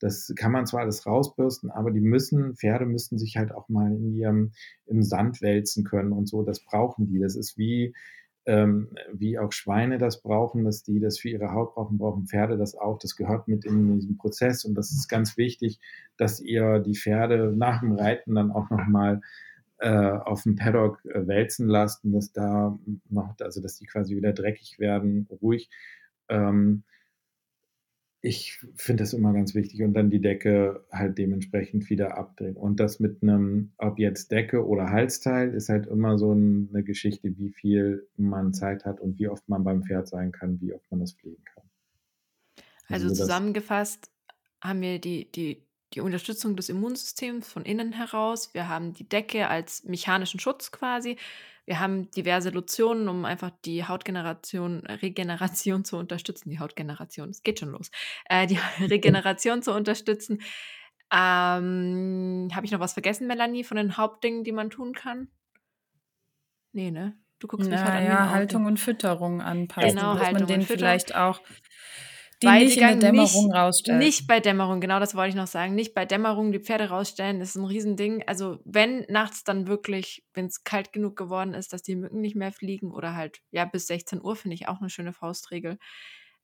das 0.00 0.32
kann 0.36 0.52
man 0.52 0.66
zwar 0.66 0.82
alles 0.82 1.06
rausbürsten, 1.06 1.70
aber 1.70 1.90
die 1.90 2.00
müssen, 2.00 2.56
Pferde 2.56 2.84
müssen 2.84 3.18
sich 3.18 3.36
halt 3.36 3.52
auch 3.52 3.68
mal 3.68 3.90
in 3.90 4.12
ihrem, 4.14 4.52
im 4.86 5.02
Sand 5.02 5.40
wälzen 5.40 5.84
können 5.84 6.12
und 6.12 6.28
so. 6.28 6.42
Das 6.42 6.62
brauchen 6.62 7.06
die. 7.06 7.20
Das 7.20 7.36
ist 7.36 7.56
wie, 7.56 7.94
ähm, 8.46 8.88
wie 9.12 9.38
auch 9.38 9.52
Schweine 9.52 9.98
das 9.98 10.20
brauchen, 10.20 10.64
dass 10.64 10.82
die 10.82 11.00
das 11.00 11.18
für 11.18 11.30
ihre 11.30 11.52
Haut 11.52 11.74
brauchen, 11.74 11.98
brauchen 11.98 12.26
Pferde 12.26 12.58
das 12.58 12.74
auch. 12.74 12.98
Das 12.98 13.16
gehört 13.16 13.48
mit 13.48 13.64
in 13.64 13.94
diesem 13.94 14.16
Prozess 14.18 14.64
und 14.64 14.74
das 14.74 14.90
ist 14.90 15.08
ganz 15.08 15.36
wichtig, 15.36 15.80
dass 16.16 16.40
ihr 16.40 16.78
die 16.80 16.94
Pferde 16.94 17.54
nach 17.56 17.80
dem 17.80 17.92
Reiten 17.92 18.34
dann 18.34 18.50
auch 18.50 18.70
nochmal 18.70 19.20
äh, 19.78 19.88
auf 19.88 20.42
dem 20.42 20.56
Paddock 20.56 21.04
äh, 21.06 21.26
wälzen 21.26 21.68
lassen, 21.68 22.12
dass 22.12 22.32
da 22.32 22.78
noch, 23.08 23.34
also 23.40 23.60
dass 23.60 23.76
die 23.76 23.86
quasi 23.86 24.16
wieder 24.16 24.32
dreckig 24.32 24.78
werden, 24.78 25.26
ruhig. 25.42 25.70
Ähm, 26.28 26.84
ich 28.24 28.58
finde 28.74 29.02
das 29.02 29.12
immer 29.12 29.34
ganz 29.34 29.54
wichtig 29.54 29.82
und 29.82 29.92
dann 29.92 30.08
die 30.08 30.22
Decke 30.22 30.82
halt 30.90 31.18
dementsprechend 31.18 31.90
wieder 31.90 32.16
abdrehen. 32.16 32.56
Und 32.56 32.80
das 32.80 32.98
mit 32.98 33.22
einem, 33.22 33.72
ob 33.76 33.98
jetzt 33.98 34.32
Decke 34.32 34.66
oder 34.66 34.88
Halsteil, 34.88 35.52
ist 35.52 35.68
halt 35.68 35.86
immer 35.86 36.16
so 36.16 36.30
eine 36.30 36.82
Geschichte, 36.82 37.36
wie 37.36 37.50
viel 37.50 38.08
man 38.16 38.54
Zeit 38.54 38.86
hat 38.86 38.98
und 38.98 39.18
wie 39.18 39.28
oft 39.28 39.46
man 39.46 39.62
beim 39.62 39.82
Pferd 39.82 40.08
sein 40.08 40.32
kann, 40.32 40.58
wie 40.62 40.72
oft 40.72 40.90
man 40.90 41.00
das 41.00 41.12
pflegen 41.12 41.44
kann. 41.44 41.64
Also, 42.88 43.08
also 43.08 43.22
zusammengefasst 43.22 44.10
haben 44.62 44.80
wir 44.80 44.98
die, 44.98 45.30
die, 45.30 45.62
die 45.92 46.00
Unterstützung 46.00 46.56
des 46.56 46.70
Immunsystems 46.70 47.46
von 47.46 47.66
innen 47.66 47.92
heraus. 47.92 48.54
Wir 48.54 48.70
haben 48.70 48.94
die 48.94 49.06
Decke 49.06 49.48
als 49.48 49.84
mechanischen 49.84 50.40
Schutz 50.40 50.72
quasi. 50.72 51.18
Wir 51.66 51.80
haben 51.80 52.10
diverse 52.10 52.50
Lotionen, 52.50 53.08
um 53.08 53.24
einfach 53.24 53.50
die 53.64 53.84
Hautgeneration, 53.84 54.84
äh, 54.84 54.94
Regeneration 54.94 55.84
zu 55.84 55.96
unterstützen. 55.96 56.50
Die 56.50 56.58
Hautgeneration, 56.58 57.30
es 57.30 57.42
geht 57.42 57.60
schon 57.60 57.70
los. 57.70 57.90
Äh, 58.28 58.46
die 58.46 58.58
Regeneration 58.80 59.62
zu 59.62 59.72
unterstützen. 59.72 60.42
Ähm, 61.12 62.50
Habe 62.54 62.66
ich 62.66 62.72
noch 62.72 62.80
was 62.80 62.92
vergessen, 62.92 63.26
Melanie, 63.26 63.64
von 63.64 63.76
den 63.76 63.96
Hauptdingen, 63.96 64.44
die 64.44 64.52
man 64.52 64.70
tun 64.70 64.92
kann? 64.92 65.28
Nee, 66.72 66.90
ne? 66.90 67.16
Du 67.38 67.46
guckst 67.46 67.68
mich 67.68 67.78
halt 67.78 68.02
an. 68.02 68.04
Ja, 68.04 68.30
Haltung 68.30 68.66
und 68.66 68.78
Fütterung 68.78 69.40
anpassen. 69.40 69.90
Genau, 69.90 70.14
dass 70.14 70.22
Haltung 70.22 70.40
man 70.40 70.48
den 70.48 70.62
vielleicht 70.62 71.14
auch 71.14 71.40
die 72.44 72.64
nicht 72.64 72.76
in 72.76 72.82
der 72.82 72.96
Dämmerung 72.96 73.46
nicht, 73.46 73.54
rausstellen. 73.54 73.98
Nicht 73.98 74.26
bei 74.26 74.40
Dämmerung, 74.40 74.80
genau 74.80 75.00
das 75.00 75.14
wollte 75.14 75.30
ich 75.30 75.34
noch 75.34 75.46
sagen. 75.46 75.74
Nicht 75.74 75.94
bei 75.94 76.04
Dämmerung 76.04 76.52
die 76.52 76.60
Pferde 76.60 76.88
rausstellen, 76.88 77.40
ist 77.40 77.56
ein 77.56 77.64
Riesending. 77.64 78.22
Also 78.26 78.60
wenn 78.64 79.04
nachts 79.08 79.44
dann 79.44 79.66
wirklich, 79.66 80.24
wenn 80.34 80.46
es 80.46 80.64
kalt 80.64 80.92
genug 80.92 81.16
geworden 81.16 81.54
ist, 81.54 81.72
dass 81.72 81.82
die 81.82 81.96
Mücken 81.96 82.20
nicht 82.20 82.36
mehr 82.36 82.52
fliegen 82.52 82.92
oder 82.92 83.14
halt, 83.14 83.40
ja, 83.50 83.64
bis 83.64 83.86
16 83.86 84.22
Uhr 84.22 84.36
finde 84.36 84.54
ich 84.54 84.68
auch 84.68 84.80
eine 84.80 84.90
schöne 84.90 85.12
Faustregel. 85.12 85.78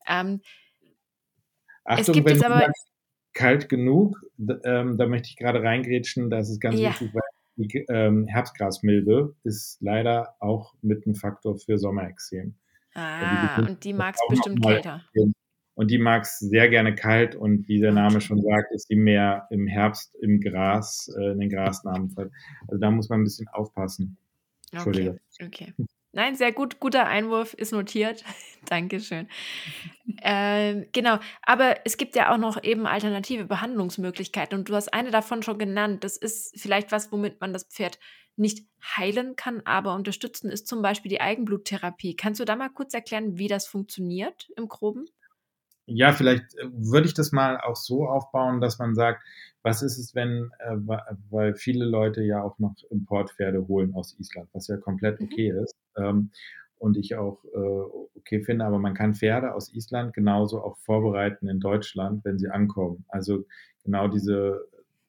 Ähm, 0.06 0.40
Achtung, 1.84 2.00
es 2.00 2.12
gibt 2.12 2.28
wenn 2.28 2.34
jetzt 2.34 2.44
aber 2.44 2.66
kalt 3.32 3.68
genug, 3.68 4.20
ähm, 4.64 4.98
da 4.98 5.06
möchte 5.06 5.28
ich 5.28 5.36
gerade 5.36 5.62
reingrätschen, 5.62 6.30
das 6.30 6.50
ist 6.50 6.60
ganz 6.60 6.78
ja. 6.78 6.90
wichtig, 6.90 7.14
weil 7.14 7.22
die 7.56 7.84
ähm, 7.88 8.26
Herbstgrasmilbe 8.26 9.34
ist 9.44 9.78
leider 9.80 10.34
auch 10.40 10.74
mit 10.82 11.06
ein 11.06 11.14
Faktor 11.14 11.58
für 11.58 11.78
Sommerexem. 11.78 12.54
Ah, 12.94 13.60
und 13.60 13.84
die 13.84 13.92
mag 13.92 14.14
es 14.14 14.20
bestimmt 14.28 14.62
kälter. 14.64 15.04
Und 15.80 15.90
die 15.90 15.96
mag 15.96 16.24
es 16.24 16.38
sehr 16.38 16.68
gerne 16.68 16.94
kalt 16.94 17.34
und 17.34 17.66
wie 17.66 17.80
der 17.80 17.92
Name 17.92 18.20
schon 18.20 18.42
sagt, 18.42 18.70
ist 18.74 18.90
die 18.90 18.96
mehr 18.96 19.46
im 19.48 19.66
Herbst 19.66 20.14
im 20.20 20.38
Gras, 20.38 21.10
äh, 21.18 21.30
in 21.30 21.38
den 21.38 21.48
Grasnamen. 21.48 22.14
Also 22.68 22.78
da 22.78 22.90
muss 22.90 23.08
man 23.08 23.22
ein 23.22 23.24
bisschen 23.24 23.48
aufpassen. 23.48 24.18
Entschuldige. 24.72 25.18
Okay. 25.40 25.72
okay. 25.72 25.86
Nein, 26.12 26.36
sehr 26.36 26.52
gut. 26.52 26.80
Guter 26.80 27.06
Einwurf 27.06 27.54
ist 27.54 27.72
notiert. 27.72 28.24
Dankeschön. 28.68 29.26
Ähm, 30.20 30.84
genau. 30.92 31.18
Aber 31.40 31.76
es 31.86 31.96
gibt 31.96 32.14
ja 32.14 32.30
auch 32.30 32.36
noch 32.36 32.62
eben 32.62 32.86
alternative 32.86 33.46
Behandlungsmöglichkeiten. 33.46 34.58
Und 34.58 34.68
du 34.68 34.74
hast 34.74 34.92
eine 34.92 35.10
davon 35.10 35.42
schon 35.42 35.56
genannt. 35.56 36.04
Das 36.04 36.18
ist 36.18 36.60
vielleicht 36.60 36.92
was, 36.92 37.10
womit 37.10 37.40
man 37.40 37.54
das 37.54 37.64
Pferd 37.64 37.98
nicht 38.36 38.66
heilen 38.82 39.34
kann, 39.34 39.62
aber 39.64 39.94
unterstützen 39.94 40.50
ist 40.50 40.66
zum 40.66 40.82
Beispiel 40.82 41.08
die 41.08 41.22
Eigenbluttherapie. 41.22 42.16
Kannst 42.16 42.38
du 42.38 42.44
da 42.44 42.54
mal 42.54 42.68
kurz 42.68 42.92
erklären, 42.92 43.38
wie 43.38 43.48
das 43.48 43.66
funktioniert 43.66 44.50
im 44.58 44.68
Groben? 44.68 45.06
Ja, 45.90 46.12
vielleicht 46.12 46.54
äh, 46.56 46.68
würde 46.72 47.06
ich 47.06 47.14
das 47.14 47.32
mal 47.32 47.58
auch 47.60 47.76
so 47.76 48.06
aufbauen, 48.06 48.60
dass 48.60 48.78
man 48.78 48.94
sagt, 48.94 49.22
was 49.62 49.82
ist 49.82 49.98
es, 49.98 50.14
wenn, 50.14 50.50
äh, 50.58 50.76
weil 51.30 51.54
viele 51.54 51.84
Leute 51.84 52.22
ja 52.22 52.42
auch 52.42 52.58
noch 52.58 52.74
Importpferde 52.90 53.66
holen 53.68 53.94
aus 53.94 54.16
Island, 54.18 54.48
was 54.52 54.68
ja 54.68 54.76
komplett 54.76 55.20
mhm. 55.20 55.26
okay 55.26 55.52
mhm. 55.52 55.58
ist. 55.64 55.76
Ähm, 55.96 56.30
und 56.78 56.96
ich 56.96 57.14
auch 57.14 57.44
äh, 57.44 57.58
okay 58.16 58.42
finde, 58.42 58.64
aber 58.64 58.78
man 58.78 58.94
kann 58.94 59.14
Pferde 59.14 59.54
aus 59.54 59.72
Island 59.74 60.14
genauso 60.14 60.62
auch 60.62 60.78
vorbereiten 60.78 61.46
in 61.46 61.60
Deutschland, 61.60 62.24
wenn 62.24 62.38
sie 62.38 62.48
ankommen. 62.48 63.04
Also 63.08 63.44
genau 63.84 64.08
diese, 64.08 64.66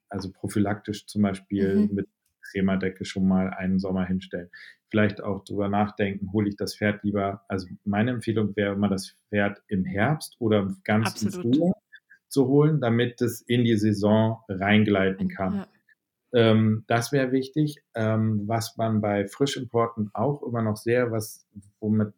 also 0.10 0.32
prophylaktisch 0.32 1.06
zum 1.06 1.22
Beispiel 1.22 1.88
mhm. 1.88 1.96
mit 1.96 2.08
Cremerdecke 2.42 3.06
schon 3.06 3.28
mal 3.28 3.50
einen 3.50 3.80
Sommer 3.80 4.06
hinstellen. 4.06 4.50
Vielleicht 4.90 5.24
auch 5.24 5.44
drüber 5.44 5.70
nachdenken, 5.70 6.34
hole 6.34 6.50
ich 6.50 6.58
das 6.58 6.76
Pferd 6.76 7.04
lieber, 7.04 7.46
also 7.48 7.68
meine 7.86 8.12
Empfehlung 8.12 8.56
wäre 8.56 8.74
immer 8.74 8.90
das 8.90 9.16
Pferd 9.30 9.62
im 9.68 9.86
Herbst 9.86 10.36
oder 10.40 10.76
ganz 10.84 11.08
Absolut. 11.08 11.46
im 11.46 11.54
Frühjahr 11.54 11.82
zu 12.28 12.48
holen, 12.48 12.82
damit 12.82 13.22
es 13.22 13.42
in 13.42 13.64
die 13.64 13.78
Saison 13.78 14.42
reingleiten 14.50 15.28
kann. 15.28 15.56
Ja. 15.56 15.68
Ähm, 16.34 16.84
das 16.88 17.12
wäre 17.12 17.32
wichtig. 17.32 17.84
Ähm, 17.94 18.48
was 18.48 18.78
man 18.78 19.02
bei 19.02 19.28
Frischimporten 19.28 20.10
auch 20.14 20.42
immer 20.44 20.62
noch 20.62 20.78
sehr, 20.78 21.12
was, 21.12 21.46
womit, 21.80 22.14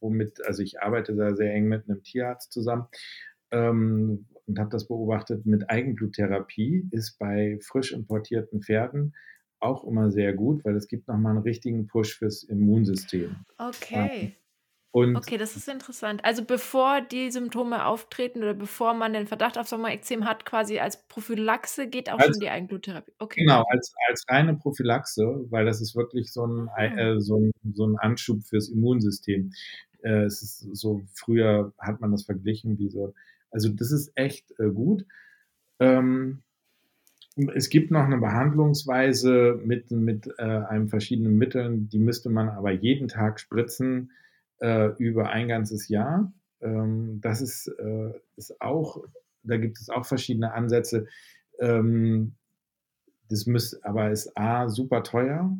womit, 0.00 0.44
also 0.46 0.62
ich 0.62 0.80
arbeite 0.80 1.14
da 1.16 1.34
sehr 1.34 1.52
eng 1.52 1.66
mit 1.66 1.88
einem 1.88 2.02
Tierarzt 2.02 2.52
zusammen 2.52 2.86
ähm, 3.50 4.26
und 4.46 4.58
habe 4.58 4.70
das 4.70 4.86
beobachtet, 4.86 5.44
mit 5.44 5.68
Eigenbluttherapie 5.68 6.88
ist 6.92 7.18
bei 7.18 7.58
frisch 7.60 7.92
importierten 7.92 8.62
Pferden 8.62 9.14
auch 9.60 9.84
immer 9.84 10.10
sehr 10.10 10.32
gut, 10.32 10.64
weil 10.64 10.76
es 10.76 10.88
gibt 10.88 11.08
nochmal 11.08 11.32
einen 11.32 11.42
richtigen 11.42 11.86
Push 11.86 12.18
fürs 12.18 12.42
Immunsystem. 12.44 13.36
Okay. 13.58 14.36
Und 14.90 15.16
okay, 15.16 15.36
das 15.36 15.54
ist 15.54 15.68
interessant. 15.68 16.24
Also 16.24 16.44
bevor 16.44 17.02
die 17.02 17.30
Symptome 17.30 17.84
auftreten 17.84 18.38
oder 18.38 18.54
bevor 18.54 18.94
man 18.94 19.12
den 19.12 19.26
Verdacht 19.26 19.58
auf 19.58 19.68
Sommerexem 19.68 20.24
hat, 20.24 20.46
quasi 20.46 20.78
als 20.78 21.06
Prophylaxe 21.08 21.88
geht 21.88 22.10
auch 22.10 22.18
als, 22.18 22.28
schon 22.28 22.40
die 22.40 22.48
Eigenbluttherapie. 22.48 23.12
Okay. 23.18 23.40
Genau, 23.42 23.64
als, 23.68 23.94
als 24.08 24.24
reine 24.28 24.56
Prophylaxe, 24.56 25.44
weil 25.50 25.66
das 25.66 25.82
ist 25.82 25.94
wirklich 25.94 26.32
so 26.32 26.46
ein, 26.46 26.68
ah. 26.74 26.84
äh, 26.84 27.20
so 27.20 27.36
ein, 27.36 27.52
so 27.74 27.86
ein 27.86 27.98
Anschub 27.98 28.42
fürs 28.44 28.70
Immunsystem. 28.70 29.52
Äh, 30.02 30.22
es 30.22 30.42
ist 30.42 30.76
so, 30.76 31.02
früher 31.12 31.74
hat 31.78 32.00
man 32.00 32.10
das 32.10 32.24
verglichen 32.24 32.78
wie 32.78 32.88
so, 32.88 33.12
also 33.50 33.68
das 33.68 33.92
ist 33.92 34.10
echt 34.14 34.58
äh, 34.58 34.70
gut. 34.70 35.04
Ähm, 35.80 36.42
es 37.54 37.68
gibt 37.68 37.90
noch 37.90 38.04
eine 38.04 38.18
Behandlungsweise 38.18 39.60
mit, 39.64 39.90
mit 39.90 40.28
äh, 40.38 40.42
einem 40.42 40.88
verschiedenen 40.88 41.36
Mitteln, 41.36 41.88
die 41.88 41.98
müsste 41.98 42.30
man 42.30 42.48
aber 42.48 42.72
jeden 42.72 43.08
Tag 43.08 43.38
spritzen 43.40 44.12
äh, 44.60 44.88
über 44.98 45.30
ein 45.30 45.48
ganzes 45.48 45.88
Jahr. 45.88 46.32
Ähm, 46.60 47.20
das 47.20 47.40
ist, 47.40 47.68
äh, 47.68 48.12
ist 48.36 48.60
auch, 48.60 49.04
da 49.42 49.56
gibt 49.56 49.78
es 49.78 49.88
auch 49.88 50.04
verschiedene 50.04 50.52
Ansätze. 50.52 51.06
Ähm, 51.60 52.34
das 53.28 53.46
müsste, 53.46 53.84
aber 53.84 54.10
ist 54.10 54.36
A, 54.36 54.68
super 54.68 55.02
teuer 55.02 55.56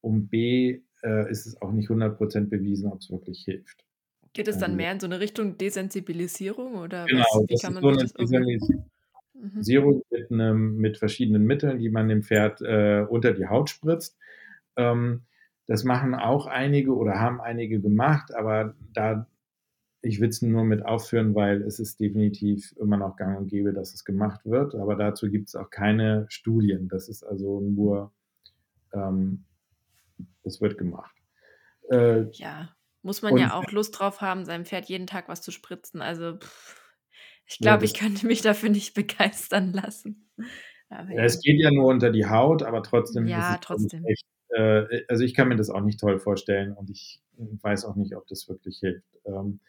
und 0.00 0.28
B, 0.28 0.80
äh, 1.02 1.30
ist 1.30 1.46
es 1.46 1.60
auch 1.60 1.72
nicht 1.72 1.88
100% 1.88 2.48
bewiesen, 2.48 2.90
ob 2.90 3.00
es 3.00 3.10
wirklich 3.10 3.44
hilft. 3.44 3.84
Geht 4.32 4.48
es 4.48 4.58
dann 4.58 4.72
ähm, 4.72 4.76
mehr 4.78 4.92
in 4.92 5.00
so 5.00 5.06
eine 5.06 5.20
Richtung 5.20 5.56
Desensibilisierung 5.56 6.74
oder 6.74 7.06
genau, 7.06 7.24
was, 7.32 7.48
wie 7.48 7.56
kann 7.56 7.74
man 7.74 7.82
so 7.82 7.90
das 7.92 8.12
Mhm. 9.40 9.62
Serum 9.62 10.02
mit, 10.10 10.30
einem, 10.30 10.76
mit 10.76 10.98
verschiedenen 10.98 11.44
Mitteln, 11.44 11.78
die 11.78 11.90
man 11.90 12.08
dem 12.08 12.22
Pferd 12.22 12.60
äh, 12.62 13.04
unter 13.08 13.32
die 13.32 13.46
Haut 13.46 13.70
spritzt. 13.70 14.18
Ähm, 14.76 15.22
das 15.66 15.84
machen 15.84 16.14
auch 16.14 16.46
einige 16.46 16.94
oder 16.94 17.18
haben 17.18 17.40
einige 17.40 17.80
gemacht, 17.80 18.34
aber 18.34 18.74
da 18.92 19.26
ich 20.06 20.20
will 20.20 20.28
es 20.28 20.42
nur 20.42 20.64
mit 20.64 20.84
aufführen, 20.84 21.34
weil 21.34 21.62
es 21.62 21.78
ist 21.78 22.00
definitiv 22.00 22.74
immer 22.78 22.96
noch 22.96 23.16
gang 23.16 23.36
und 23.38 23.48
gäbe, 23.48 23.72
dass 23.72 23.92
es 23.92 24.04
gemacht 24.04 24.40
wird. 24.44 24.74
Aber 24.74 24.94
dazu 24.94 25.28
gibt 25.30 25.48
es 25.48 25.56
auch 25.56 25.70
keine 25.70 26.26
Studien. 26.28 26.88
Das 26.88 27.08
ist 27.08 27.24
also 27.24 27.60
nur, 27.60 28.12
ähm, 28.92 29.44
es 30.44 30.60
wird 30.60 30.78
gemacht. 30.78 31.14
Äh, 31.90 32.30
ja, 32.32 32.74
muss 33.02 33.22
man 33.22 33.36
ja 33.36 33.54
auch 33.54 33.70
Lust 33.72 33.98
drauf 33.98 34.20
haben, 34.20 34.44
seinem 34.44 34.64
Pferd 34.64 34.86
jeden 34.86 35.06
Tag 35.06 35.28
was 35.28 35.42
zu 35.42 35.50
spritzen. 35.50 36.00
Also 36.00 36.36
pff. 36.38 36.85
Ich 37.46 37.58
glaube, 37.58 37.84
ja, 37.84 37.90
ich 37.90 37.94
könnte 37.94 38.26
mich 38.26 38.42
dafür 38.42 38.70
nicht 38.70 38.94
begeistern 38.94 39.72
lassen. 39.72 40.28
Ja. 40.90 41.06
Es 41.16 41.40
geht 41.40 41.60
ja 41.60 41.70
nur 41.70 41.86
unter 41.86 42.10
die 42.10 42.26
Haut, 42.26 42.62
aber 42.62 42.82
trotzdem. 42.82 43.26
Ja, 43.26 43.58
trotzdem. 43.60 44.04
Echt, 44.04 44.24
äh, 44.50 45.04
also 45.08 45.24
ich 45.24 45.34
kann 45.34 45.48
mir 45.48 45.56
das 45.56 45.70
auch 45.70 45.80
nicht 45.80 45.98
toll 46.00 46.18
vorstellen 46.18 46.72
und 46.72 46.90
ich 46.90 47.20
weiß 47.36 47.84
auch 47.84 47.96
nicht, 47.96 48.16
ob 48.16 48.26
das 48.28 48.48
wirklich 48.48 48.78
hilft. 48.78 49.06
Ähm, 49.24 49.60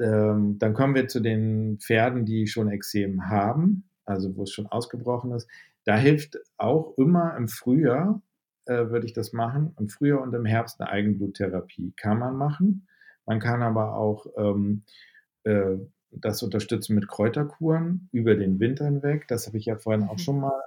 ähm, 0.00 0.58
dann 0.58 0.74
kommen 0.74 0.94
wir 0.94 1.08
zu 1.08 1.20
den 1.20 1.78
Pferden, 1.78 2.24
die 2.24 2.46
schon 2.46 2.70
Exem 2.70 3.28
haben, 3.28 3.88
also 4.04 4.34
wo 4.36 4.42
es 4.42 4.50
schon 4.50 4.66
ausgebrochen 4.66 5.32
ist. 5.32 5.48
Da 5.84 5.96
hilft 5.96 6.38
auch 6.56 6.96
immer 6.96 7.36
im 7.36 7.48
Frühjahr, 7.48 8.22
äh, 8.66 8.88
würde 8.88 9.06
ich 9.06 9.12
das 9.12 9.32
machen, 9.32 9.74
im 9.78 9.88
Frühjahr 9.88 10.22
und 10.22 10.34
im 10.34 10.46
Herbst 10.46 10.80
eine 10.80 10.90
Eigenbluttherapie. 10.90 11.92
Kann 11.96 12.18
man 12.18 12.36
machen. 12.36 12.88
Man 13.26 13.38
kann 13.38 13.62
aber 13.62 13.94
auch 13.96 14.26
ähm, 14.36 14.84
äh, 15.44 15.76
das 16.20 16.42
unterstützen 16.42 16.94
mit 16.94 17.08
Kräuterkuren 17.08 18.08
über 18.12 18.34
den 18.34 18.60
Winter 18.60 18.84
hinweg. 18.84 19.26
Das 19.28 19.46
habe 19.46 19.58
ich 19.58 19.66
ja 19.66 19.76
vorhin 19.76 20.04
auch 20.04 20.14
mhm. 20.14 20.18
schon 20.18 20.40
mal. 20.40 20.62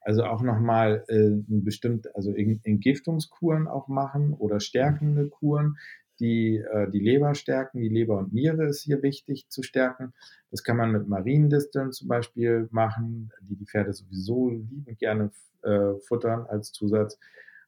Also 0.00 0.24
auch 0.24 0.42
nochmal 0.42 1.04
äh, 1.08 1.30
bestimmt, 1.46 2.14
also 2.16 2.34
Entgiftungskuren 2.34 3.68
auch 3.68 3.88
machen 3.88 4.34
oder 4.34 4.58
stärkende 4.58 5.28
Kuren, 5.28 5.76
die 6.18 6.56
äh, 6.56 6.90
die 6.90 6.98
Leber 6.98 7.34
stärken. 7.34 7.80
Die 7.80 7.88
Leber 7.88 8.18
und 8.18 8.32
Niere 8.32 8.66
ist 8.66 8.82
hier 8.82 9.02
wichtig 9.02 9.48
zu 9.48 9.62
stärken. 9.62 10.12
Das 10.50 10.64
kann 10.64 10.76
man 10.76 10.92
mit 10.92 11.08
Mariendisteln 11.08 11.92
zum 11.92 12.08
Beispiel 12.08 12.68
machen, 12.70 13.30
die 13.42 13.56
die 13.56 13.66
Pferde 13.66 13.92
sowieso 13.92 14.50
liebend 14.50 14.98
gerne 14.98 15.30
äh, 15.62 15.94
futtern 16.06 16.46
als 16.46 16.72
Zusatz 16.72 17.18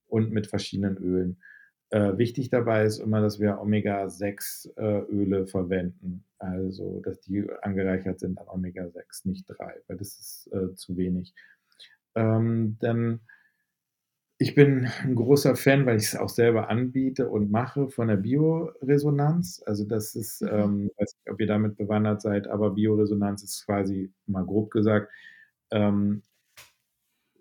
und 0.06 0.32
mit 0.32 0.46
verschiedenen 0.46 0.96
Ölen. 0.96 1.36
Äh, 1.90 2.18
wichtig 2.18 2.50
dabei 2.50 2.84
ist 2.84 2.98
immer, 2.98 3.20
dass 3.20 3.38
wir 3.38 3.60
Omega-6-Öle 3.60 5.38
äh, 5.38 5.46
verwenden, 5.46 6.24
also 6.38 7.00
dass 7.00 7.20
die 7.20 7.46
angereichert 7.62 8.20
sind 8.20 8.38
an 8.38 8.48
Omega-6, 8.48 9.28
nicht 9.28 9.46
3, 9.46 9.82
weil 9.86 9.96
das 9.96 10.18
ist 10.18 10.50
äh, 10.52 10.74
zu 10.74 10.96
wenig. 10.96 11.34
Ähm, 12.14 12.76
dann 12.80 13.20
ich 14.38 14.54
bin 14.54 14.88
ein 15.02 15.14
großer 15.14 15.54
Fan, 15.56 15.86
weil 15.86 15.96
ich 15.96 16.06
es 16.06 16.16
auch 16.16 16.28
selber 16.28 16.68
anbiete 16.68 17.28
und 17.28 17.50
mache 17.50 17.88
von 17.88 18.08
der 18.08 18.16
Bioresonanz. 18.16 19.62
Also 19.64 19.84
das 19.84 20.14
ist, 20.16 20.42
mhm. 20.42 20.48
ähm, 20.48 20.90
weiß 20.96 21.14
nicht, 21.14 21.30
ob 21.30 21.40
ihr 21.40 21.46
damit 21.46 21.76
bewandert 21.76 22.20
seid, 22.20 22.48
aber 22.48 22.70
Bioresonanz 22.70 23.42
ist 23.42 23.64
quasi, 23.64 24.12
mal 24.26 24.44
grob 24.44 24.70
gesagt, 24.70 25.12
ähm, 25.70 26.22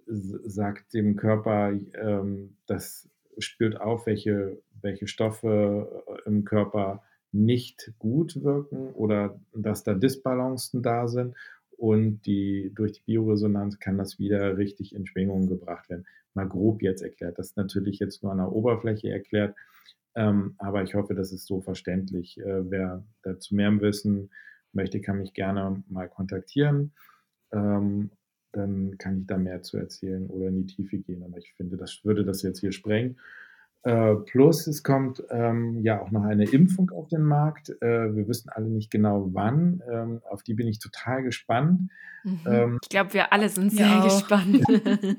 sagt 0.06 0.94
dem 0.94 1.16
Körper, 1.16 1.72
ähm, 1.96 2.58
das 2.68 3.10
spürt 3.38 3.80
auf, 3.80 4.06
welche, 4.06 4.62
welche 4.82 5.08
Stoffe 5.08 6.04
äh, 6.08 6.28
im 6.28 6.46
Körper 6.46 7.04
nicht 7.32 7.94
gut 7.98 8.44
wirken 8.44 8.92
oder 8.94 9.40
dass 9.54 9.84
da 9.84 9.94
Disbalancen 9.94 10.84
da 10.84 11.08
sind 11.08 11.36
und 11.78 12.22
die, 12.26 12.72
durch 12.76 12.94
die 12.94 13.02
Bioresonanz 13.02 13.80
kann 13.80 13.98
das 13.98 14.20
wieder 14.20 14.58
richtig 14.58 14.94
in 14.94 15.08
Schwingungen 15.08 15.48
gebracht 15.48 15.90
werden 15.90 16.06
mal 16.34 16.48
grob 16.48 16.82
jetzt 16.82 17.02
erklärt. 17.02 17.38
Das 17.38 17.48
ist 17.48 17.58
natürlich 17.58 18.00
jetzt 18.00 18.24
nur 18.24 18.32
an 18.32 18.40
der 18.40 18.52
Oberfläche 18.52 19.10
erklärt, 19.10 19.56
ähm, 20.16 20.56
aber 20.58 20.84
ich 20.84 20.96
hoffe, 20.96 21.16
das 21.16 21.32
ist 21.32 21.48
so 21.48 21.62
verständlich. 21.62 22.40
Äh, 22.40 22.70
wer 22.70 23.04
dazu 23.24 23.56
mehr 23.56 23.80
wissen 23.82 24.32
möchte, 24.72 25.02
kann 25.02 25.18
mich 25.18 25.34
gerne 25.34 25.84
mal 25.88 26.10
kontaktieren. 26.10 26.94
Ähm, 27.52 28.12
dann 28.54 28.98
kann 28.98 29.20
ich 29.20 29.28
da 29.28 29.38
mehr 29.38 29.62
zu 29.62 29.78
erzählen 29.78 30.28
oder 30.28 30.48
in 30.48 30.66
die 30.66 30.76
Tiefe 30.76 30.98
gehen. 30.98 31.24
Aber 31.24 31.38
ich 31.38 31.54
finde, 31.56 31.78
das 31.78 32.00
würde 32.04 32.24
das 32.24 32.42
jetzt 32.42 32.60
hier 32.60 32.72
sprengen. 32.72 33.20
Äh, 33.84 34.16
plus, 34.16 34.66
es 34.68 34.82
kommt 34.82 35.22
ähm, 35.30 35.82
ja 35.82 36.02
auch 36.02 36.12
noch 36.12 36.24
eine 36.24 36.46
Impfung 36.46 36.90
auf 36.92 37.10
den 37.10 37.24
Markt. 37.24 37.70
Äh, 37.82 38.16
wir 38.16 38.28
wissen 38.30 38.50
alle 38.50 38.70
nicht 38.70 38.90
genau 38.90 39.30
wann. 39.34 39.84
Ähm, 39.92 40.22
auf 40.30 40.42
die 40.42 40.54
bin 40.54 40.68
ich 40.68 40.80
total 40.80 41.24
gespannt. 41.24 41.92
Mhm. 42.24 42.40
Ähm, 42.46 42.80
ich 42.82 42.90
glaube, 42.90 43.14
wir 43.14 43.34
alle 43.34 43.50
sind 43.50 43.72
sehr 43.72 43.88
ja 43.88 44.04
gespannt. 44.04 44.64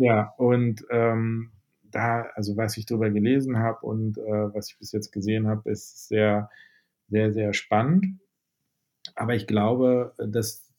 Ja, 0.00 0.32
und 0.38 0.86
ähm, 0.88 1.52
da, 1.82 2.22
also 2.34 2.56
was 2.56 2.78
ich 2.78 2.86
darüber 2.86 3.10
gelesen 3.10 3.58
habe 3.58 3.84
und 3.84 4.16
äh, 4.16 4.54
was 4.54 4.70
ich 4.70 4.78
bis 4.78 4.92
jetzt 4.92 5.12
gesehen 5.12 5.46
habe, 5.46 5.70
ist 5.70 6.08
sehr, 6.08 6.48
sehr, 7.08 7.34
sehr 7.34 7.52
spannend. 7.52 8.18
Aber 9.14 9.34
ich 9.34 9.46
glaube, 9.46 10.14
dass 10.16 10.69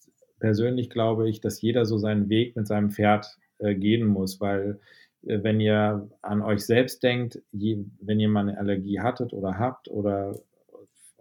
persönlich 0.42 0.90
glaube 0.90 1.30
ich, 1.30 1.40
dass 1.40 1.62
jeder 1.62 1.86
so 1.86 1.98
seinen 1.98 2.28
Weg 2.28 2.58
mit 2.58 2.68
seinem 2.68 2.90
Pferd 2.90 3.38
äh, 3.60 3.76
gehen 3.76 4.06
muss, 4.06 4.42
weil 4.42 4.82
äh, 5.24 5.42
wenn 5.44 5.62
ihr 5.62 6.10
an 6.22 6.42
euch 6.42 6.66
selbst 6.66 7.04
denkt, 7.04 7.42
je, 7.52 7.86
wenn 8.02 8.20
ihr 8.20 8.28
mal 8.28 8.42
eine 8.42 8.58
Allergie 8.58 9.00
hattet 9.00 9.32
oder 9.32 9.58
habt 9.58 9.88
oder 9.88 10.36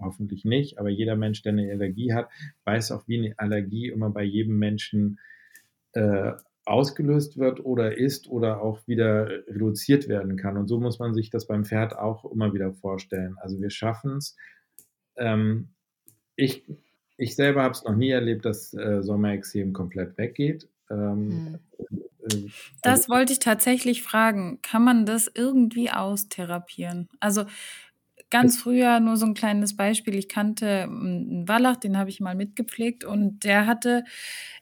hoffentlich 0.00 0.44
nicht, 0.44 0.78
aber 0.78 0.88
jeder 0.88 1.14
Mensch, 1.14 1.42
der 1.42 1.52
eine 1.52 1.70
Allergie 1.70 2.12
hat, 2.12 2.30
weiß 2.64 2.92
auch, 2.92 3.06
wie 3.06 3.18
eine 3.18 3.38
Allergie 3.38 3.88
immer 3.88 4.10
bei 4.10 4.24
jedem 4.24 4.58
Menschen 4.58 5.20
äh, 5.92 6.32
ausgelöst 6.64 7.36
wird 7.36 7.64
oder 7.64 7.96
ist 7.96 8.28
oder 8.28 8.62
auch 8.62 8.86
wieder 8.86 9.28
reduziert 9.48 10.08
werden 10.08 10.36
kann. 10.36 10.56
Und 10.56 10.68
so 10.68 10.78
muss 10.80 10.98
man 10.98 11.14
sich 11.14 11.30
das 11.30 11.46
beim 11.46 11.64
Pferd 11.64 11.96
auch 11.96 12.24
immer 12.30 12.52
wieder 12.54 12.72
vorstellen. 12.72 13.36
Also 13.40 13.60
wir 13.60 13.70
schaffen 13.70 14.16
es. 14.16 14.36
Ähm, 15.16 15.70
ich, 16.36 16.64
ich 17.20 17.36
selber 17.36 17.62
habe 17.62 17.72
es 17.72 17.84
noch 17.84 17.94
nie 17.94 18.10
erlebt, 18.10 18.44
dass 18.44 18.72
äh, 18.72 19.02
Sommerexem 19.02 19.72
komplett 19.72 20.16
weggeht. 20.16 20.68
Ähm, 20.90 21.30
hm. 21.30 21.58
äh, 22.22 22.50
das 22.82 23.00
also, 23.00 23.08
wollte 23.12 23.32
ich 23.34 23.38
tatsächlich 23.38 24.02
fragen. 24.02 24.60
Kann 24.62 24.82
man 24.82 25.04
das 25.04 25.30
irgendwie 25.32 25.90
austherapieren? 25.90 27.08
Also 27.20 27.44
ganz 28.30 28.58
früher 28.58 29.00
nur 29.00 29.16
so 29.16 29.26
ein 29.26 29.34
kleines 29.34 29.76
Beispiel. 29.76 30.14
Ich 30.14 30.28
kannte 30.28 30.84
einen 30.84 31.46
Wallach, 31.46 31.76
den 31.76 31.98
habe 31.98 32.08
ich 32.08 32.20
mal 32.20 32.34
mitgepflegt 32.34 33.04
und 33.04 33.44
der 33.44 33.66
hatte 33.66 34.04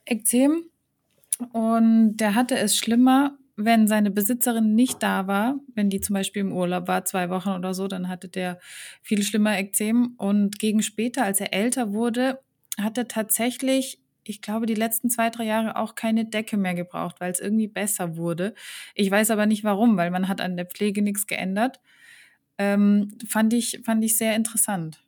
Ekzem 0.04 0.64
und 1.52 2.16
der 2.16 2.34
hatte 2.34 2.58
es 2.58 2.76
schlimmer, 2.76 3.38
wenn 3.54 3.88
seine 3.88 4.10
Besitzerin 4.10 4.74
nicht 4.74 5.02
da 5.02 5.26
war, 5.26 5.58
wenn 5.74 5.90
die 5.90 6.00
zum 6.00 6.14
Beispiel 6.14 6.40
im 6.40 6.52
Urlaub 6.52 6.86
war, 6.86 7.04
zwei 7.04 7.28
Wochen 7.28 7.50
oder 7.50 7.74
so, 7.74 7.88
dann 7.88 8.08
hatte 8.08 8.28
der 8.28 8.58
viel 9.02 9.22
schlimmer 9.22 9.58
Ekzem. 9.58 10.14
Und 10.16 10.60
gegen 10.60 10.80
später, 10.80 11.24
als 11.24 11.40
er 11.40 11.52
älter 11.52 11.92
wurde, 11.92 12.38
hat 12.78 12.98
er 12.98 13.08
tatsächlich, 13.08 14.00
ich 14.24 14.42
glaube, 14.42 14.66
die 14.66 14.74
letzten 14.74 15.10
zwei, 15.10 15.30
drei 15.30 15.44
Jahre 15.44 15.76
auch 15.76 15.94
keine 15.94 16.24
Decke 16.24 16.56
mehr 16.56 16.74
gebraucht, 16.74 17.16
weil 17.20 17.32
es 17.32 17.40
irgendwie 17.40 17.68
besser 17.68 18.16
wurde. 18.16 18.54
Ich 18.94 19.10
weiß 19.10 19.30
aber 19.30 19.46
nicht 19.46 19.64
warum, 19.64 19.96
weil 19.96 20.10
man 20.10 20.28
hat 20.28 20.40
an 20.40 20.56
der 20.56 20.66
Pflege 20.66 21.02
nichts 21.02 21.26
geändert. 21.26 21.80
Ähm, 22.58 23.16
fand 23.28 23.52
ich, 23.52 23.80
fand 23.84 24.04
ich 24.04 24.18
sehr 24.18 24.34
interessant. 24.36 25.00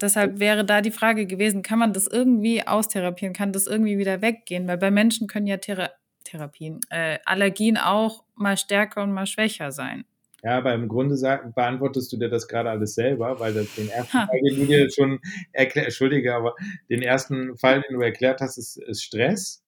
Deshalb 0.00 0.38
wäre 0.40 0.64
da 0.64 0.80
die 0.80 0.90
Frage 0.90 1.26
gewesen, 1.26 1.62
kann 1.62 1.78
man 1.78 1.92
das 1.92 2.06
irgendwie 2.06 2.66
austherapieren, 2.66 3.34
kann 3.34 3.52
das 3.52 3.66
irgendwie 3.66 3.98
wieder 3.98 4.22
weggehen? 4.22 4.66
Weil 4.66 4.78
bei 4.78 4.90
Menschen 4.90 5.26
können 5.28 5.46
ja 5.46 5.58
Thera 5.58 5.90
Therapien, 6.24 6.80
äh, 6.88 7.18
Allergien 7.24 7.76
auch 7.76 8.24
mal 8.34 8.56
stärker 8.56 9.02
und 9.02 9.12
mal 9.12 9.26
schwächer 9.26 9.72
sein. 9.72 10.04
Ja, 10.42 10.58
aber 10.58 10.74
im 10.74 10.88
Grunde 10.88 11.16
sag, 11.16 11.54
beantwortest 11.54 12.12
du 12.12 12.16
dir 12.16 12.28
das 12.28 12.48
gerade 12.48 12.70
alles 12.70 12.94
selber, 12.94 13.38
weil 13.38 13.54
das, 13.54 13.74
den 13.76 13.88
ersten 13.88 14.18
ha. 14.18 14.26
Fall, 14.26 14.40
den 14.40 14.60
du 14.60 14.66
dir 14.66 14.90
schon 14.90 15.20
erklärt, 15.52 15.86
entschuldige, 15.86 16.34
aber 16.34 16.54
den 16.90 17.02
ersten 17.02 17.56
Fall, 17.58 17.82
den 17.82 17.96
du 17.96 18.02
erklärt 18.02 18.40
hast, 18.40 18.58
ist, 18.58 18.76
ist 18.76 19.04
Stress 19.04 19.64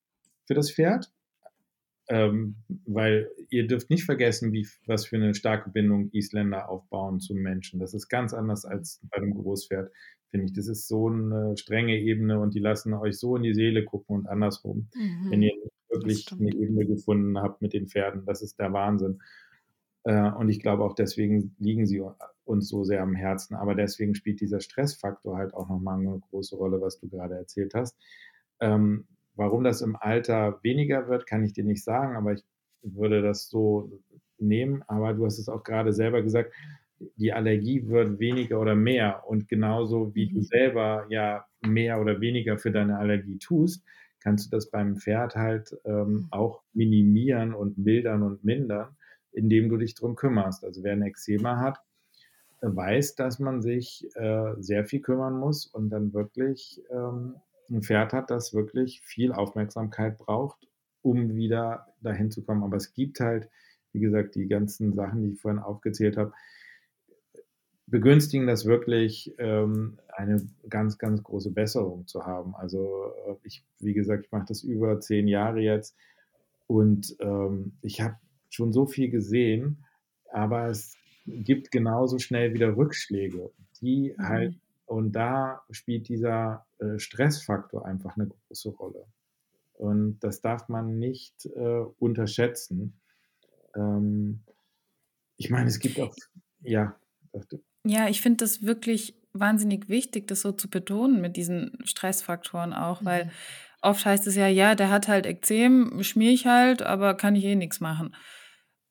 für 0.47 0.55
das 0.55 0.73
Pferd. 0.73 1.11
Ähm, 2.11 2.57
weil 2.85 3.31
ihr 3.49 3.67
dürft 3.67 3.89
nicht 3.89 4.05
vergessen, 4.05 4.53
wie, 4.53 4.69
was 4.85 5.07
für 5.07 5.17
eine 5.17 5.35
starke 5.35 5.71
Bindung 5.71 6.11
Isländer 6.13 6.69
aufbauen 6.69 7.19
zum 7.19 7.39
Menschen. 7.39 7.81
Das 7.81 7.95
ist 7.95 8.09
ganz 8.09 8.35
anders 8.35 8.67
als 8.67 9.01
bei 9.11 9.17
einem 9.17 9.33
Großpferd, 9.33 9.91
finde 10.31 10.47
ich. 10.47 10.53
Das 10.53 10.67
ist 10.67 10.87
so 10.87 11.09
eine 11.09 11.57
strenge 11.57 11.97
Ebene 11.97 12.41
und 12.41 12.55
die 12.55 12.61
lassen 12.61 12.93
euch 12.93 13.19
so 13.19 13.37
in 13.37 13.43
die 13.43 13.55
Seele 13.55 13.85
gucken 13.85 14.17
und 14.17 14.27
andersrum, 14.27 14.91
mhm. 14.95 15.31
wenn 15.31 15.43
ihr 15.43 15.55
wirklich 15.89 16.31
eine 16.31 16.53
Ebene 16.53 16.85
gefunden 16.85 17.39
habt 17.39 17.63
mit 17.63 17.73
den 17.73 17.89
Pferden. 17.89 18.27
Das 18.27 18.43
ist 18.43 18.59
der 18.59 18.73
Wahnsinn. 18.75 19.21
Äh, 20.05 20.31
und 20.31 20.49
ich 20.49 20.61
glaube 20.61 20.85
auch 20.85 20.95
deswegen 20.95 21.55
liegen 21.59 21.87
sie 21.87 22.03
uns 22.45 22.69
so 22.69 22.85
sehr 22.85 23.03
am 23.03 23.15
Herzen. 23.15 23.55
Aber 23.55 23.75
deswegen 23.75 24.15
spielt 24.15 24.41
dieser 24.41 24.61
Stressfaktor 24.61 25.37
halt 25.37 25.55
auch 25.55 25.69
nochmal 25.69 25.99
eine 25.99 26.21
große 26.31 26.57
Rolle, 26.57 26.81
was 26.81 26.99
du 26.99 27.09
gerade 27.09 27.35
erzählt 27.35 27.75
hast. 27.75 27.97
Ähm, 28.61 29.07
Warum 29.37 29.65
das 29.65 29.81
im 29.81 29.97
Alter 29.97 30.61
weniger 30.63 31.09
wird, 31.09 31.27
kann 31.27 31.45
ich 31.45 31.53
dir 31.53 31.65
nicht 31.65 31.83
sagen, 31.83 32.17
aber 32.17 32.35
ich 32.35 32.45
würde 32.83 33.21
das 33.21 33.49
so 33.49 34.01
nehmen. 34.39 34.85
Aber 34.87 35.13
du 35.13 35.25
hast 35.25 35.39
es 35.39 35.49
auch 35.49 35.65
gerade 35.65 35.93
selber 35.93 36.23
gesagt, 36.23 36.53
die 37.17 37.33
Allergie 37.33 37.89
wird 37.89 38.21
weniger 38.21 38.61
oder 38.61 38.77
mehr. 38.77 39.25
Und 39.27 39.49
genauso 39.49 40.15
wie 40.15 40.29
du 40.29 40.39
mhm. 40.39 40.45
selber 40.45 41.07
ja 41.09 41.45
mehr 41.63 42.01
oder 42.01 42.21
weniger 42.21 42.59
für 42.59 42.71
deine 42.71 42.99
Allergie 42.99 43.39
tust, 43.39 43.85
kannst 44.21 44.47
du 44.47 44.57
das 44.57 44.71
beim 44.71 44.97
Pferd 44.97 45.35
halt 45.35 45.77
ähm, 45.85 46.13
mhm. 46.13 46.27
auch 46.31 46.63
minimieren 46.73 47.55
und 47.55 47.77
mildern 47.77 48.23
und 48.23 48.45
mindern, 48.45 48.97
indem 49.35 49.69
du 49.69 49.77
dich 49.77 49.95
drum 49.95 50.17
kümmerst. 50.17 50.65
Also 50.65 50.83
wer 50.83 50.93
ein 50.93 51.03
Eczema 51.03 51.61
hat, 51.61 51.81
weiß, 52.61 53.15
dass 53.17 53.39
man 53.39 53.61
sich 53.63 54.09
äh, 54.15 54.55
sehr 54.59 54.87
viel 54.87 55.01
kümmern 55.01 55.39
muss 55.39 55.67
und 55.67 55.91
dann 55.91 56.15
wirklich 56.15 56.83
ähm, 56.91 57.37
ein 57.71 57.83
Pferd 57.83 58.13
hat, 58.13 58.31
das 58.31 58.55
wirklich 58.55 59.01
viel 59.03 59.33
Aufmerksamkeit 59.33 60.19
braucht, 60.19 60.69
um 61.03 61.35
wieder 61.35 61.87
dahin 62.01 62.31
zu 62.31 62.43
kommen. 62.43 62.63
Aber 62.63 62.77
es 62.77 62.93
gibt 62.95 63.21
halt, 63.21 63.49
wie 63.93 64.01
gesagt, 64.01 64.35
die 64.35 64.49
ganzen 64.49 64.95
Sachen, 64.95 65.23
die 65.23 65.33
ich 65.33 65.41
vorhin 65.41 65.61
aufgezählt 65.61 66.17
habe, 66.17 66.33
begünstigen 67.87 68.47
das 68.47 68.65
wirklich, 68.65 69.35
ähm, 69.39 69.99
eine 70.09 70.47
ganz, 70.69 70.97
ganz 70.99 71.23
große 71.23 71.51
Besserung 71.51 72.07
zu 72.07 72.25
haben. 72.25 72.55
Also 72.55 73.13
äh, 73.27 73.35
ich, 73.43 73.65
wie 73.79 73.95
gesagt, 73.95 74.25
ich 74.27 74.33
mache 74.33 74.47
das 74.49 74.63
über 74.63 75.01
zehn 75.01 75.29
Jahre 75.29 75.61
jetzt 75.61 75.97
und 76.67 77.15
ähm, 77.21 77.73
ich 77.83 78.01
habe 78.01 78.17
schon 78.55 78.73
so 78.73 78.87
viel 78.87 79.11
gesehen, 79.11 79.85
aber 80.33 80.69
es 80.69 80.97
gibt 81.27 81.71
genauso 81.71 82.19
schnell 82.19 82.55
wieder 82.55 82.77
Rückschläge, 82.77 83.51
die 83.81 84.15
mhm. 84.17 84.23
halt 84.23 84.55
und 84.87 85.13
da 85.13 85.63
spielt 85.71 86.09
dieser 86.09 86.67
äh, 86.79 86.99
Stressfaktor 86.99 87.87
einfach 87.87 88.17
eine 88.17 88.29
große 88.29 88.71
Rolle. 88.71 89.07
Und 89.73 90.21
das 90.21 90.41
darf 90.41 90.69
man 90.69 90.99
nicht 90.99 91.47
äh, 91.47 91.85
unterschätzen. 91.99 93.01
Ähm, 93.75 94.43
ich 95.37 95.51
meine, 95.51 95.69
es 95.69 95.81
gibt 95.81 95.99
auch, 95.99 96.15
ja. 96.61 96.97
Ja, 97.85 98.09
ich 98.09 98.21
finde 98.21 98.45
das 98.45 98.63
wirklich 98.63 99.17
wahnsinnig 99.33 99.89
wichtig, 99.89 100.29
das 100.29 100.43
so 100.43 100.53
zu 100.53 100.71
betonen 100.71 101.21
mit 101.21 101.37
diesen 101.37 101.77
Stressfaktoren 101.85 102.73
auch, 102.73 103.01
mhm. 103.01 103.07
weil 103.07 103.31
oft 103.83 104.05
heißt 104.05 104.27
es 104.27 104.37
ja, 104.37 104.47
ja, 104.47 104.75
der 104.75 104.91
hat 104.91 105.09
halt 105.09 105.27
Ekzem, 105.27 106.03
schmier 106.03 106.31
ich 106.31 106.47
halt, 106.47 106.83
aber 106.83 107.15
kann 107.15 107.35
ich 107.35 107.45
eh 107.45 107.57
nichts 107.57 107.81
machen. 107.81 108.15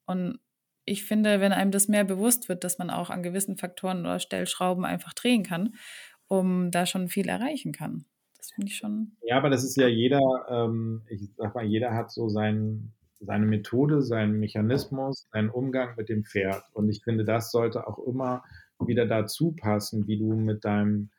Und 0.05 0.39
ich 0.85 1.05
finde, 1.05 1.39
wenn 1.39 1.53
einem 1.53 1.71
das 1.71 1.87
mehr 1.87 2.03
bewusst 2.03 2.49
wird, 2.49 2.63
dass 2.63 2.77
man 2.77 2.89
auch 2.89 3.09
an 3.09 3.23
gewissen 3.23 3.57
Faktoren 3.57 4.01
oder 4.01 4.19
Stellschrauben 4.19 4.85
einfach 4.85 5.13
drehen 5.13 5.43
kann, 5.43 5.75
um 6.27 6.71
da 6.71 6.85
schon 6.85 7.07
viel 7.07 7.29
erreichen 7.29 7.71
kann. 7.71 8.05
Das 8.37 8.51
finde 8.51 8.67
ich 8.67 8.77
schon. 8.77 9.15
Ja, 9.21 9.37
aber 9.37 9.49
das 9.49 9.63
ist 9.63 9.77
ja 9.77 9.87
jeder, 9.87 10.19
ähm, 10.49 11.03
ich 11.07 11.29
sag 11.37 11.55
mal, 11.55 11.63
jeder 11.63 11.93
hat 11.93 12.11
so 12.11 12.27
sein, 12.27 12.91
seine 13.21 13.45
Methode, 13.45 14.01
seinen 14.01 14.39
Mechanismus, 14.39 15.27
seinen 15.31 15.49
Umgang 15.49 15.95
mit 15.95 16.09
dem 16.09 16.25
Pferd. 16.25 16.63
Und 16.73 16.89
ich 16.89 17.03
finde, 17.03 17.23
das 17.23 17.51
sollte 17.51 17.87
auch 17.87 17.99
immer 17.99 18.43
wieder 18.85 19.05
dazu 19.05 19.53
passen, 19.53 20.07
wie 20.07 20.17
du 20.17 20.33
mit 20.33 20.65
deinem 20.65 21.09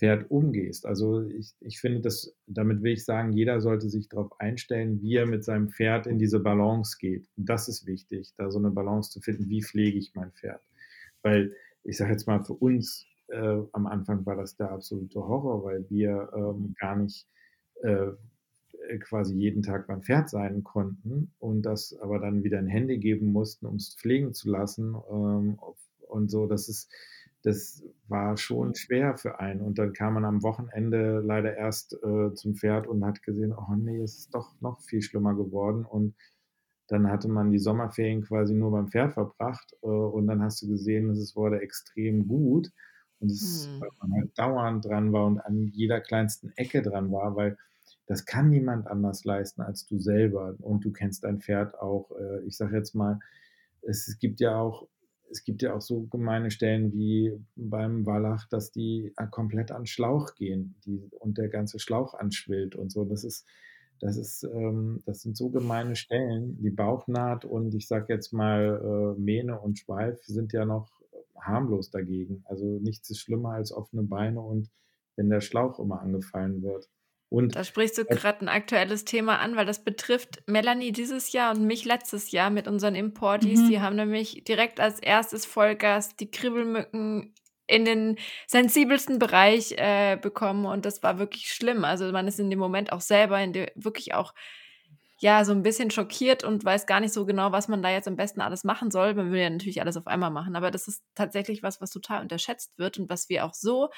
Pferd 0.00 0.30
umgehst. 0.30 0.86
Also 0.86 1.22
ich, 1.28 1.52
ich 1.60 1.78
finde, 1.78 2.00
das, 2.00 2.34
damit 2.46 2.82
will 2.82 2.94
ich 2.94 3.04
sagen, 3.04 3.34
jeder 3.34 3.60
sollte 3.60 3.90
sich 3.90 4.08
darauf 4.08 4.40
einstellen, 4.40 5.02
wie 5.02 5.16
er 5.16 5.26
mit 5.26 5.44
seinem 5.44 5.68
Pferd 5.68 6.06
in 6.06 6.18
diese 6.18 6.40
Balance 6.40 6.96
geht. 6.98 7.28
Und 7.36 7.50
das 7.50 7.68
ist 7.68 7.86
wichtig, 7.86 8.32
da 8.38 8.50
so 8.50 8.58
eine 8.58 8.70
Balance 8.70 9.10
zu 9.10 9.20
finden, 9.20 9.50
wie 9.50 9.62
pflege 9.62 9.98
ich 9.98 10.14
mein 10.14 10.32
Pferd. 10.32 10.62
Weil 11.22 11.54
ich 11.84 11.98
sage 11.98 12.12
jetzt 12.12 12.26
mal, 12.26 12.42
für 12.42 12.54
uns 12.54 13.04
äh, 13.28 13.60
am 13.72 13.86
Anfang 13.86 14.24
war 14.24 14.36
das 14.36 14.56
der 14.56 14.70
absolute 14.70 15.20
Horror, 15.20 15.64
weil 15.64 15.84
wir 15.90 16.30
ähm, 16.34 16.74
gar 16.80 16.96
nicht 16.96 17.26
äh, 17.82 18.12
quasi 19.00 19.34
jeden 19.34 19.62
Tag 19.62 19.86
beim 19.86 20.02
Pferd 20.02 20.30
sein 20.30 20.64
konnten 20.64 21.30
und 21.38 21.60
das 21.62 21.94
aber 22.00 22.18
dann 22.18 22.42
wieder 22.42 22.58
in 22.58 22.68
Hände 22.68 22.96
geben 22.96 23.32
mussten, 23.32 23.66
um 23.66 23.76
es 23.76 23.94
pflegen 23.94 24.32
zu 24.32 24.50
lassen 24.50 24.96
ähm, 25.10 25.58
und 26.08 26.30
so. 26.30 26.46
Das 26.46 26.70
ist 26.70 26.90
das 27.42 27.82
war 28.08 28.36
schon 28.36 28.74
schwer 28.74 29.16
für 29.16 29.40
einen. 29.40 29.60
Und 29.60 29.78
dann 29.78 29.92
kam 29.92 30.14
man 30.14 30.24
am 30.24 30.42
Wochenende 30.42 31.20
leider 31.20 31.56
erst 31.56 31.94
äh, 31.94 32.34
zum 32.34 32.54
Pferd 32.54 32.86
und 32.86 33.04
hat 33.04 33.22
gesehen, 33.22 33.54
oh 33.54 33.74
nee, 33.74 34.02
es 34.02 34.18
ist 34.18 34.34
doch 34.34 34.54
noch 34.60 34.80
viel 34.80 35.00
schlimmer 35.00 35.34
geworden. 35.34 35.84
Und 35.84 36.14
dann 36.88 37.08
hatte 37.08 37.28
man 37.28 37.50
die 37.50 37.58
Sommerferien 37.58 38.22
quasi 38.22 38.54
nur 38.54 38.72
beim 38.72 38.88
Pferd 38.88 39.14
verbracht 39.14 39.74
äh, 39.82 39.86
und 39.86 40.26
dann 40.26 40.42
hast 40.42 40.60
du 40.62 40.68
gesehen, 40.68 41.10
es 41.10 41.34
wurde 41.34 41.60
extrem 41.60 42.26
gut. 42.28 42.70
Und 43.20 43.30
es, 43.30 43.66
hm. 43.66 43.80
weil 43.80 43.90
man 44.00 44.12
halt 44.20 44.38
dauernd 44.38 44.84
dran 44.84 45.12
war 45.12 45.26
und 45.26 45.40
an 45.40 45.68
jeder 45.72 46.00
kleinsten 46.00 46.52
Ecke 46.56 46.82
dran 46.82 47.10
war, 47.12 47.36
weil 47.36 47.56
das 48.06 48.24
kann 48.24 48.50
niemand 48.50 48.86
anders 48.86 49.24
leisten 49.24 49.62
als 49.62 49.86
du 49.86 49.98
selber. 49.98 50.56
Und 50.58 50.84
du 50.84 50.92
kennst 50.92 51.24
dein 51.24 51.40
Pferd 51.40 51.78
auch. 51.78 52.10
Äh, 52.18 52.44
ich 52.46 52.56
sage 52.56 52.76
jetzt 52.76 52.94
mal, 52.94 53.18
es 53.82 54.18
gibt 54.18 54.40
ja 54.40 54.58
auch 54.58 54.88
es 55.30 55.44
gibt 55.44 55.62
ja 55.62 55.74
auch 55.74 55.80
so 55.80 56.02
gemeine 56.02 56.50
Stellen 56.50 56.92
wie 56.92 57.32
beim 57.56 58.04
Wallach, 58.04 58.46
dass 58.50 58.72
die 58.72 59.12
äh, 59.16 59.26
komplett 59.30 59.70
an 59.70 59.86
Schlauch 59.86 60.34
gehen 60.34 60.74
die, 60.84 61.08
und 61.18 61.38
der 61.38 61.48
ganze 61.48 61.78
Schlauch 61.78 62.14
anschwillt 62.14 62.74
und 62.74 62.90
so. 62.90 63.04
Das 63.04 63.24
ist, 63.24 63.46
das 64.00 64.16
ist, 64.16 64.44
ähm, 64.44 65.02
das 65.06 65.22
sind 65.22 65.36
so 65.36 65.50
gemeine 65.50 65.96
Stellen. 65.96 66.58
Die 66.60 66.70
Bauchnaht 66.70 67.44
und 67.44 67.74
ich 67.74 67.86
sage 67.86 68.12
jetzt 68.12 68.32
mal 68.32 68.80
äh, 69.16 69.20
Mähne 69.20 69.60
und 69.60 69.78
Schweif 69.78 70.22
sind 70.24 70.52
ja 70.52 70.64
noch 70.64 71.00
harmlos 71.38 71.90
dagegen. 71.90 72.42
Also 72.46 72.78
nichts 72.80 73.10
ist 73.10 73.20
schlimmer 73.20 73.52
als 73.52 73.72
offene 73.72 74.02
Beine 74.02 74.40
und 74.40 74.70
wenn 75.16 75.30
der 75.30 75.40
Schlauch 75.40 75.78
immer 75.78 76.00
angefallen 76.00 76.62
wird. 76.62 76.88
Und 77.30 77.54
da 77.54 77.62
sprichst 77.62 77.96
du 77.96 78.04
gerade 78.04 78.44
ein 78.44 78.48
aktuelles 78.48 79.04
Thema 79.04 79.38
an, 79.38 79.54
weil 79.54 79.64
das 79.64 79.84
betrifft 79.84 80.42
Melanie 80.46 80.90
dieses 80.90 81.32
Jahr 81.32 81.54
und 81.54 81.64
mich 81.64 81.84
letztes 81.84 82.32
Jahr 82.32 82.50
mit 82.50 82.66
unseren 82.66 82.96
Importis. 82.96 83.60
Mhm. 83.60 83.68
Die 83.68 83.80
haben 83.80 83.96
nämlich 83.96 84.42
direkt 84.42 84.80
als 84.80 84.98
erstes 84.98 85.46
Vollgas 85.46 86.16
die 86.16 86.30
Kribbelmücken 86.30 87.32
in 87.68 87.84
den 87.84 88.16
sensibelsten 88.48 89.20
Bereich 89.20 89.72
äh, 89.78 90.18
bekommen 90.20 90.66
und 90.66 90.84
das 90.84 91.04
war 91.04 91.20
wirklich 91.20 91.52
schlimm. 91.52 91.84
Also 91.84 92.10
man 92.10 92.26
ist 92.26 92.40
in 92.40 92.50
dem 92.50 92.58
Moment 92.58 92.90
auch 92.90 93.00
selber 93.00 93.40
in 93.40 93.52
der, 93.52 93.70
wirklich 93.76 94.12
auch 94.12 94.34
ja 95.20 95.44
so 95.44 95.52
ein 95.52 95.62
bisschen 95.62 95.92
schockiert 95.92 96.42
und 96.42 96.64
weiß 96.64 96.86
gar 96.86 96.98
nicht 96.98 97.12
so 97.12 97.26
genau, 97.26 97.52
was 97.52 97.68
man 97.68 97.80
da 97.80 97.90
jetzt 97.90 98.08
am 98.08 98.16
besten 98.16 98.40
alles 98.40 98.64
machen 98.64 98.90
soll. 98.90 99.14
Man 99.14 99.30
will 99.30 99.40
ja 99.40 99.50
natürlich 99.50 99.80
alles 99.80 99.96
auf 99.96 100.08
einmal 100.08 100.30
machen, 100.30 100.56
aber 100.56 100.72
das 100.72 100.88
ist 100.88 101.04
tatsächlich 101.14 101.62
was, 101.62 101.80
was 101.80 101.90
total 101.90 102.22
unterschätzt 102.22 102.76
wird 102.76 102.98
und 102.98 103.08
was 103.08 103.28
wir 103.28 103.44
auch 103.44 103.54
so 103.54 103.90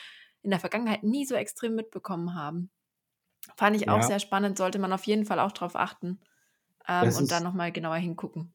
in 0.43 0.51
der 0.51 0.61
Vergangenheit 0.61 1.03
nie 1.03 1.25
so 1.25 1.35
extrem 1.35 1.75
mitbekommen 1.75 2.35
haben. 2.35 2.71
Fand 3.57 3.77
ich 3.77 3.89
auch 3.89 3.99
ja. 3.99 4.03
sehr 4.03 4.19
spannend, 4.19 4.57
sollte 4.57 4.79
man 4.79 4.93
auf 4.93 5.05
jeden 5.05 5.25
Fall 5.25 5.41
auch 5.41 5.53
drauf 5.53 5.77
achten 5.77 6.19
ähm, 6.89 7.13
und 7.17 7.31
da 7.31 7.41
nochmal 7.41 7.73
genauer 7.73 7.97
hingucken. 7.97 8.53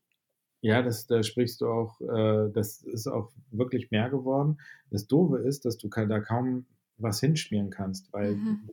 Ja, 0.62 0.82
das, 0.82 1.08
da 1.08 1.22
sprichst 1.24 1.62
du 1.62 1.68
auch, 1.68 2.02
äh, 2.02 2.50
das 2.52 2.82
ist 2.82 3.08
auch 3.08 3.32
wirklich 3.52 3.92
mehr 3.92 4.10
geworden. 4.10 4.58
Das 4.90 5.08
Doofe 5.08 5.38
ist, 5.38 5.66
dass 5.66 5.78
du 5.78 5.88
da 5.88 6.20
kaum 6.20 6.66
was 6.98 7.20
hinschmieren 7.20 7.70
kannst, 7.70 8.12
weil 8.12 8.36
mhm. 8.36 8.70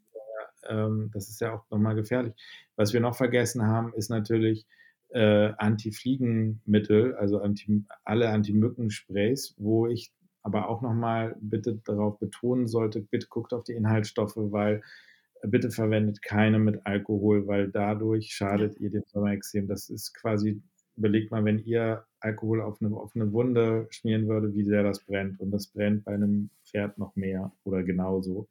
ähm, 0.69 1.11
das 1.13 1.29
ist 1.29 1.41
ja 1.41 1.55
auch 1.55 1.71
nochmal 1.71 1.95
gefährlich. 1.95 2.35
Was 2.77 2.93
wir 2.93 3.01
noch 3.01 3.17
vergessen 3.17 3.67
haben, 3.67 3.93
ist 3.95 4.09
natürlich 4.09 4.67
äh, 5.11 5.53
Anti-Fliegenmittel, 5.59 7.15
also 7.17 7.41
anti, 7.41 7.85
alle 8.05 8.31
Anti-Mücken-Sprays, 8.31 9.55
wo 9.59 9.87
ich 9.87 10.13
aber 10.43 10.69
auch 10.69 10.83
nochmal 10.83 11.37
bitte 11.41 11.77
darauf 11.85 12.19
betonen 12.19 12.67
sollte, 12.67 13.01
bitte 13.01 13.29
guckt 13.29 13.53
auf 13.53 13.65
die 13.65 13.73
Inhaltsstoffe, 13.73 14.37
weil 14.37 14.83
bitte 15.47 15.71
verwendet 15.71 16.23
keine 16.23 16.59
mit 16.59 16.85
Alkohol, 16.87 17.47
weil 17.47 17.71
dadurch 17.71 18.33
schadet 18.33 18.79
ihr 18.81 18.91
dem 18.91 19.05
Sommerextrem. 19.07 19.69
Das 19.69 19.91
ist 19.91 20.15
quasi, 20.15 20.63
überlegt 20.97 21.31
mal, 21.31 21.45
wenn 21.45 21.59
ihr 21.65 22.05
Alkohol 22.21 22.63
auf 22.63 22.81
eine, 22.81 22.95
auf 22.97 23.15
eine 23.15 23.33
Wunde 23.33 23.87
schmieren 23.91 24.29
würde, 24.29 24.55
wie 24.55 24.65
sehr 24.65 24.83
das 24.83 25.05
brennt. 25.05 25.41
Und 25.41 25.51
das 25.51 25.67
brennt 25.69 26.05
bei 26.05 26.15
einem 26.15 26.51
Pferd 26.65 26.99
noch 26.99 27.15
mehr 27.17 27.53
oder 27.65 27.83
genauso. 27.83 28.49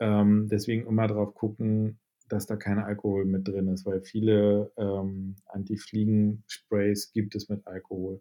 Ähm, 0.00 0.48
deswegen 0.50 0.86
immer 0.86 1.08
drauf 1.08 1.34
gucken, 1.34 1.98
dass 2.28 2.46
da 2.46 2.56
kein 2.56 2.78
Alkohol 2.78 3.24
mit 3.24 3.48
drin 3.48 3.68
ist, 3.68 3.86
weil 3.86 4.02
viele 4.02 4.70
ähm, 4.76 5.36
Anti-Fliegen-Sprays 5.46 7.12
gibt 7.12 7.34
es 7.34 7.48
mit 7.48 7.66
Alkohol. 7.66 8.20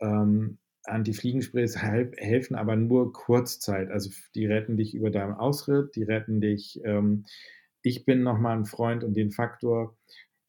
Ähm, 0.00 0.58
Anti-Fliegensprays 0.84 1.76
helfen 1.76 2.56
aber 2.56 2.76
nur 2.76 3.12
Kurzzeit. 3.12 3.90
Also 3.90 4.10
die 4.34 4.46
retten 4.46 4.76
dich 4.76 4.94
über 4.94 5.10
deinem 5.10 5.34
Ausritt, 5.34 5.94
die 5.94 6.02
retten 6.02 6.40
dich. 6.40 6.80
Ähm, 6.84 7.24
ich 7.82 8.04
bin 8.04 8.22
nochmal 8.22 8.56
ein 8.56 8.64
Freund 8.64 9.04
und 9.04 9.14
den 9.14 9.30
Faktor 9.30 9.96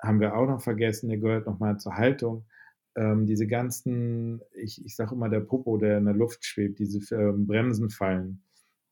haben 0.01 0.19
wir 0.19 0.36
auch 0.36 0.47
noch 0.47 0.61
vergessen, 0.61 1.09
der 1.09 1.17
gehört 1.17 1.45
nochmal 1.45 1.77
zur 1.77 1.95
Haltung. 1.95 2.45
Ähm, 2.95 3.25
diese 3.25 3.47
ganzen, 3.47 4.41
ich, 4.53 4.84
ich 4.86 4.95
sage 4.95 5.15
immer 5.15 5.29
der 5.29 5.39
Popo, 5.39 5.77
der 5.77 5.97
in 5.97 6.05
der 6.05 6.13
Luft 6.13 6.45
schwebt, 6.45 6.79
diese 6.79 7.15
ähm, 7.15 7.47
Bremsenfallen, 7.47 8.43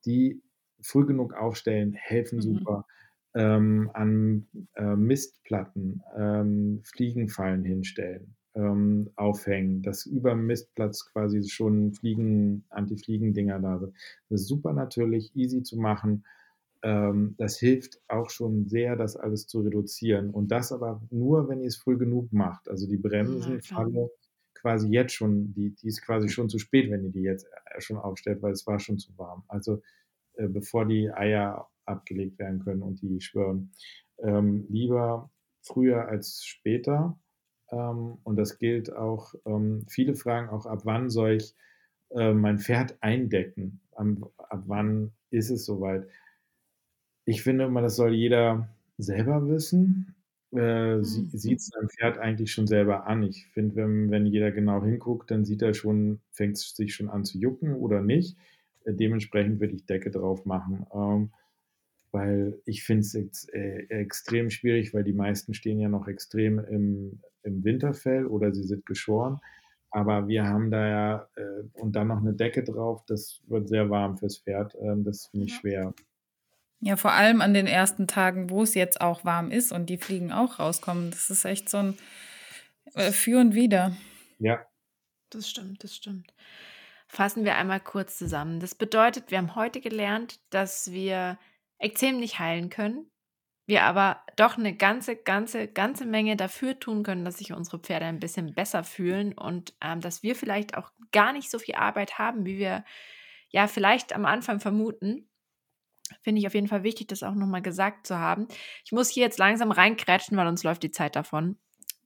die 0.05 0.41
früh 0.81 1.05
genug 1.05 1.33
aufstellen, 1.33 1.93
helfen 1.93 2.37
mhm. 2.37 2.41
super. 2.41 2.87
Ähm, 3.33 3.89
an 3.93 4.47
äh, 4.75 4.95
Mistplatten 4.95 6.01
ähm, 6.17 6.81
Fliegenfallen 6.83 7.63
hinstellen 7.63 8.35
ähm, 8.55 9.09
aufhängen, 9.15 9.81
dass 9.81 10.05
über 10.05 10.31
dem 10.31 10.45
Mistplatz 10.45 11.05
quasi 11.11 11.47
schon 11.47 11.93
Fliegen, 11.93 12.65
Anti-Fliegen-Dinger 12.69 13.59
da 13.59 13.79
sind. 13.79 13.93
Das 14.29 14.41
ist 14.41 14.47
super 14.47 14.73
natürlich, 14.73 15.35
easy 15.35 15.63
zu 15.63 15.77
machen. 15.77 16.25
Ähm, 16.83 17.35
das 17.37 17.57
hilft 17.57 18.01
auch 18.07 18.29
schon 18.29 18.67
sehr, 18.67 18.95
das 18.95 19.15
alles 19.15 19.47
zu 19.47 19.61
reduzieren. 19.61 20.31
Und 20.31 20.51
das 20.51 20.71
aber 20.71 21.01
nur, 21.09 21.47
wenn 21.47 21.61
ihr 21.61 21.67
es 21.67 21.77
früh 21.77 21.97
genug 21.97 22.33
macht. 22.33 22.67
Also 22.67 22.87
die 22.87 22.97
Bremsenfalle 22.97 24.01
ja, 24.01 24.07
quasi 24.55 24.89
jetzt 24.89 25.13
schon, 25.13 25.53
die, 25.53 25.75
die 25.75 25.87
ist 25.87 26.01
quasi 26.01 26.29
schon 26.29 26.49
zu 26.49 26.59
spät, 26.59 26.91
wenn 26.91 27.03
ihr 27.03 27.11
die 27.11 27.21
jetzt 27.21 27.45
äh, 27.45 27.81
schon 27.81 27.97
aufstellt, 27.97 28.41
weil 28.41 28.51
es 28.51 28.67
war 28.67 28.79
schon 28.79 28.97
zu 28.97 29.17
warm. 29.17 29.43
Also 29.47 29.81
äh, 30.33 30.47
bevor 30.47 30.85
die 30.85 31.11
Eier 31.11 31.67
abgelegt 31.85 32.39
werden 32.39 32.59
können 32.59 32.81
und 32.81 33.01
die 33.01 33.21
schwören. 33.21 33.71
Ähm, 34.19 34.65
lieber 34.69 35.31
früher 35.61 36.07
als 36.07 36.43
später 36.43 37.19
ähm, 37.71 38.17
und 38.23 38.35
das 38.37 38.57
gilt 38.59 38.93
auch, 38.93 39.33
ähm, 39.45 39.85
viele 39.87 40.15
fragen 40.15 40.49
auch, 40.49 40.65
ab 40.65 40.81
wann 40.85 41.09
soll 41.09 41.31
ich 41.31 41.55
äh, 42.11 42.33
mein 42.33 42.59
Pferd 42.59 42.97
eindecken? 43.01 43.79
ab 43.93 44.63
wann 44.65 45.11
ist 45.29 45.51
es 45.51 45.65
soweit? 45.65 46.07
Ich 47.25 47.43
finde 47.43 47.65
immer, 47.65 47.81
das 47.81 47.95
soll 47.95 48.13
jeder 48.13 48.69
selber 48.97 49.47
wissen. 49.47 50.15
Äh, 50.53 50.97
mhm. 50.97 51.03
Sieht 51.03 51.59
es 51.59 51.67
sein 51.67 51.87
Pferd 51.89 52.17
eigentlich 52.17 52.51
schon 52.51 52.67
selber 52.67 53.07
an. 53.07 53.23
Ich 53.23 53.47
finde, 53.47 53.75
wenn, 53.75 54.11
wenn 54.11 54.25
jeder 54.25 54.51
genau 54.51 54.83
hinguckt, 54.83 55.31
dann 55.31 55.45
sieht 55.45 55.61
er 55.61 55.73
schon, 55.73 56.19
fängt 56.31 56.57
es 56.57 56.75
sich 56.75 56.93
schon 56.93 57.09
an 57.09 57.23
zu 57.23 57.37
jucken 57.37 57.75
oder 57.75 58.01
nicht. 58.01 58.37
Äh, 58.85 58.93
dementsprechend 58.93 59.59
würde 59.59 59.75
ich 59.75 59.85
Decke 59.85 60.11
drauf 60.11 60.45
machen. 60.45 60.85
Ähm, 60.93 61.31
weil 62.11 62.59
ich 62.65 62.83
finde 62.83 63.01
es 63.01 63.47
äh, 63.49 63.85
extrem 63.89 64.49
schwierig, 64.49 64.93
weil 64.93 65.03
die 65.03 65.13
meisten 65.13 65.53
stehen 65.53 65.79
ja 65.79 65.89
noch 65.89 66.07
extrem 66.07 66.59
im, 66.59 67.21
im 67.43 67.63
Winterfell 67.63 68.25
oder 68.25 68.53
sie 68.53 68.63
sind 68.63 68.85
geschoren. 68.85 69.39
Aber 69.91 70.27
wir 70.27 70.45
haben 70.45 70.71
da 70.71 70.87
ja 70.87 71.27
äh, 71.35 71.63
und 71.73 71.95
dann 71.95 72.07
noch 72.07 72.21
eine 72.21 72.33
Decke 72.33 72.63
drauf, 72.63 73.03
das 73.07 73.41
wird 73.47 73.67
sehr 73.67 73.89
warm 73.89 74.17
fürs 74.17 74.37
Pferd. 74.37 74.75
Ähm, 74.81 75.03
das 75.03 75.27
finde 75.27 75.47
ich 75.47 75.55
schwer. 75.55 75.93
Ja, 76.79 76.95
vor 76.95 77.11
allem 77.11 77.41
an 77.41 77.53
den 77.53 77.67
ersten 77.67 78.07
Tagen, 78.07 78.49
wo 78.49 78.63
es 78.63 78.73
jetzt 78.73 79.01
auch 79.01 79.23
warm 79.23 79.51
ist 79.51 79.71
und 79.71 79.87
die 79.87 79.97
Fliegen 79.97 80.31
auch 80.31 80.59
rauskommen. 80.59 81.11
Das 81.11 81.29
ist 81.29 81.45
echt 81.45 81.69
so 81.69 81.77
ein 81.77 81.97
äh, 82.95 83.11
Für 83.11 83.39
und 83.39 83.53
Wider. 83.53 83.95
Ja. 84.39 84.65
Das 85.29 85.49
stimmt, 85.49 85.83
das 85.83 85.95
stimmt. 85.95 86.33
Fassen 87.07 87.45
wir 87.45 87.55
einmal 87.55 87.79
kurz 87.79 88.17
zusammen. 88.17 88.59
Das 88.59 88.73
bedeutet, 88.73 89.29
wir 89.29 89.37
haben 89.37 89.55
heute 89.55 89.81
gelernt, 89.81 90.39
dass 90.49 90.91
wir 90.91 91.37
Ekzem 91.81 92.19
nicht 92.19 92.39
heilen 92.39 92.69
können, 92.69 93.11
wir 93.67 93.83
aber 93.83 94.21
doch 94.35 94.57
eine 94.57 94.75
ganze, 94.75 95.15
ganze, 95.15 95.67
ganze 95.67 96.05
Menge 96.05 96.35
dafür 96.35 96.79
tun 96.79 97.03
können, 97.03 97.25
dass 97.25 97.37
sich 97.37 97.53
unsere 97.53 97.79
Pferde 97.79 98.05
ein 98.05 98.19
bisschen 98.19 98.53
besser 98.53 98.83
fühlen 98.83 99.33
und 99.33 99.75
ähm, 99.81 100.01
dass 100.01 100.23
wir 100.23 100.35
vielleicht 100.35 100.77
auch 100.77 100.91
gar 101.11 101.31
nicht 101.33 101.49
so 101.49 101.59
viel 101.59 101.75
Arbeit 101.75 102.19
haben, 102.19 102.45
wie 102.45 102.57
wir 102.57 102.83
ja 103.49 103.67
vielleicht 103.67 104.13
am 104.13 104.25
Anfang 104.25 104.59
vermuten. 104.59 105.29
Finde 106.21 106.39
ich 106.41 106.47
auf 106.47 106.53
jeden 106.53 106.67
Fall 106.67 106.83
wichtig, 106.83 107.07
das 107.07 107.23
auch 107.23 107.35
nochmal 107.35 107.61
gesagt 107.61 108.05
zu 108.07 108.17
haben. 108.17 108.47
Ich 108.83 108.91
muss 108.91 109.09
hier 109.09 109.23
jetzt 109.23 109.39
langsam 109.39 109.71
reinkrätschen, 109.71 110.35
weil 110.37 110.47
uns 110.47 110.63
läuft 110.63 110.83
die 110.83 110.91
Zeit 110.91 111.15
davon. 111.15 111.57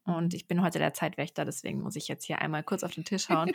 Und 0.06 0.36
ich 0.36 0.47
bin 0.47 0.62
heute 0.62 0.78
der 0.78 0.93
Zeitwächter, 0.93 1.45
deswegen 1.45 1.82
muss 1.82 1.95
ich 1.95 2.08
jetzt 2.08 2.26
hier 2.26 2.39
einmal 2.39 2.64
kurz 2.64 2.84
auf 2.84 2.93
den 2.93 3.06
Tisch 3.06 3.30
hauen 3.30 3.51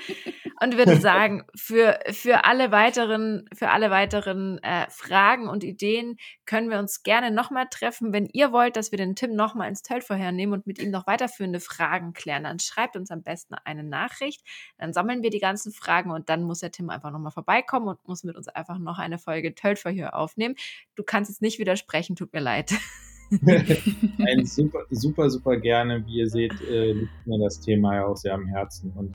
und 0.61 0.77
würde 0.77 0.97
sagen, 0.97 1.45
für, 1.55 2.01
für 2.11 2.45
alle 2.45 2.73
weiteren, 2.73 3.49
für 3.55 3.71
alle 3.71 3.91
weiteren 3.91 4.59
äh, 4.65 4.87
Fragen 4.91 5.49
und 5.49 5.63
Ideen 5.63 6.17
können 6.47 6.69
wir 6.69 6.81
uns 6.81 7.05
gerne 7.05 7.31
nochmal 7.31 7.69
treffen. 7.71 8.13
Wenn 8.13 8.27
ihr 8.27 8.51
wollt, 8.51 8.77
dass 8.77 8.91
wir 8.91 8.99
den 8.99 9.15
Tim 9.15 9.37
nochmal 9.37 9.69
ins 9.69 9.83
Töltvorher 9.83 10.33
nehmen 10.33 10.53
und 10.53 10.67
mit 10.67 10.81
ihm 10.81 10.91
noch 10.91 11.07
weiterführende 11.07 11.61
Fragen 11.61 12.15
klären, 12.15 12.43
dann 12.43 12.59
schreibt 12.59 12.97
uns 12.97 13.13
am 13.13 13.23
besten 13.23 13.55
eine 13.65 13.85
Nachricht. 13.85 14.43
Dann 14.77 14.93
sammeln 14.93 15.23
wir 15.23 15.31
die 15.31 15.39
ganzen 15.39 15.73
Fragen 15.73 16.11
und 16.11 16.29
dann 16.29 16.43
muss 16.43 16.61
der 16.61 16.73
Tim 16.73 16.91
einfach 16.91 17.13
nochmal 17.13 17.33
vorbeikommen 17.33 17.87
und 17.87 18.09
muss 18.09 18.25
mit 18.25 18.37
uns 18.37 18.49
einfach 18.49 18.79
noch 18.79 18.99
eine 18.99 19.19
Folge 19.19 19.55
Töltverhör 19.55 20.17
aufnehmen. 20.17 20.57
Du 20.97 21.05
kannst 21.05 21.31
jetzt 21.31 21.43
nicht 21.43 21.61
widersprechen, 21.61 22.17
tut 22.17 22.33
mir 22.33 22.41
leid. 22.41 22.73
Ein 23.31 24.45
super, 24.45 24.81
super, 24.91 25.31
super 25.31 25.57
gerne. 25.57 26.05
Wie 26.07 26.19
ihr 26.19 26.29
seht, 26.29 26.55
äh, 26.69 26.93
liegt 26.93 27.27
mir 27.27 27.39
das 27.39 27.61
Thema 27.61 27.97
ja 27.97 28.07
auch 28.07 28.17
sehr 28.17 28.35
am 28.35 28.47
Herzen. 28.47 28.93
Und 28.97 29.15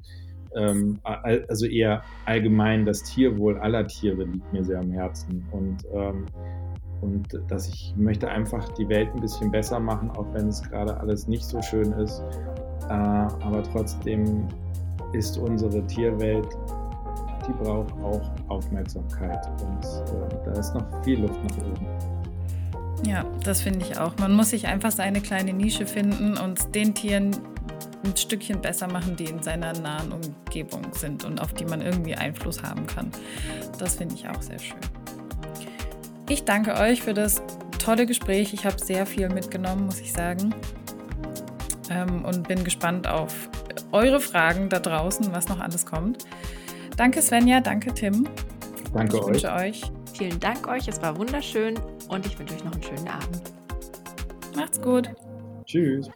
ähm, 0.55 0.99
also 1.03 1.65
eher 1.65 2.03
allgemein 2.25 2.85
das 2.85 3.03
Tierwohl 3.03 3.57
aller 3.57 3.87
Tiere 3.87 4.23
liegt 4.23 4.53
mir 4.53 4.63
sehr 4.63 4.79
am 4.79 4.91
Herzen. 4.91 5.45
Und, 5.51 5.85
ähm, 5.93 6.25
und 7.01 7.39
dass 7.49 7.67
ich 7.67 7.93
möchte 7.97 8.29
einfach 8.29 8.69
die 8.73 8.87
Welt 8.87 9.09
ein 9.13 9.21
bisschen 9.21 9.51
besser 9.51 9.79
machen, 9.79 10.09
auch 10.11 10.33
wenn 10.33 10.47
es 10.47 10.61
gerade 10.63 10.97
alles 10.97 11.27
nicht 11.27 11.43
so 11.43 11.61
schön 11.61 11.91
ist. 11.93 12.23
Äh, 12.89 12.93
aber 12.93 13.63
trotzdem 13.63 14.47
ist 15.13 15.37
unsere 15.37 15.85
Tierwelt, 15.87 16.47
die 17.47 17.53
braucht 17.63 17.93
auch 18.01 18.31
Aufmerksamkeit. 18.47 19.45
Und 19.61 19.83
äh, 19.83 20.45
da 20.45 20.51
ist 20.53 20.73
noch 20.73 21.03
viel 21.03 21.21
Luft 21.21 21.39
nach 21.43 21.57
oben. 21.67 21.87
Ja, 23.03 23.25
das 23.43 23.61
finde 23.61 23.85
ich 23.85 23.97
auch. 23.97 24.17
Man 24.17 24.33
muss 24.33 24.51
sich 24.51 24.67
einfach 24.67 24.91
seine 24.91 25.21
kleine 25.21 25.53
Nische 25.53 25.85
finden 25.85 26.37
und 26.37 26.73
den 26.73 26.93
Tieren 26.93 27.35
ein 28.03 28.15
Stückchen 28.15 28.61
besser 28.61 28.87
machen, 28.87 29.15
die 29.15 29.25
in 29.25 29.41
seiner 29.41 29.73
nahen 29.73 30.11
Umgebung 30.11 30.85
sind 30.93 31.25
und 31.25 31.41
auf 31.41 31.53
die 31.53 31.65
man 31.65 31.81
irgendwie 31.81 32.15
Einfluss 32.15 32.61
haben 32.63 32.87
kann. 32.87 33.11
Das 33.79 33.95
finde 33.95 34.15
ich 34.15 34.27
auch 34.29 34.41
sehr 34.41 34.59
schön. 34.59 34.77
Ich 36.29 36.43
danke 36.45 36.75
euch 36.75 37.01
für 37.01 37.13
das 37.13 37.41
tolle 37.77 38.05
Gespräch. 38.05 38.53
Ich 38.53 38.65
habe 38.65 38.83
sehr 38.83 39.05
viel 39.05 39.29
mitgenommen, 39.29 39.85
muss 39.85 39.99
ich 39.99 40.11
sagen. 40.11 40.55
Ähm, 41.89 42.25
und 42.25 42.47
bin 42.47 42.63
gespannt 42.63 43.07
auf 43.07 43.49
eure 43.91 44.19
Fragen 44.19 44.69
da 44.69 44.79
draußen, 44.79 45.31
was 45.31 45.47
noch 45.47 45.59
alles 45.59 45.85
kommt. 45.85 46.25
Danke 46.97 47.21
Svenja, 47.21 47.59
danke 47.59 47.93
Tim. 47.93 48.27
Danke 48.93 49.17
ich 49.17 49.23
euch. 49.23 49.27
wünsche 49.27 49.53
euch. 49.53 49.81
Vielen 50.17 50.39
Dank 50.39 50.67
euch, 50.67 50.87
es 50.87 51.01
war 51.01 51.17
wunderschön 51.17 51.77
und 52.07 52.25
ich 52.25 52.39
wünsche 52.39 52.55
euch 52.55 52.63
noch 52.63 52.71
einen 52.71 52.83
schönen 52.83 53.07
Abend. 53.09 53.41
Macht's 54.55 54.81
gut. 54.81 55.09
Tschüss. 55.65 56.09